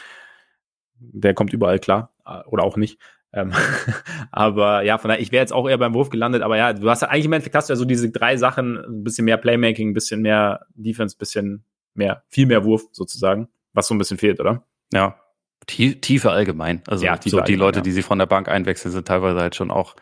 [0.99, 2.99] Der kommt überall klar äh, oder auch nicht.
[3.33, 3.53] Ähm,
[4.31, 6.89] aber ja, von daher, ich wäre jetzt auch eher beim Wurf gelandet, aber ja, du
[6.89, 9.37] hast ja eigentlich im Endeffekt hast du ja so diese drei Sachen, ein bisschen mehr
[9.37, 13.97] Playmaking, ein bisschen mehr Defense, ein bisschen mehr, viel mehr Wurf sozusagen, was so ein
[13.97, 14.63] bisschen fehlt, oder?
[14.93, 15.19] Ja,
[15.67, 16.81] Tiefe allgemein.
[16.87, 17.83] Also ja, so die Leute, ja.
[17.83, 19.95] die sie von der Bank einwechseln, sind teilweise halt schon auch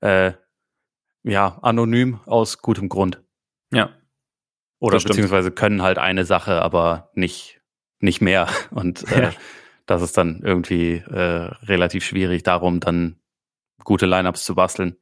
[0.00, 0.32] äh,
[1.24, 3.20] ja anonym aus gutem Grund.
[3.72, 3.90] Ja.
[4.78, 7.60] Oder beziehungsweise können halt eine Sache, aber nicht
[7.98, 8.48] nicht mehr.
[8.70, 9.30] Und äh.
[9.86, 13.16] Das ist dann irgendwie äh, relativ schwierig, darum dann
[13.84, 14.96] gute Lineups zu basteln.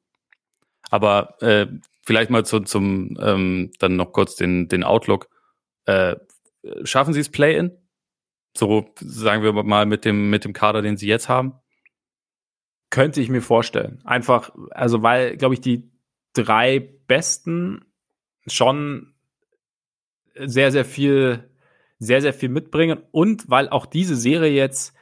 [0.91, 1.67] Aber äh,
[2.05, 5.29] vielleicht mal zu, zum ähm, dann noch kurz den den Outlook.
[5.85, 6.17] Äh,
[6.85, 7.77] schaffen Sie es Play-in?
[8.57, 11.55] So sagen wir mal mit dem, mit dem Kader, den sie jetzt haben?
[12.91, 14.03] Könnte ich mir vorstellen.
[14.05, 15.91] Einfach, also weil, glaube ich, die
[16.35, 17.85] drei besten
[18.47, 19.15] schon
[20.35, 21.51] sehr, sehr viel,
[22.03, 24.95] sehr, sehr viel mitbringen und weil auch diese Serie jetzt,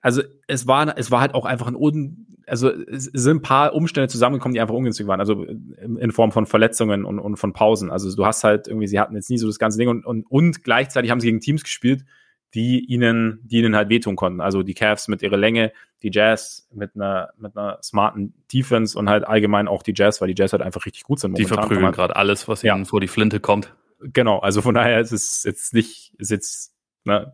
[0.00, 3.74] also es war, es war halt auch einfach ein un, also es sind ein paar
[3.74, 7.90] Umstände zusammengekommen, die einfach ungünstig waren, also in Form von Verletzungen und, und von Pausen.
[7.90, 10.24] Also du hast halt irgendwie, sie hatten jetzt nie so das ganze Ding und, und,
[10.28, 12.04] und gleichzeitig haben sie gegen Teams gespielt,
[12.54, 14.40] die ihnen, die ihnen halt wehtun konnten.
[14.40, 15.72] Also die Cavs mit ihrer Länge,
[16.02, 20.28] die Jazz mit einer, mit einer smarten Defense und halt allgemein auch die Jazz, weil
[20.28, 21.32] die Jazz halt einfach richtig gut sind.
[21.32, 21.48] Momentan.
[21.48, 22.84] Die verprügeln gerade alles, was ihnen ja.
[22.84, 23.74] vor die Flinte kommt.
[24.12, 26.74] Genau, also von daher ist es jetzt nicht, ist jetzt,
[27.04, 27.32] ne,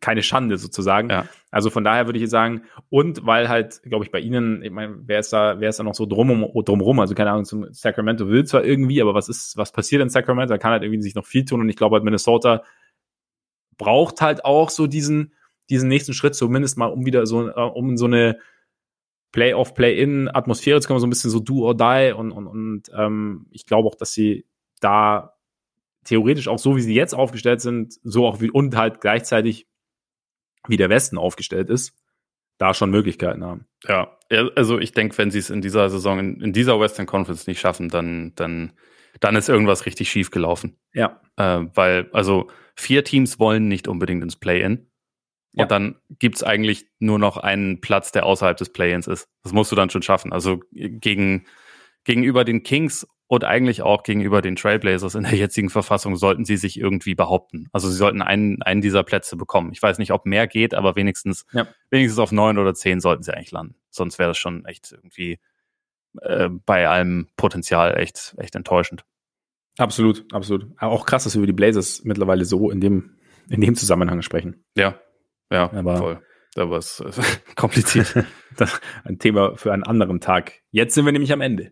[0.00, 1.10] keine Schande sozusagen.
[1.10, 1.26] Ja.
[1.50, 4.96] Also von daher würde ich sagen, und weil halt, glaube ich, bei Ihnen, ich meine,
[5.04, 7.00] wer ist da, wer ist da noch so drum, drumrum?
[7.00, 10.54] Also keine Ahnung, zum Sacramento will zwar irgendwie, aber was ist, was passiert in Sacramento?
[10.54, 12.64] Da kann halt irgendwie sich noch viel tun und ich glaube halt Minnesota
[13.76, 15.32] braucht halt auch so diesen,
[15.68, 18.38] diesen nächsten Schritt, zumindest mal, um wieder so, äh, um in so eine
[19.32, 23.46] Play-off, Play-in-Atmosphäre zu kommen, so ein bisschen so do or die und, und, und ähm,
[23.50, 24.46] ich glaube auch, dass sie
[24.80, 25.34] da
[26.10, 29.68] theoretisch auch so, wie sie jetzt aufgestellt sind, so auch wie und halt gleichzeitig
[30.66, 31.96] wie der Westen aufgestellt ist,
[32.58, 33.66] da schon Möglichkeiten haben.
[33.86, 34.18] Ja,
[34.56, 37.60] also ich denke, wenn sie es in dieser Saison, in, in, dieser Western Conference nicht
[37.60, 38.72] schaffen, dann, dann,
[39.20, 40.80] dann ist irgendwas richtig schief gelaufen.
[40.92, 41.20] Ja.
[41.36, 44.90] Äh, weil, also vier Teams wollen nicht unbedingt ins Play-In.
[45.52, 45.66] Und ja.
[45.66, 49.28] dann gibt's eigentlich nur noch einen Platz, der außerhalb des Play-ins ist.
[49.44, 50.32] Das musst du dann schon schaffen.
[50.32, 51.46] Also gegen,
[52.02, 56.56] gegenüber den Kings und eigentlich auch gegenüber den Trailblazers in der jetzigen Verfassung sollten sie
[56.56, 57.68] sich irgendwie behaupten.
[57.70, 59.70] Also sie sollten einen, einen dieser Plätze bekommen.
[59.70, 61.68] Ich weiß nicht, ob mehr geht, aber wenigstens, ja.
[61.90, 63.76] wenigstens auf neun oder zehn sollten sie eigentlich landen.
[63.88, 65.38] Sonst wäre das schon echt irgendwie
[66.22, 69.04] äh, bei allem Potenzial echt, echt enttäuschend.
[69.78, 70.66] Absolut, absolut.
[70.80, 73.16] Auch krass, dass wir über die Blazers mittlerweile so in dem,
[73.48, 74.64] in dem Zusammenhang sprechen.
[74.76, 74.98] Ja,
[75.52, 76.22] ja, aber, voll.
[76.56, 78.12] Aber es ist kompliziert.
[79.04, 80.62] ein Thema für einen anderen Tag.
[80.72, 81.70] Jetzt sind wir nämlich am Ende.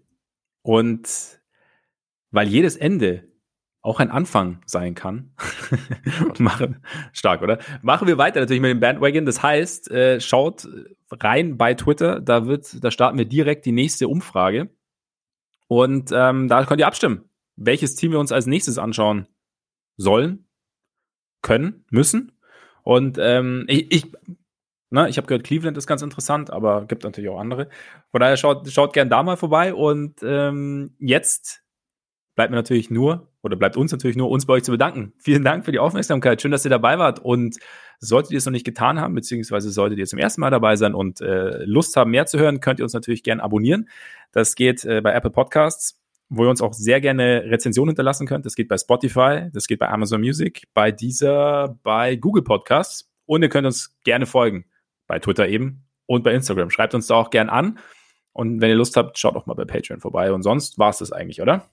[0.62, 1.38] Und
[2.30, 3.28] weil jedes Ende
[3.80, 5.32] auch ein Anfang sein kann.
[6.38, 7.59] Machen, stark, oder?
[7.82, 9.24] Machen wir weiter natürlich mit dem Bandwagon.
[9.24, 10.68] Das heißt, äh, schaut
[11.10, 12.20] rein bei Twitter.
[12.20, 14.70] Da wird, da starten wir direkt die nächste Umfrage.
[15.68, 19.28] Und ähm, da könnt ihr abstimmen, welches Team wir uns als nächstes anschauen
[19.96, 20.48] sollen,
[21.42, 22.32] können, müssen.
[22.82, 24.12] Und ähm, ich, ich,
[24.90, 27.68] ne, ich habe gehört, Cleveland ist ganz interessant, aber gibt natürlich auch andere.
[28.10, 29.74] Von daher schaut, schaut gern da mal vorbei.
[29.74, 31.62] Und ähm, jetzt
[32.39, 35.12] bleibt mir natürlich nur, oder bleibt uns natürlich nur, uns bei euch zu bedanken.
[35.19, 36.40] Vielen Dank für die Aufmerksamkeit.
[36.40, 37.19] Schön, dass ihr dabei wart.
[37.19, 37.56] Und
[37.98, 40.94] solltet ihr es noch nicht getan haben, beziehungsweise solltet ihr zum ersten Mal dabei sein
[40.94, 43.89] und äh, Lust haben, mehr zu hören, könnt ihr uns natürlich gerne abonnieren.
[44.31, 48.47] Das geht äh, bei Apple Podcasts, wo ihr uns auch sehr gerne Rezensionen hinterlassen könnt.
[48.47, 53.10] Das geht bei Spotify, das geht bei Amazon Music, bei dieser, bei Google Podcasts.
[53.27, 54.66] Und ihr könnt uns gerne folgen.
[55.09, 56.70] Bei Twitter eben und bei Instagram.
[56.70, 57.81] Schreibt uns da auch gern an.
[58.32, 60.32] Und wenn ihr Lust habt, schaut auch mal bei Patreon vorbei.
[60.32, 61.69] Und sonst war es das eigentlich, oder?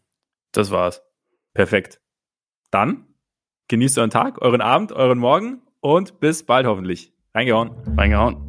[0.56, 1.04] Das war's.
[1.54, 2.02] Perfekt.
[2.72, 3.08] Dann
[3.68, 7.14] genießt euren Tag, euren Abend, euren Morgen und bis bald hoffentlich.
[7.34, 7.72] Reingehauen.
[7.98, 8.45] Reingehauen.